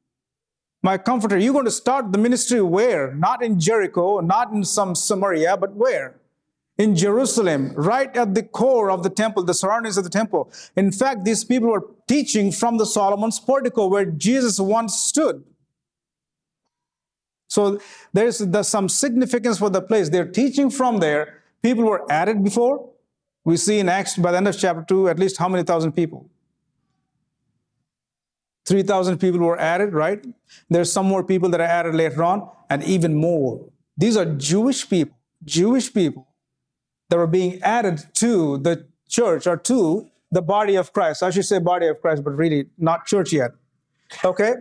My 0.84 0.98
comforter. 0.98 1.38
You're 1.38 1.54
going 1.54 1.66
to 1.66 1.72
start 1.72 2.12
the 2.12 2.18
ministry 2.18 2.62
where? 2.62 3.14
Not 3.14 3.44
in 3.44 3.60
Jericho, 3.60 4.20
not 4.20 4.52
in 4.52 4.64
some 4.64 4.96
Samaria, 4.96 5.58
but 5.58 5.74
where? 5.76 6.16
In 6.78 6.96
Jerusalem, 6.96 7.74
right 7.76 8.16
at 8.18 8.34
the 8.34 8.42
core 8.42 8.90
of 8.90 9.04
the 9.04 9.10
temple, 9.10 9.44
the 9.44 9.54
surroundings 9.54 9.98
of 9.98 10.04
the 10.04 10.10
temple. 10.10 10.52
In 10.76 10.92
fact, 10.92 11.24
these 11.24 11.44
people 11.44 11.70
were 11.70 11.86
teaching 12.08 12.52
from 12.52 12.78
the 12.78 12.86
Solomon's 12.86 13.40
portico 13.40 13.88
where 13.88 14.06
Jesus 14.06 14.60
once 14.60 14.96
stood. 14.96 15.44
So 17.48 17.80
there's, 18.14 18.40
there's 18.40 18.70
some 18.70 18.90
significance 18.90 19.60
for 19.60 19.70
the 19.70 19.82
place. 19.82 20.10
They're 20.10 20.32
teaching 20.32 20.72
from 20.72 20.98
there. 20.98 21.44
People 21.62 21.84
were 21.84 22.10
added 22.12 22.44
before. 22.44 22.90
We 23.44 23.58
see 23.58 23.78
in 23.78 23.90
Acts 23.90 24.18
by 24.18 24.32
the 24.32 24.38
end 24.38 24.48
of 24.48 24.58
chapter 24.58 24.84
2 24.88 25.10
at 25.10 25.20
least 25.20 25.38
how 25.38 25.50
many 25.50 25.64
thousand 25.64 25.92
people? 25.92 26.31
3,000 28.66 29.18
people 29.18 29.40
were 29.40 29.60
added, 29.60 29.94
right? 29.94 30.24
There's 30.70 30.92
some 30.92 31.08
more 31.08 31.24
people 31.24 31.50
that 31.50 31.60
are 31.60 31.64
added 31.64 31.96
later 31.96 32.24
on, 32.24 32.50
and 32.70 32.84
even 32.84 33.16
more. 33.16 33.70
These 33.98 34.18
are 34.18 34.26
Jewish 34.26 34.90
people, 34.90 35.18
Jewish 35.44 35.94
people 35.94 36.28
that 37.10 37.18
were 37.18 37.28
being 37.28 37.62
added 37.62 38.04
to 38.16 38.58
the 38.58 38.88
church 39.10 39.48
or 39.48 39.58
to 39.58 40.08
the 40.32 40.42
body 40.42 40.76
of 40.76 40.94
Christ. 40.94 41.24
I 41.24 41.30
should 41.30 41.46
say 41.46 41.60
body 41.60 41.88
of 41.88 42.02
Christ, 42.02 42.24
but 42.24 42.32
really 42.32 42.68
not 42.78 43.06
church 43.06 43.34
yet. 43.34 43.52
Okay? 44.24 44.54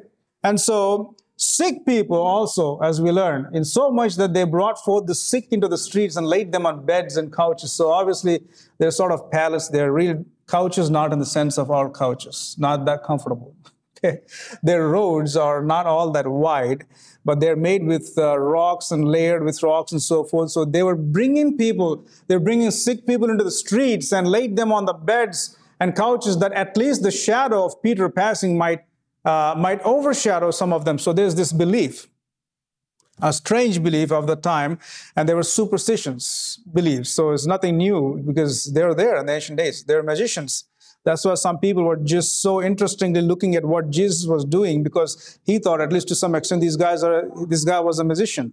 And 0.42 0.60
so 0.60 1.14
Sick 1.42 1.86
people 1.86 2.18
also, 2.18 2.78
as 2.80 3.00
we 3.00 3.10
learn, 3.10 3.48
in 3.54 3.64
so 3.64 3.90
much 3.90 4.16
that 4.16 4.34
they 4.34 4.44
brought 4.44 4.78
forth 4.84 5.06
the 5.06 5.14
sick 5.14 5.46
into 5.50 5.68
the 5.68 5.78
streets 5.78 6.16
and 6.16 6.26
laid 6.26 6.52
them 6.52 6.66
on 6.66 6.84
beds 6.84 7.16
and 7.16 7.32
couches. 7.32 7.72
So 7.72 7.90
obviously, 7.90 8.40
they're 8.76 8.90
sort 8.90 9.10
of 9.10 9.30
palace. 9.30 9.68
They're 9.68 9.90
real 9.90 10.22
couches, 10.46 10.90
not 10.90 11.14
in 11.14 11.18
the 11.18 11.24
sense 11.24 11.56
of 11.56 11.70
our 11.70 11.88
couches, 11.88 12.56
not 12.58 12.84
that 12.84 13.04
comfortable. 13.04 13.54
Their 14.62 14.88
roads 14.88 15.36
are 15.36 15.62
not 15.62 15.86
all 15.86 16.10
that 16.12 16.26
wide, 16.26 16.86
but 17.24 17.40
they're 17.40 17.56
made 17.56 17.84
with 17.84 18.14
uh, 18.16 18.38
rocks 18.38 18.90
and 18.90 19.04
layered 19.06 19.44
with 19.44 19.62
rocks 19.62 19.92
and 19.92 20.02
so 20.02 20.24
forth. 20.24 20.50
So 20.50 20.64
they 20.64 20.82
were 20.82 20.96
bringing 20.96 21.56
people, 21.56 22.04
they're 22.26 22.40
bringing 22.40 22.70
sick 22.70 23.06
people 23.06 23.30
into 23.30 23.44
the 23.44 23.50
streets 23.50 24.12
and 24.12 24.26
laid 24.26 24.56
them 24.56 24.72
on 24.72 24.86
the 24.86 24.94
beds 24.94 25.56
and 25.80 25.96
couches 25.96 26.38
that 26.38 26.52
at 26.52 26.76
least 26.76 27.02
the 27.02 27.10
shadow 27.10 27.64
of 27.64 27.82
Peter 27.82 28.08
passing 28.08 28.56
might 28.56 28.84
uh, 29.24 29.54
might 29.56 29.80
overshadow 29.82 30.50
some 30.50 30.72
of 30.72 30.86
them. 30.86 30.98
So 30.98 31.12
there's 31.12 31.34
this 31.34 31.52
belief, 31.52 32.08
a 33.20 33.34
strange 33.34 33.82
belief 33.82 34.12
of 34.12 34.26
the 34.26 34.36
time, 34.36 34.78
and 35.14 35.28
there 35.28 35.36
were 35.36 35.42
superstitions 35.42 36.58
beliefs. 36.72 37.10
So 37.10 37.32
it's 37.32 37.46
nothing 37.46 37.76
new 37.76 38.22
because 38.26 38.72
they're 38.72 38.94
there 38.94 39.18
in 39.18 39.26
the 39.26 39.34
ancient 39.34 39.58
days. 39.58 39.84
They're 39.84 40.02
magicians. 40.02 40.69
That's 41.04 41.24
why 41.24 41.34
some 41.34 41.58
people 41.58 41.84
were 41.84 41.96
just 41.96 42.42
so 42.42 42.62
interestingly 42.62 43.22
looking 43.22 43.54
at 43.54 43.64
what 43.64 43.90
Jesus 43.90 44.26
was 44.26 44.44
doing 44.44 44.82
because 44.82 45.38
he 45.44 45.58
thought, 45.58 45.80
at 45.80 45.92
least 45.92 46.08
to 46.08 46.14
some 46.14 46.34
extent, 46.34 46.60
these 46.60 46.76
guys 46.76 47.02
are 47.02 47.28
this 47.46 47.64
guy 47.64 47.80
was 47.80 47.98
a 47.98 48.04
magician. 48.04 48.52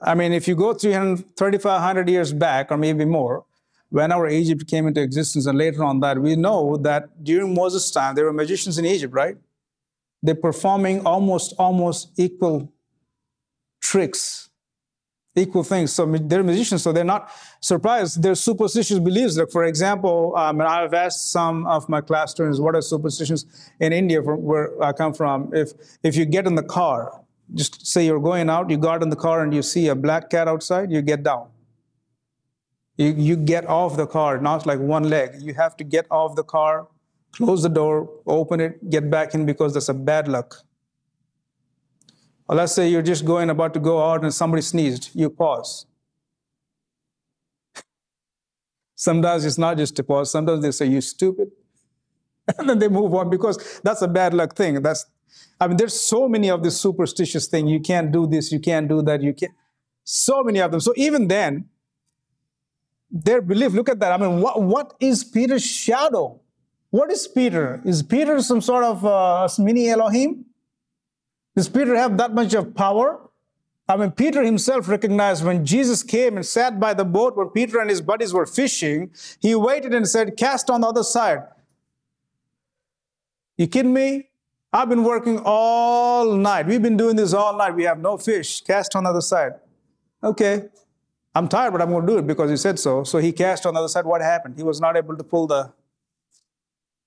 I 0.00 0.14
mean, 0.14 0.32
if 0.32 0.46
you 0.46 0.54
go 0.54 0.74
300, 0.74 1.36
3,500 1.36 2.08
years 2.08 2.32
back 2.32 2.70
or 2.70 2.76
maybe 2.76 3.04
more, 3.04 3.44
whenever 3.88 4.28
Egypt 4.28 4.66
came 4.68 4.86
into 4.86 5.00
existence 5.00 5.46
and 5.46 5.58
later 5.58 5.82
on 5.82 6.00
that, 6.00 6.20
we 6.20 6.36
know 6.36 6.76
that 6.76 7.24
during 7.24 7.54
Moses' 7.54 7.90
time, 7.90 8.14
there 8.14 8.24
were 8.24 8.32
magicians 8.32 8.78
in 8.78 8.84
Egypt, 8.84 9.14
right? 9.14 9.36
They're 10.22 10.34
performing 10.34 11.06
almost, 11.06 11.54
almost 11.58 12.10
equal 12.16 12.72
tricks, 13.80 14.47
equal 15.38 15.64
things. 15.64 15.92
So 15.92 16.04
they're 16.06 16.42
musicians, 16.42 16.82
so 16.82 16.92
they're 16.92 17.04
not 17.04 17.30
surprised. 17.60 18.22
They're 18.22 18.34
superstitious 18.34 18.98
beliefs. 18.98 19.36
Like, 19.36 19.50
for 19.50 19.64
example, 19.64 20.34
um, 20.36 20.60
I've 20.60 20.94
asked 20.94 21.30
some 21.30 21.66
of 21.66 21.88
my 21.88 22.00
class 22.00 22.32
students, 22.32 22.58
what 22.58 22.74
are 22.74 22.82
superstitions 22.82 23.46
in 23.80 23.92
India, 23.92 24.22
from 24.22 24.42
where 24.42 24.82
I 24.82 24.92
come 24.92 25.14
from? 25.14 25.50
If, 25.54 25.72
if 26.02 26.16
you 26.16 26.24
get 26.24 26.46
in 26.46 26.54
the 26.54 26.62
car, 26.62 27.22
just 27.54 27.86
say 27.86 28.04
you're 28.04 28.20
going 28.20 28.50
out, 28.50 28.68
you 28.68 28.76
got 28.76 29.02
in 29.02 29.08
the 29.08 29.16
car 29.16 29.42
and 29.42 29.54
you 29.54 29.62
see 29.62 29.88
a 29.88 29.94
black 29.94 30.28
cat 30.28 30.48
outside, 30.48 30.92
you 30.92 31.00
get 31.00 31.22
down 31.22 31.48
you, 32.98 33.14
you 33.16 33.36
get 33.36 33.66
off 33.66 33.96
the 33.96 34.06
car, 34.06 34.38
not 34.38 34.66
like 34.66 34.80
one 34.80 35.04
leg. 35.04 35.36
You 35.40 35.54
have 35.54 35.76
to 35.78 35.84
get 35.84 36.06
off 36.10 36.34
the 36.34 36.44
car, 36.44 36.88
close 37.32 37.62
the 37.62 37.68
door, 37.68 38.10
open 38.26 38.60
it, 38.60 38.90
get 38.90 39.08
back 39.08 39.34
in 39.34 39.46
because 39.46 39.72
that's 39.72 39.88
a 39.88 39.94
bad 39.94 40.28
luck. 40.28 40.56
Or 42.48 42.56
let's 42.56 42.72
say 42.72 42.88
you're 42.88 43.02
just 43.02 43.24
going 43.24 43.50
about 43.50 43.74
to 43.74 43.80
go 43.80 44.02
out 44.02 44.22
and 44.22 44.32
somebody 44.32 44.62
sneezed, 44.62 45.10
you 45.14 45.28
pause. 45.30 45.86
Sometimes 48.94 49.44
it's 49.44 49.58
not 49.58 49.76
just 49.76 49.98
a 49.98 50.02
pause, 50.02 50.30
sometimes 50.30 50.62
they 50.62 50.70
say, 50.72 50.86
You 50.86 51.00
stupid. 51.00 51.50
And 52.58 52.70
then 52.70 52.78
they 52.78 52.88
move 52.88 53.14
on 53.14 53.28
because 53.28 53.80
that's 53.84 54.00
a 54.00 54.08
bad 54.08 54.32
luck 54.32 54.56
thing. 54.56 54.80
That's 54.80 55.04
I 55.60 55.68
mean, 55.68 55.76
there's 55.76 55.98
so 56.00 56.28
many 56.28 56.50
of 56.50 56.62
these 56.62 56.76
superstitious 56.76 57.46
things. 57.46 57.70
You 57.70 57.80
can't 57.80 58.10
do 58.10 58.26
this, 58.26 58.50
you 58.50 58.60
can't 58.60 58.88
do 58.88 59.02
that, 59.02 59.22
you 59.22 59.34
can't. 59.34 59.52
So 60.04 60.42
many 60.42 60.60
of 60.60 60.70
them. 60.70 60.80
So 60.80 60.94
even 60.96 61.28
then, 61.28 61.68
their 63.10 63.40
belief. 63.42 63.72
Look 63.72 63.88
at 63.88 64.00
that. 64.00 64.12
I 64.12 64.16
mean, 64.16 64.40
what, 64.40 64.62
what 64.62 64.94
is 65.00 65.24
Peter's 65.24 65.64
shadow? 65.64 66.40
What 66.90 67.10
is 67.10 67.26
Peter? 67.26 67.80
Is 67.84 68.02
Peter 68.02 68.40
some 68.42 68.60
sort 68.60 68.84
of 68.84 69.04
uh, 69.04 69.48
mini 69.58 69.88
Elohim? 69.88 70.44
Does 71.58 71.68
Peter 71.68 71.96
have 71.96 72.16
that 72.18 72.34
much 72.34 72.54
of 72.54 72.72
power? 72.76 73.18
I 73.88 73.96
mean, 73.96 74.12
Peter 74.12 74.44
himself 74.44 74.88
recognized 74.88 75.44
when 75.44 75.66
Jesus 75.66 76.04
came 76.04 76.36
and 76.36 76.46
sat 76.46 76.78
by 76.78 76.94
the 76.94 77.04
boat 77.04 77.36
where 77.36 77.46
Peter 77.46 77.80
and 77.80 77.90
his 77.90 78.00
buddies 78.00 78.32
were 78.32 78.46
fishing, 78.46 79.10
he 79.40 79.56
waited 79.56 79.92
and 79.92 80.08
said, 80.08 80.36
Cast 80.36 80.70
on 80.70 80.82
the 80.82 80.86
other 80.86 81.02
side. 81.02 81.42
You 83.56 83.66
kidding 83.66 83.92
me? 83.92 84.28
I've 84.72 84.88
been 84.88 85.02
working 85.02 85.42
all 85.44 86.32
night. 86.32 86.66
We've 86.66 86.80
been 86.80 86.96
doing 86.96 87.16
this 87.16 87.34
all 87.34 87.58
night. 87.58 87.74
We 87.74 87.82
have 87.82 87.98
no 87.98 88.18
fish. 88.18 88.60
Cast 88.60 88.94
on 88.94 89.02
the 89.02 89.10
other 89.10 89.20
side. 89.20 89.54
Okay. 90.22 90.68
I'm 91.34 91.48
tired, 91.48 91.72
but 91.72 91.82
I'm 91.82 91.90
going 91.90 92.06
to 92.06 92.12
do 92.12 92.18
it 92.18 92.26
because 92.28 92.50
he 92.50 92.56
said 92.56 92.78
so. 92.78 93.02
So 93.02 93.18
he 93.18 93.32
cast 93.32 93.66
on 93.66 93.74
the 93.74 93.80
other 93.80 93.88
side. 93.88 94.04
What 94.04 94.20
happened? 94.20 94.54
He 94.56 94.62
was 94.62 94.80
not 94.80 94.96
able 94.96 95.16
to 95.16 95.24
pull 95.24 95.48
the. 95.48 95.72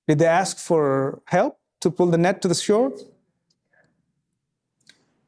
Did 0.10 0.20
they 0.20 0.26
ask 0.26 0.58
for 0.58 1.22
help 1.28 1.58
to 1.80 1.90
pull 1.90 2.08
the 2.08 2.18
net 2.18 2.42
to 2.42 2.50
the 2.50 2.56
shore? 2.56 2.92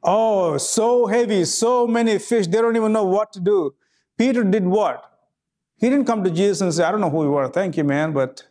Oh, 0.04 0.58
so 0.58 1.06
heavy, 1.06 1.44
so 1.44 1.86
many 1.86 2.18
fish, 2.18 2.46
they 2.46 2.60
don't 2.60 2.76
even 2.76 2.92
know 2.92 3.04
what 3.04 3.32
to 3.32 3.40
do. 3.40 3.74
Peter 4.18 4.44
did 4.44 4.66
what? 4.66 5.02
He 5.78 5.88
didn't 5.88 6.06
come 6.06 6.22
to 6.24 6.30
Jesus 6.30 6.60
and 6.60 6.72
say, 6.72 6.84
I 6.84 6.90
don't 6.92 7.00
know 7.00 7.10
who 7.10 7.24
you 7.24 7.34
are. 7.34 7.48
Thank 7.48 7.76
you, 7.76 7.84
man, 7.84 8.12
but 8.12 8.46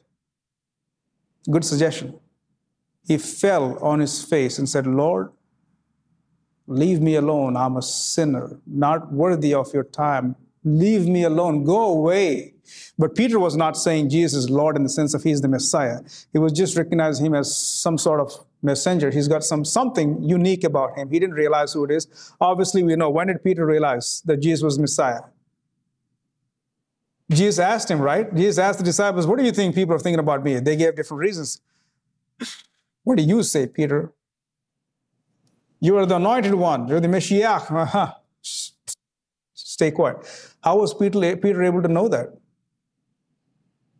good 1.49 1.63
suggestion. 1.63 2.19
He 3.05 3.17
fell 3.17 3.77
on 3.83 3.99
his 3.99 4.23
face 4.23 4.57
and 4.57 4.67
said, 4.67 4.87
Lord, 4.87 5.31
Leave 6.67 7.01
me 7.01 7.15
alone. 7.15 7.57
I'm 7.57 7.75
a 7.75 7.81
sinner, 7.81 8.59
not 8.65 9.11
worthy 9.11 9.53
of 9.53 9.73
your 9.73 9.83
time. 9.83 10.35
Leave 10.63 11.07
me 11.07 11.23
alone. 11.23 11.65
Go 11.65 11.85
away. 11.85 12.53
But 12.97 13.15
Peter 13.15 13.37
was 13.37 13.57
not 13.57 13.75
saying 13.75 14.09
Jesus 14.09 14.45
is 14.45 14.49
Lord 14.49 14.77
in 14.77 14.83
the 14.83 14.89
sense 14.89 15.13
of 15.13 15.23
he's 15.23 15.41
the 15.41 15.49
Messiah. 15.49 15.99
He 16.31 16.39
was 16.39 16.53
just 16.53 16.77
recognizing 16.77 17.25
him 17.25 17.35
as 17.35 17.55
some 17.55 17.97
sort 17.97 18.21
of 18.21 18.31
messenger. 18.63 19.11
He's 19.11 19.27
got 19.27 19.43
some 19.43 19.65
something 19.65 20.23
unique 20.23 20.63
about 20.63 20.97
him. 20.97 21.09
He 21.09 21.19
didn't 21.19 21.35
realize 21.35 21.73
who 21.73 21.85
it 21.85 21.91
is. 21.91 22.07
Obviously, 22.41 22.83
we 22.83 22.95
know 22.95 23.09
when 23.09 23.27
did 23.27 23.43
Peter 23.43 23.65
realize 23.65 24.23
that 24.25 24.37
Jesus 24.37 24.63
was 24.63 24.79
Messiah? 24.79 25.21
Jesus 27.31 27.59
asked 27.59 27.91
him, 27.91 28.01
right? 28.01 28.33
Jesus 28.35 28.59
asked 28.59 28.79
the 28.79 28.85
disciples, 28.85 29.27
What 29.27 29.39
do 29.39 29.45
you 29.45 29.51
think 29.51 29.75
people 29.75 29.95
are 29.95 29.99
thinking 29.99 30.19
about 30.19 30.43
me? 30.43 30.59
They 30.59 30.75
gave 30.75 30.95
different 30.95 31.21
reasons. 31.21 31.61
What 33.05 33.17
do 33.17 33.23
you 33.23 33.43
say, 33.43 33.67
Peter? 33.67 34.13
You 35.81 35.97
are 35.97 36.05
the 36.05 36.15
anointed 36.17 36.55
one. 36.55 36.87
You're 36.87 37.01
the 37.01 37.09
Messiah. 37.09 37.59
Uh-huh. 37.69 38.13
Stay 39.53 39.91
quiet. 39.91 40.17
How 40.63 40.77
was 40.77 40.93
Peter, 40.93 41.35
Peter 41.37 41.63
able 41.63 41.81
to 41.81 41.89
know 41.89 42.07
that? 42.09 42.29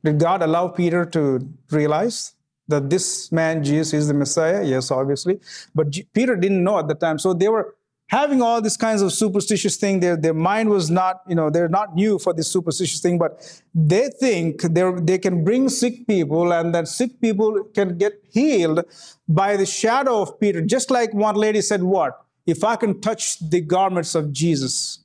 Did 0.03 0.19
God 0.19 0.41
allow 0.43 0.67
Peter 0.69 1.05
to 1.07 1.49
realize 1.71 2.35
that 2.67 2.89
this 2.89 3.31
man, 3.31 3.63
Jesus, 3.63 3.93
is 3.93 4.07
the 4.07 4.13
Messiah? 4.13 4.63
Yes, 4.63 4.91
obviously. 4.91 5.39
But 5.75 5.89
G- 5.89 6.07
Peter 6.13 6.35
didn't 6.35 6.63
know 6.63 6.79
at 6.79 6.87
the 6.87 6.95
time. 6.95 7.19
So 7.19 7.33
they 7.33 7.49
were 7.49 7.75
having 8.07 8.41
all 8.41 8.61
these 8.61 8.77
kinds 8.77 9.01
of 9.01 9.11
superstitious 9.11 9.75
thing. 9.77 9.99
Their, 9.99 10.15
their 10.15 10.33
mind 10.33 10.69
was 10.69 10.89
not, 10.89 11.21
you 11.27 11.35
know, 11.35 11.49
they're 11.49 11.69
not 11.69 11.95
new 11.95 12.19
for 12.19 12.33
this 12.33 12.47
superstitious 12.47 13.01
thing, 13.01 13.17
but 13.17 13.61
they 13.73 14.09
think 14.19 14.61
they 14.61 14.91
they 15.01 15.17
can 15.17 15.43
bring 15.43 15.69
sick 15.69 16.05
people 16.07 16.53
and 16.53 16.73
that 16.75 16.87
sick 16.87 17.19
people 17.19 17.63
can 17.73 17.97
get 17.97 18.13
healed 18.31 18.83
by 19.27 19.57
the 19.57 19.65
shadow 19.65 20.21
of 20.21 20.39
Peter. 20.39 20.61
Just 20.61 20.91
like 20.91 21.13
one 21.13 21.35
lady 21.35 21.61
said, 21.61 21.83
what? 21.83 22.19
If 22.45 22.63
I 22.63 22.75
can 22.75 22.99
touch 22.99 23.39
the 23.39 23.61
garments 23.61 24.15
of 24.15 24.31
Jesus, 24.31 24.99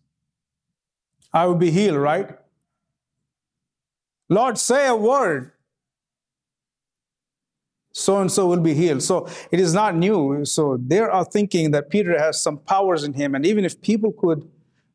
I 1.33 1.47
will 1.47 1.55
be 1.55 1.71
healed, 1.71 1.99
right? 1.99 2.31
Lord, 4.29 4.59
say 4.59 4.87
a 4.87 4.97
word. 4.97 5.53
So 7.99 8.18
and 8.18 8.30
so 8.30 8.46
will 8.46 8.61
be 8.61 8.74
healed. 8.74 9.03
So 9.03 9.28
it 9.51 9.59
is 9.59 9.74
not 9.74 9.96
new. 9.96 10.44
So 10.44 10.78
they 10.80 11.01
are 11.01 11.24
thinking 11.24 11.72
that 11.72 11.90
Peter 11.90 12.16
has 12.18 12.40
some 12.40 12.59
powers 12.59 13.03
in 13.03 13.12
him, 13.12 13.34
and 13.34 13.44
even 13.44 13.64
if 13.64 13.80
people 13.80 14.12
could 14.12 14.49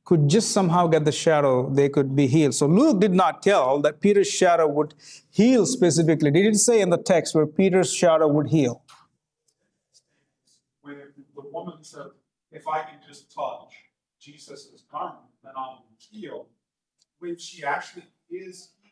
could 0.05 0.27
just 0.27 0.51
somehow 0.51 0.87
get 0.87 1.05
the 1.05 1.11
shadow, 1.11 1.69
they 1.69 1.87
could 1.87 2.13
be 2.15 2.27
healed. 2.27 2.53
So 2.53 2.65
Luke 2.65 2.99
did 2.99 3.13
not 3.13 3.41
tell 3.41 3.81
that 3.81 4.01
Peter's 4.01 4.29
shadow 4.29 4.67
would 4.67 4.93
heal 5.29 5.65
specifically. 5.65 6.29
He 6.31 6.41
didn't 6.43 6.59
say 6.59 6.81
in 6.81 6.89
the 6.89 6.97
text 6.97 7.33
where 7.33 7.45
Peter's 7.45 7.93
shadow 7.93 8.27
would 8.27 8.49
heal. 8.49 8.83
When 10.81 10.97
the 11.35 11.41
woman 11.51 11.77
said, 11.81 12.07
if 12.51 12.67
I 12.67 12.81
can 12.81 12.99
just 13.07 13.33
touch 13.33 13.73
Jesus' 14.19 14.83
garment, 14.91 15.31
then 15.41 15.53
I'll 15.55 15.85
be 15.89 16.19
healed. 16.19 16.47
When 17.19 17.37
she 17.37 17.63
actually 17.63 18.03
is 18.29 18.71
he 18.83 18.91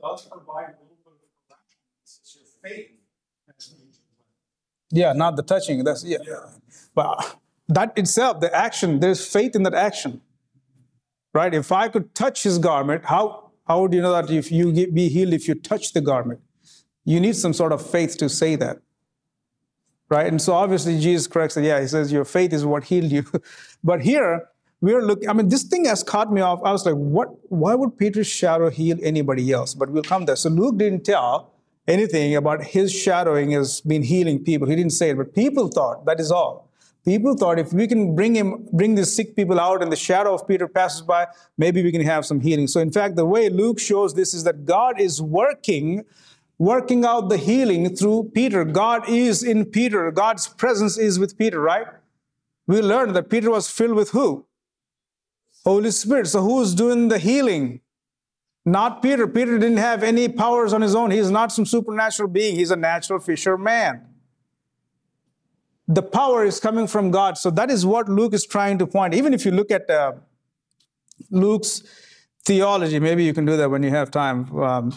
does 0.00 0.26
provide 0.26 0.74
a 0.78 0.82
little 0.82 0.98
bit 1.04 1.14
of 1.14 1.30
correction. 1.48 1.80
This 2.02 2.20
is 2.22 2.36
your 2.36 2.46
faith. 2.62 2.90
has 3.54 3.72
made 3.72 3.94
you 3.94 4.06
well. 4.16 4.26
Yeah, 4.90 5.12
not 5.12 5.36
the 5.36 5.42
touching. 5.42 5.84
That's 5.84 6.04
yeah. 6.04 6.18
But 6.94 7.36
that 7.68 7.92
itself, 7.96 8.40
the 8.40 8.54
action, 8.54 9.00
there's 9.00 9.24
faith 9.24 9.54
in 9.54 9.62
that 9.62 9.74
action. 9.74 10.20
Right? 11.32 11.54
If 11.54 11.70
I 11.70 11.88
could 11.88 12.14
touch 12.14 12.42
his 12.42 12.58
garment, 12.58 13.04
how 13.04 13.52
how 13.66 13.82
would 13.82 13.92
you 13.92 14.02
know 14.02 14.12
that 14.12 14.30
if 14.30 14.50
you 14.50 14.72
get, 14.72 14.92
be 14.92 15.08
healed 15.08 15.32
if 15.32 15.46
you 15.46 15.54
touch 15.54 15.92
the 15.92 16.00
garment? 16.00 16.40
You 17.04 17.20
need 17.20 17.36
some 17.36 17.52
sort 17.52 17.72
of 17.72 17.88
faith 17.88 18.16
to 18.18 18.28
say 18.28 18.56
that. 18.56 18.78
Right? 20.08 20.26
And 20.26 20.42
so 20.42 20.54
obviously 20.54 20.98
Jesus 20.98 21.28
corrects 21.28 21.56
it. 21.56 21.64
Yeah, 21.64 21.80
he 21.80 21.86
says 21.86 22.10
your 22.10 22.24
faith 22.24 22.52
is 22.52 22.66
what 22.66 22.82
healed 22.84 23.12
you. 23.12 23.24
but 23.84 24.00
here 24.00 24.48
we're 24.80 25.02
looking, 25.02 25.28
I 25.28 25.34
mean, 25.34 25.48
this 25.48 25.62
thing 25.62 25.84
has 25.84 26.02
caught 26.02 26.32
me 26.32 26.40
off. 26.40 26.60
I 26.64 26.72
was 26.72 26.84
like, 26.84 26.96
what 26.96 27.28
why 27.48 27.76
would 27.76 27.96
Peter's 27.96 28.26
shadow 28.26 28.70
heal 28.70 28.98
anybody 29.02 29.52
else? 29.52 29.72
But 29.72 29.90
we'll 29.90 30.02
come 30.02 30.24
there. 30.24 30.36
So 30.36 30.48
Luke 30.48 30.78
didn't 30.78 31.04
tell 31.04 31.52
anything 31.90 32.36
about 32.36 32.64
his 32.64 32.92
shadowing 32.92 33.50
has 33.50 33.80
been 33.80 34.02
healing 34.02 34.42
people. 34.44 34.68
He 34.68 34.76
didn't 34.76 34.92
say 34.92 35.10
it, 35.10 35.16
but 35.16 35.34
people 35.34 35.68
thought 35.68 36.06
that 36.06 36.20
is 36.20 36.30
all. 36.30 36.70
People 37.04 37.34
thought 37.36 37.58
if 37.58 37.72
we 37.72 37.86
can 37.86 38.14
bring 38.14 38.34
him, 38.36 38.68
bring 38.72 38.94
these 38.94 39.14
sick 39.14 39.34
people 39.34 39.58
out 39.58 39.82
and 39.82 39.90
the 39.90 39.96
shadow 39.96 40.34
of 40.34 40.46
Peter 40.46 40.68
passes 40.68 41.02
by, 41.02 41.26
maybe 41.56 41.82
we 41.82 41.90
can 41.90 42.02
have 42.02 42.26
some 42.26 42.40
healing. 42.40 42.66
So 42.66 42.80
in 42.80 42.92
fact, 42.92 43.16
the 43.16 43.24
way 43.24 43.48
Luke 43.48 43.78
shows 43.78 44.14
this 44.14 44.34
is 44.34 44.44
that 44.44 44.66
God 44.66 45.00
is 45.00 45.20
working, 45.20 46.04
working 46.58 47.04
out 47.04 47.28
the 47.30 47.38
healing 47.38 47.96
through 47.96 48.30
Peter. 48.34 48.64
God 48.64 49.08
is 49.08 49.42
in 49.42 49.64
Peter. 49.64 50.10
God's 50.10 50.46
presence 50.46 50.98
is 50.98 51.18
with 51.18 51.38
Peter, 51.38 51.60
right? 51.60 51.86
We 52.66 52.82
learned 52.82 53.16
that 53.16 53.30
Peter 53.30 53.50
was 53.50 53.68
filled 53.68 53.96
with 53.96 54.10
who? 54.10 54.46
Holy 55.64 55.90
Spirit. 55.90 56.26
So 56.28 56.42
who's 56.42 56.74
doing 56.74 57.08
the 57.08 57.18
healing? 57.18 57.80
Not 58.70 59.02
Peter. 59.02 59.26
Peter 59.26 59.58
didn't 59.58 59.78
have 59.78 60.02
any 60.02 60.28
powers 60.28 60.72
on 60.72 60.80
his 60.80 60.94
own. 60.94 61.10
He's 61.10 61.30
not 61.30 61.50
some 61.52 61.66
supernatural 61.66 62.28
being. 62.28 62.56
He's 62.56 62.70
a 62.70 62.76
natural 62.76 63.18
fisherman 63.18 64.06
the 65.90 66.02
power 66.02 66.44
is 66.44 66.60
coming 66.60 66.86
from 66.86 67.10
God. 67.10 67.36
So 67.36 67.50
that 67.50 67.68
is 67.68 67.84
what 67.84 68.08
Luke 68.08 68.32
is 68.32 68.46
trying 68.46 68.78
to 68.78 68.86
point. 68.86 69.12
Even 69.12 69.34
if 69.34 69.44
you 69.44 69.50
look 69.50 69.72
at 69.72 69.90
uh, 69.90 70.12
Luke's 71.30 71.82
theology, 72.44 73.00
maybe 73.00 73.24
you 73.24 73.34
can 73.34 73.44
do 73.44 73.56
that 73.56 73.68
when 73.70 73.82
you 73.82 73.90
have 73.90 74.10
time. 74.12 74.56
Um, 74.56 74.96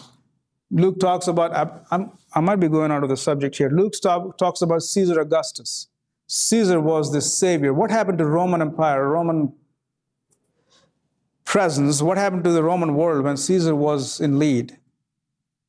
Luke 0.70 1.00
talks 1.00 1.26
about, 1.26 1.52
I, 1.90 2.06
I, 2.32 2.40
might 2.40 2.60
be 2.60 2.68
going 2.68 2.92
out 2.92 3.02
of 3.02 3.08
the 3.08 3.16
subject 3.16 3.56
here. 3.56 3.70
Luke 3.70 3.94
talk, 4.00 4.38
talks 4.38 4.62
about 4.62 4.82
Caesar 4.82 5.20
Augustus. 5.20 5.88
Caesar 6.28 6.80
was 6.80 7.12
the 7.12 7.20
savior. 7.20 7.74
What 7.74 7.90
happened 7.90 8.18
to 8.18 8.26
Roman 8.26 8.62
Empire, 8.62 9.08
Roman 9.08 9.52
presence? 11.54 12.02
What 12.02 12.18
happened 12.18 12.42
to 12.42 12.50
the 12.50 12.64
Roman 12.64 12.96
world 12.96 13.24
when 13.24 13.36
Caesar 13.36 13.76
was 13.76 14.20
in 14.20 14.40
lead? 14.40 14.76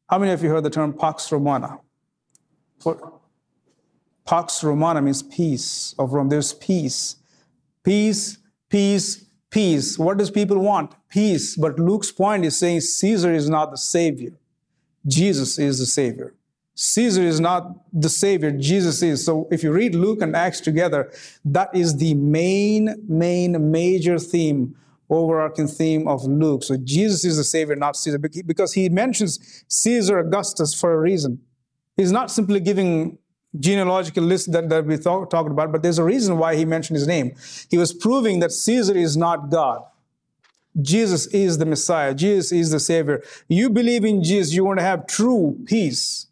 How 0.09 0.17
many 0.17 0.31
of 0.31 0.41
you 0.41 0.49
heard 0.49 0.63
the 0.63 0.71
term 0.71 0.91
Pax 0.91 1.31
Romana? 1.31 1.77
What, 2.81 2.97
Pax 4.25 4.63
Romana 4.63 4.99
means 4.99 5.21
peace 5.21 5.93
of 5.99 6.13
Rome. 6.13 6.29
There's 6.29 6.55
peace. 6.55 7.17
Peace, 7.83 8.39
peace, 8.67 9.25
peace. 9.51 9.99
What 9.99 10.17
does 10.17 10.31
people 10.31 10.57
want? 10.57 10.95
Peace. 11.07 11.55
But 11.55 11.77
Luke's 11.77 12.11
point 12.11 12.45
is 12.45 12.57
saying 12.57 12.81
Caesar 12.81 13.31
is 13.31 13.47
not 13.47 13.69
the 13.69 13.77
savior. 13.77 14.33
Jesus 15.05 15.59
is 15.59 15.77
the 15.77 15.85
savior. 15.85 16.33
Caesar 16.73 17.21
is 17.21 17.39
not 17.39 17.61
the 17.93 18.09
savior. 18.09 18.49
Jesus 18.49 19.03
is. 19.03 19.23
So 19.23 19.47
if 19.51 19.61
you 19.61 19.71
read 19.71 19.93
Luke 19.93 20.23
and 20.23 20.35
Acts 20.35 20.61
together, 20.61 21.11
that 21.45 21.69
is 21.75 21.97
the 21.97 22.15
main, 22.15 22.95
main, 23.07 23.69
major 23.69 24.17
theme, 24.17 24.75
overarching 25.09 25.67
theme 25.67 26.07
of 26.07 26.23
Luke. 26.23 26.63
So 26.63 26.77
Jesus 26.77 27.25
is 27.25 27.37
the 27.37 27.43
savior, 27.43 27.75
not 27.75 27.95
Caesar, 27.95 28.17
because 28.17 28.73
he 28.73 28.89
mentions 28.89 29.63
Caesar 29.67 30.19
Augustus 30.19 30.73
for 30.73 30.93
a 30.93 30.99
reason. 30.99 31.41
He's 31.95 32.11
not 32.11 32.31
simply 32.31 32.59
giving 32.59 33.17
genealogical 33.59 34.23
list 34.23 34.51
that, 34.51 34.69
that 34.69 34.85
we 34.85 34.97
talk, 34.97 35.29
talked 35.29 35.49
about, 35.49 35.71
but 35.71 35.81
there's 35.81 35.99
a 35.99 36.03
reason 36.03 36.37
why 36.37 36.55
he 36.55 36.65
mentioned 36.65 36.95
his 36.95 37.07
name. 37.07 37.35
He 37.69 37.77
was 37.77 37.93
proving 37.93 38.39
that 38.39 38.51
Caesar 38.51 38.95
is 38.95 39.15
not 39.15 39.49
God. 39.49 39.83
Jesus 40.81 41.27
is 41.27 41.57
the 41.57 41.65
Messiah. 41.65 42.13
Jesus 42.13 42.51
is 42.51 42.71
the 42.71 42.79
Savior. 42.79 43.23
You 43.47 43.69
believe 43.69 44.03
in 44.03 44.23
Jesus, 44.23 44.53
you 44.53 44.65
want 44.65 44.79
to 44.79 44.83
have 44.83 45.07
true 45.07 45.57
peace. 45.65 46.27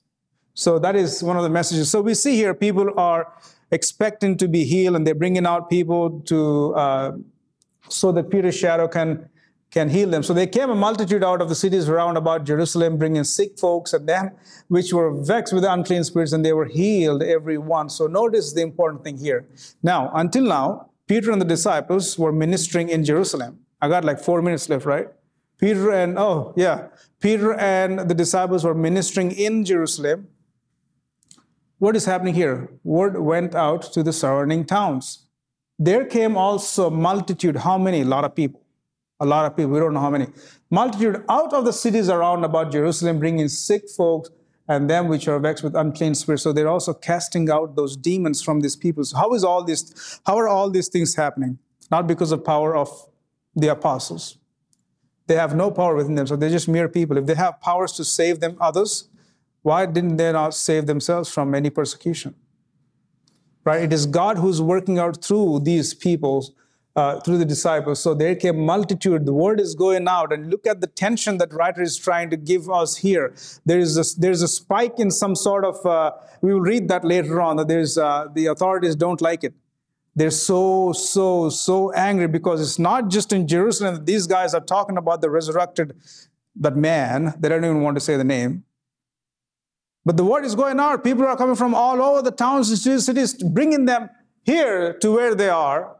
So 0.54 0.80
that 0.80 0.96
is 0.96 1.24
one 1.24 1.38
of 1.38 1.44
the 1.44 1.50
messages. 1.50 1.90
So 1.90 2.02
we 2.02 2.14
see 2.14 2.36
here 2.36 2.54
people 2.54 2.92
are 3.00 3.32
expecting 3.72 4.38
to 4.38 4.48
be 4.48 4.66
healed, 4.66 4.96
and 4.96 5.08
they're 5.08 5.16
bringing 5.16 5.46
out 5.46 5.70
people 5.70 6.20
to 6.22 6.76
uh, 6.76 7.12
so 7.94 8.12
that 8.12 8.30
Peter's 8.30 8.58
shadow 8.58 8.88
can 8.88 9.30
can 9.72 9.90
heal 9.90 10.08
them. 10.08 10.22
So 10.22 10.36
they 10.36 10.46
came 10.46 10.70
a 10.70 10.76
multitude 10.76 11.24
out 11.24 11.42
of 11.42 11.50
the 11.50 11.56
cities 11.56 11.90
round 11.90 12.16
about 12.16 12.44
Jerusalem, 12.44 12.98
bringing 12.98 13.24
sick 13.24 13.58
folks 13.58 13.94
and 13.94 14.08
them 14.08 14.30
which 14.68 14.94
were 14.94 15.12
vexed 15.12 15.54
with 15.54 15.64
unclean 15.64 16.04
spirits, 16.04 16.32
and 16.32 16.46
they 16.46 16.54
were 16.54 16.66
healed 16.66 17.24
every 17.24 17.58
one. 17.58 17.90
So 17.90 18.08
notice 18.08 18.54
the 18.54 18.62
important 18.62 19.04
thing 19.04 19.18
here. 19.18 19.46
Now, 19.82 20.12
until 20.14 20.44
now, 20.44 20.90
Peter 21.08 21.32
and 21.32 21.42
the 21.42 21.46
disciples 21.46 22.18
were 22.18 22.32
ministering 22.32 22.90
in 22.90 23.04
Jerusalem. 23.04 23.60
I 23.82 23.90
got 23.90 24.06
like 24.06 24.20
four 24.20 24.42
minutes 24.42 24.70
left, 24.70 24.86
right? 24.86 25.08
Peter 25.60 25.92
and, 25.92 26.18
oh, 26.18 26.54
yeah. 26.56 26.88
Peter 27.20 27.54
and 27.54 28.00
the 28.00 28.14
disciples 28.14 28.64
were 28.64 28.74
ministering 28.74 29.32
in 29.32 29.66
Jerusalem. 29.66 30.28
What 31.80 31.96
is 31.96 32.06
happening 32.06 32.34
here? 32.34 32.70
Word 32.84 33.20
went 33.20 33.56
out 33.56 33.84
to 33.94 34.04
the 34.04 34.14
surrounding 34.14 34.66
towns. 34.66 35.23
There 35.80 36.06
came 36.06 36.38
also 36.38 36.90
multitude. 36.90 37.58
How 37.58 37.78
many? 37.78 38.02
A 38.02 38.06
lot 38.06 38.24
of 38.24 38.36
people 38.36 38.64
a 39.24 39.26
lot 39.26 39.46
of 39.46 39.56
people, 39.56 39.72
we 39.72 39.80
don't 39.80 39.94
know 39.94 40.02
how 40.02 40.10
many, 40.10 40.28
multitude 40.70 41.24
out 41.30 41.54
of 41.54 41.66
the 41.66 41.74
cities 41.74 42.10
around 42.10 42.44
about 42.44 42.72
Jerusalem, 42.72 43.20
bringing 43.20 43.48
sick 43.48 43.90
folks 43.90 44.30
and 44.68 44.90
them 44.90 45.08
which 45.08 45.28
are 45.28 45.40
vexed 45.40 45.64
with 45.64 45.76
unclean 45.76 46.16
spirits. 46.16 46.44
So 46.44 46.54
they're 46.54 46.70
also 46.70 46.94
casting 46.94 47.50
out 47.50 47.76
those 47.76 47.98
demons 47.98 48.42
from 48.42 48.62
these 48.62 48.76
people. 48.76 49.04
So 49.04 49.18
how 49.18 49.34
is 49.34 49.44
all 49.44 49.64
this, 49.64 50.20
how 50.26 50.38
are 50.38 50.48
all 50.48 50.70
these 50.70 50.88
things 50.88 51.16
happening? 51.16 51.58
Not 51.92 52.08
because 52.08 52.32
of 52.32 52.46
power 52.46 52.76
of 52.76 52.90
the 53.56 53.68
apostles. 53.68 54.38
They 55.28 55.36
have 55.36 55.56
no 55.56 55.72
power 55.72 55.96
within 55.96 56.16
them, 56.16 56.28
so 56.28 56.36
they're 56.36 56.50
just 56.50 56.68
mere 56.68 56.90
people. 56.90 57.18
If 57.18 57.26
they 57.26 57.36
have 57.36 57.62
powers 57.62 57.94
to 57.94 58.04
save 58.04 58.40
them 58.40 58.58
others, 58.60 59.10
why 59.62 59.86
didn't 59.86 60.18
they 60.18 60.32
not 60.32 60.54
save 60.54 60.86
themselves 60.86 61.30
from 61.30 61.56
any 61.56 61.70
persecution? 61.70 62.36
Right? 63.66 63.84
It 63.84 63.94
is 63.94 64.06
God 64.06 64.38
who's 64.38 64.62
working 64.62 65.00
out 65.00 65.24
through 65.24 65.62
these 65.62 65.94
people 65.94 66.54
uh, 66.96 67.20
through 67.22 67.38
the 67.38 67.46
disciples. 67.46 68.00
So 68.02 68.14
there 68.14 68.36
came 68.36 68.60
multitude. 68.60 69.26
The 69.26 69.34
word 69.34 69.60
is 69.60 69.74
going 69.76 70.08
out, 70.08 70.32
and 70.32 70.50
look 70.50 70.68
at 70.68 70.82
the 70.82 70.88
tension 70.88 71.38
that 71.40 71.54
writer 71.54 71.82
is 71.82 71.98
trying 71.98 72.30
to 72.30 72.38
give 72.38 72.70
us 72.70 72.98
here. 72.98 73.34
There 73.66 73.80
is 73.80 73.98
a, 73.98 74.20
there's 74.20 74.42
a 74.42 74.48
spike 74.48 75.00
in 75.00 75.12
some 75.12 75.36
sort 75.36 75.66
of. 75.66 75.86
Uh, 75.86 76.12
we 76.42 76.54
will 76.54 76.62
read 76.62 76.88
that 76.90 77.04
later 77.04 77.42
on. 77.42 77.58
That 77.58 77.68
there's 77.68 77.98
uh, 77.98 78.28
the 78.34 78.48
authorities 78.48 78.96
don't 78.96 79.22
like 79.22 79.44
it. 79.44 79.54
They're 80.16 80.30
so 80.30 80.94
so 80.94 81.50
so 81.50 81.92
angry 81.94 82.28
because 82.28 82.62
it's 82.62 82.78
not 82.78 83.10
just 83.10 83.34
in 83.34 83.48
Jerusalem 83.48 83.96
that 83.96 84.06
these 84.06 84.28
guys 84.28 84.54
are 84.54 84.62
talking 84.62 84.98
about 84.98 85.22
the 85.22 85.30
resurrected 85.30 85.96
that 86.56 86.76
man. 86.76 87.34
They 87.40 87.50
don't 87.50 87.66
even 87.66 87.82
want 87.82 87.96
to 87.96 88.02
say 88.02 88.18
the 88.18 88.24
name. 88.24 88.66
But 90.06 90.18
the 90.18 90.26
word 90.26 90.44
is 90.44 90.56
going 90.56 90.80
out. 90.80 91.04
People 91.04 91.26
are 91.26 91.38
coming 91.38 91.56
from 91.56 91.74
all 91.74 92.02
over 92.02 92.22
the 92.22 92.32
towns 92.32 92.70
and 92.70 93.02
cities, 93.02 93.42
bringing 93.42 93.86
them 93.86 94.10
here 94.44 94.94
to 95.00 95.12
where 95.12 95.34
they 95.34 95.50
are 95.50 95.96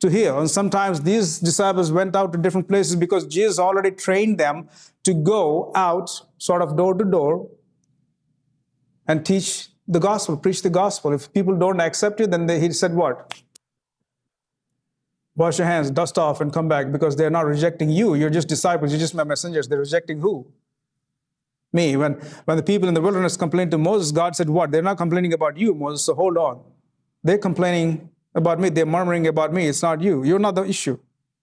to 0.00 0.10
heal. 0.10 0.38
And 0.38 0.50
sometimes 0.50 1.00
these 1.00 1.38
disciples 1.38 1.90
went 1.92 2.16
out 2.16 2.32
to 2.32 2.38
different 2.38 2.68
places 2.68 2.96
because 2.96 3.26
Jesus 3.26 3.58
already 3.58 3.90
trained 3.90 4.38
them 4.38 4.68
to 5.04 5.14
go 5.14 5.72
out, 5.74 6.10
sort 6.38 6.62
of 6.62 6.76
door 6.76 6.94
to 6.94 7.04
door, 7.04 7.48
and 9.06 9.24
teach 9.24 9.68
the 9.88 9.98
gospel, 9.98 10.36
preach 10.36 10.62
the 10.62 10.70
gospel. 10.70 11.12
If 11.12 11.32
people 11.32 11.56
don't 11.56 11.80
accept 11.80 12.20
you, 12.20 12.26
then 12.26 12.46
they, 12.46 12.60
he 12.60 12.72
said 12.72 12.94
what? 12.94 13.42
Wash 15.34 15.58
your 15.58 15.66
hands, 15.66 15.90
dust 15.90 16.18
off, 16.18 16.40
and 16.40 16.52
come 16.52 16.68
back 16.68 16.92
because 16.92 17.16
they're 17.16 17.30
not 17.30 17.46
rejecting 17.46 17.88
you. 17.88 18.14
You're 18.14 18.30
just 18.30 18.48
disciples. 18.48 18.92
You're 18.92 19.00
just 19.00 19.14
my 19.14 19.24
messengers. 19.24 19.68
They're 19.68 19.78
rejecting 19.78 20.20
who? 20.20 20.46
Me. 21.72 21.96
When, 21.96 22.14
when 22.44 22.56
the 22.56 22.62
people 22.62 22.88
in 22.88 22.94
the 22.94 23.00
wilderness 23.00 23.36
complained 23.36 23.70
to 23.70 23.78
Moses, 23.78 24.10
God 24.12 24.34
said, 24.34 24.50
What? 24.50 24.70
They're 24.70 24.82
not 24.82 24.98
complaining 24.98 25.32
about 25.32 25.56
you, 25.56 25.74
Moses, 25.74 26.04
so 26.04 26.14
hold 26.14 26.36
on. 26.36 26.60
They're 27.22 27.38
complaining 27.38 28.10
about 28.34 28.58
me. 28.60 28.70
They're 28.70 28.86
murmuring 28.86 29.26
about 29.26 29.52
me. 29.52 29.68
It's 29.68 29.82
not 29.82 30.00
you. 30.00 30.24
You're 30.24 30.38
not 30.38 30.54
the 30.54 30.64
issue. 30.64 30.98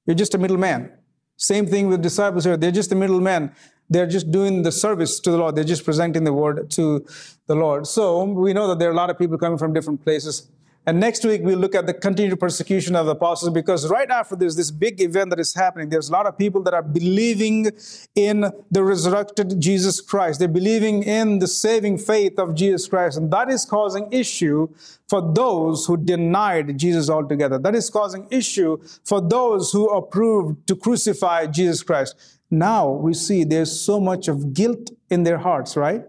You're 0.06 0.16
just 0.16 0.34
a 0.36 0.38
middleman. 0.38 0.92
Same 1.38 1.68
thing 1.68 1.88
with 1.88 2.02
disciples 2.02 2.46
here. 2.46 2.58
They're 2.58 2.72
just 2.72 2.92
a 2.92 2.96
middleman. 2.96 3.52
They're 3.90 4.08
just 4.08 4.32
doing 4.32 4.64
the 4.64 4.72
service 4.72 5.20
to 5.22 5.32
the 5.32 5.38
Lord. 5.38 5.56
They're 5.56 5.64
just 5.64 5.86
presenting 5.86 6.24
the 6.24 6.34
word 6.34 6.70
to 6.72 7.06
the 7.46 7.56
Lord. 7.56 7.88
So 7.88 8.24
we 8.24 8.54
know 8.54 8.68
that 8.68 8.80
there 8.80 8.90
are 8.90 8.94
a 8.94 8.96
lot 8.96 9.10
of 9.10 9.18
people 9.18 9.38
coming 9.38 9.58
from 9.58 9.72
different 9.72 10.04
places. 10.04 10.50
And 10.88 11.02
next 11.02 11.26
week, 11.26 11.42
we'll 11.44 11.60
look 11.60 11.76
at 11.76 11.86
the 11.86 11.94
continued 11.94 12.40
persecution 12.40 12.96
of 12.96 13.08
the 13.08 13.12
apostles 13.12 13.52
because 13.52 13.90
right 13.90 14.10
after 14.10 14.38
this, 14.38 14.56
this 14.56 14.72
big 14.72 15.02
event 15.02 15.32
that 15.32 15.40
is 15.40 15.54
happening, 15.54 15.90
there's 15.90 16.08
a 16.08 16.14
lot 16.14 16.26
of 16.26 16.38
people 16.38 16.64
that 16.64 16.74
are 16.74 16.82
believing 16.82 17.70
in 18.16 18.50
the 18.72 18.82
resurrected 18.82 19.60
Jesus 19.60 20.00
Christ. 20.00 20.40
They're 20.40 20.48
believing 20.48 21.04
in 21.04 21.40
the 21.40 21.48
saving 21.48 21.98
faith 21.98 22.40
of 22.40 22.56
Jesus 22.56 22.88
Christ. 22.88 23.18
And 23.18 23.30
that 23.34 23.50
is 23.50 23.66
causing 23.66 24.08
issue 24.14 24.70
for 25.10 25.34
those 25.34 25.86
who 25.86 25.98
denied 25.98 26.78
Jesus 26.78 27.10
altogether. 27.10 27.60
That 27.60 27.76
is 27.76 27.90
causing 27.90 28.26
issue 28.32 28.78
for 29.04 29.20
those 29.20 29.74
who 29.74 29.90
approved 29.90 30.68
to 30.68 30.76
crucify 30.78 31.48
Jesus 31.48 31.84
Christ. 31.84 32.16
Now 32.50 32.90
we 32.90 33.14
see 33.14 33.44
there's 33.44 33.78
so 33.78 34.00
much 34.00 34.30
of 34.30 34.54
guilt 34.54 34.92
in 35.10 35.24
their 35.24 35.38
hearts, 35.38 35.76
right? 35.76 36.06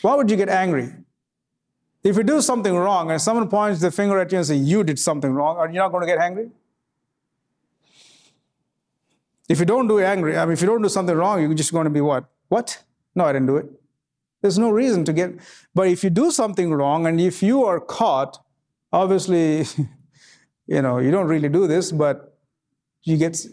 Why 0.00 0.14
would 0.14 0.30
you 0.30 0.36
get 0.36 0.48
angry? 0.48 0.94
If 2.04 2.16
you 2.16 2.24
do 2.24 2.40
something 2.40 2.74
wrong 2.74 3.10
and 3.10 3.20
someone 3.20 3.48
points 3.48 3.80
the 3.80 3.90
finger 3.90 4.18
at 4.18 4.32
you 4.32 4.38
and 4.38 4.46
says, 4.46 4.60
You 4.60 4.82
did 4.82 4.98
something 4.98 5.32
wrong, 5.32 5.56
are 5.56 5.68
you 5.68 5.78
not 5.78 5.90
going 5.92 6.02
to 6.02 6.06
get 6.06 6.18
angry? 6.18 6.50
If 9.48 9.58
you 9.60 9.66
don't 9.66 9.86
do 9.86 9.98
angry, 9.98 10.36
I 10.36 10.44
mean, 10.44 10.54
if 10.54 10.60
you 10.60 10.66
don't 10.66 10.82
do 10.82 10.88
something 10.88 11.14
wrong, 11.14 11.40
you're 11.42 11.54
just 11.54 11.72
going 11.72 11.84
to 11.84 11.90
be 11.90 12.00
what? 12.00 12.24
What? 12.48 12.82
No, 13.14 13.24
I 13.24 13.32
didn't 13.32 13.48
do 13.48 13.56
it. 13.56 13.66
There's 14.40 14.58
no 14.58 14.70
reason 14.70 15.04
to 15.04 15.12
get. 15.12 15.34
But 15.74 15.88
if 15.88 16.02
you 16.02 16.10
do 16.10 16.30
something 16.30 16.72
wrong 16.72 17.06
and 17.06 17.20
if 17.20 17.42
you 17.42 17.64
are 17.64 17.78
caught, 17.78 18.38
obviously, 18.92 19.64
you 20.66 20.82
know, 20.82 20.98
you 20.98 21.10
don't 21.10 21.28
really 21.28 21.48
do 21.48 21.66
this, 21.66 21.92
but 21.92 22.36
you 23.02 23.16
get, 23.16 23.44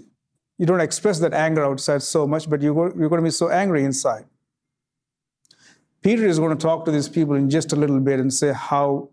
you 0.57 0.65
don't 0.65 0.81
express 0.81 1.19
that 1.19 1.33
anger 1.33 1.63
outside 1.63 2.01
so 2.01 2.25
much, 2.25 2.49
but 2.49 2.61
you're, 2.61 2.97
you're 2.97 3.09
going 3.09 3.21
to 3.21 3.27
be 3.27 3.31
so 3.31 3.49
angry 3.49 3.83
inside. 3.83 4.25
Peter 6.01 6.25
is 6.25 6.39
going 6.39 6.55
to 6.55 6.61
talk 6.61 6.85
to 6.85 6.91
these 6.91 7.09
people 7.09 7.35
in 7.35 7.49
just 7.49 7.73
a 7.73 7.75
little 7.75 7.99
bit 7.99 8.19
and 8.19 8.33
say 8.33 8.53
how, 8.53 9.09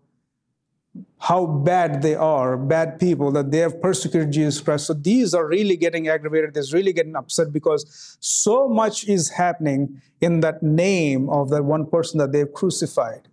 how 1.19 1.45
bad 1.45 2.01
they 2.01 2.15
are, 2.15 2.55
bad 2.55 2.99
people, 2.99 3.31
that 3.31 3.51
they 3.51 3.57
have 3.57 3.81
persecuted 3.81 4.31
Jesus 4.31 4.61
Christ. 4.61 4.87
So 4.87 4.93
these 4.93 5.33
are 5.33 5.45
really 5.45 5.75
getting 5.75 6.07
aggravated. 6.07 6.53
They're 6.53 6.63
really 6.71 6.93
getting 6.93 7.15
upset 7.15 7.51
because 7.51 8.17
so 8.21 8.69
much 8.69 9.05
is 9.07 9.29
happening 9.29 10.01
in 10.21 10.39
that 10.41 10.63
name 10.63 11.29
of 11.29 11.49
that 11.49 11.65
one 11.65 11.85
person 11.85 12.19
that 12.19 12.31
they've 12.31 12.51
crucified. 12.51 13.27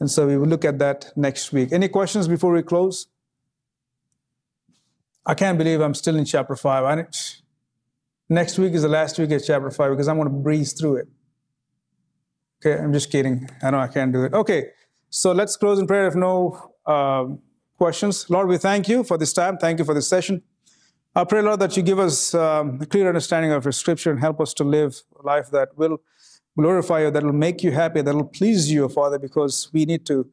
And 0.00 0.08
so 0.08 0.28
we 0.28 0.38
will 0.38 0.46
look 0.46 0.64
at 0.64 0.78
that 0.78 1.12
next 1.16 1.52
week. 1.52 1.72
Any 1.72 1.88
questions 1.88 2.28
before 2.28 2.52
we 2.52 2.62
close? 2.62 3.08
I 5.26 5.34
can't 5.34 5.58
believe 5.58 5.80
I'm 5.80 5.94
still 5.94 6.16
in 6.16 6.24
chapter 6.24 6.54
5. 6.54 6.84
I, 6.84 7.06
next 8.28 8.58
week 8.58 8.72
is 8.74 8.82
the 8.82 8.88
last 8.88 9.18
week 9.18 9.32
of 9.32 9.44
chapter 9.44 9.70
5 9.70 9.90
because 9.90 10.06
I'm 10.06 10.16
going 10.16 10.28
to 10.28 10.34
breeze 10.34 10.72
through 10.72 10.96
it. 10.98 11.08
Okay, 12.60 12.82
I'm 12.82 12.92
just 12.92 13.12
kidding. 13.12 13.48
I 13.62 13.70
know 13.70 13.78
I 13.78 13.86
can't 13.86 14.12
do 14.12 14.24
it. 14.24 14.34
Okay, 14.34 14.70
so 15.10 15.30
let's 15.30 15.56
close 15.56 15.78
in 15.78 15.86
prayer 15.86 16.08
if 16.08 16.16
no 16.16 16.72
um, 16.86 17.38
questions. 17.76 18.28
Lord, 18.28 18.48
we 18.48 18.58
thank 18.58 18.88
you 18.88 19.04
for 19.04 19.16
this 19.16 19.32
time. 19.32 19.58
Thank 19.58 19.78
you 19.78 19.84
for 19.84 19.94
this 19.94 20.08
session. 20.08 20.42
I 21.14 21.22
pray, 21.22 21.40
Lord, 21.40 21.60
that 21.60 21.76
you 21.76 21.84
give 21.84 22.00
us 22.00 22.34
um, 22.34 22.80
a 22.80 22.86
clear 22.86 23.06
understanding 23.06 23.52
of 23.52 23.64
your 23.64 23.72
scripture 23.72 24.10
and 24.10 24.18
help 24.18 24.40
us 24.40 24.52
to 24.54 24.64
live 24.64 25.02
a 25.20 25.24
life 25.24 25.50
that 25.52 25.68
will 25.76 25.98
glorify 26.58 27.02
you, 27.02 27.10
that 27.12 27.22
will 27.22 27.32
make 27.32 27.62
you 27.62 27.70
happy, 27.70 28.02
that 28.02 28.14
will 28.14 28.24
please 28.24 28.72
you, 28.72 28.88
Father, 28.88 29.20
because 29.20 29.70
we 29.72 29.84
need 29.84 30.04
to 30.06 30.28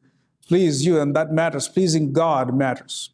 please 0.48 0.84
you, 0.84 1.00
and 1.00 1.14
that 1.14 1.30
matters. 1.30 1.68
Pleasing 1.68 2.12
God 2.12 2.52
matters. 2.54 3.10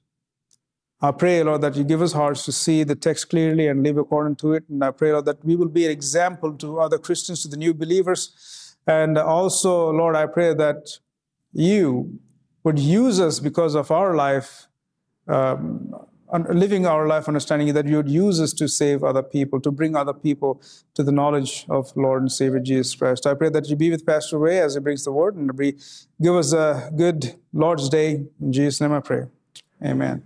I 1.03 1.11
pray, 1.11 1.43
Lord, 1.43 1.61
that 1.63 1.77
you 1.77 1.85
give 1.85 2.01
us 2.01 2.13
hearts 2.13 2.45
to 2.47 2.53
see 2.53 2.83
the 2.83 2.95
text 2.95 3.29
clearly 3.29 3.67
and 3.67 3.83
live 3.83 3.99
according 3.99 4.37
to 4.37 4.55
it. 4.55 4.65
And 4.71 4.83
I 4.83 4.91
pray, 4.91 5.13
Lord, 5.13 5.27
that 5.27 5.45
we 5.45 5.57
will 5.57 5.69
be 5.69 5.85
an 5.85 5.91
example 5.91 6.55
to 6.59 6.81
other 6.81 6.97
Christians, 6.97 7.43
to 7.43 7.49
the 7.49 7.57
new 7.57 7.75
believers 7.75 8.62
and 8.87 9.17
also, 9.19 9.91
Lord, 9.91 10.17
I 10.17 10.27
pray 10.27 10.55
that 10.55 10.99
you 11.53 12.19
would 12.65 12.79
use 12.79 13.21
us 13.21 13.41
because 13.41 13.75
of 13.75 13.91
our 13.91 14.15
life, 14.15 14.67
um, 15.29 15.95
living 16.49 16.87
our 16.87 17.07
life 17.07 17.29
understanding 17.29 17.75
that 17.75 17.87
you 17.87 17.97
would 17.97 18.09
use 18.09 18.41
us 18.41 18.53
to 18.55 18.67
save 18.69 19.05
other 19.05 19.23
people, 19.23 19.61
to 19.61 19.71
bring 19.71 19.95
other 19.95 20.15
people 20.15 20.63
to 20.95 21.03
the 21.03 21.13
knowledge 21.13 21.67
of 21.69 21.95
Lord 21.97 22.23
and 22.23 22.33
Savior 22.33 22.61
Jesus 22.61 22.95
Christ. 22.95 23.27
I 23.27 23.35
pray 23.35 23.51
that 23.51 23.69
you 23.69 23.77
be 23.77 23.91
with 23.91 24.07
Pastor 24.07 24.39
Ray 24.39 24.61
as 24.61 24.75
he 24.75 24.81
brings 24.81 25.05
the 25.05 25.13
word 25.13 25.37
and 25.37 25.51
give 26.21 26.35
us 26.35 26.53
a 26.53 26.91
good 26.97 27.35
Lord's 27.53 27.89
Day. 27.89 28.25
In 28.41 28.53
Jesus' 28.53 28.81
name 28.81 28.93
I 28.93 29.01
pray. 29.01 29.27
Amen. 29.85 30.23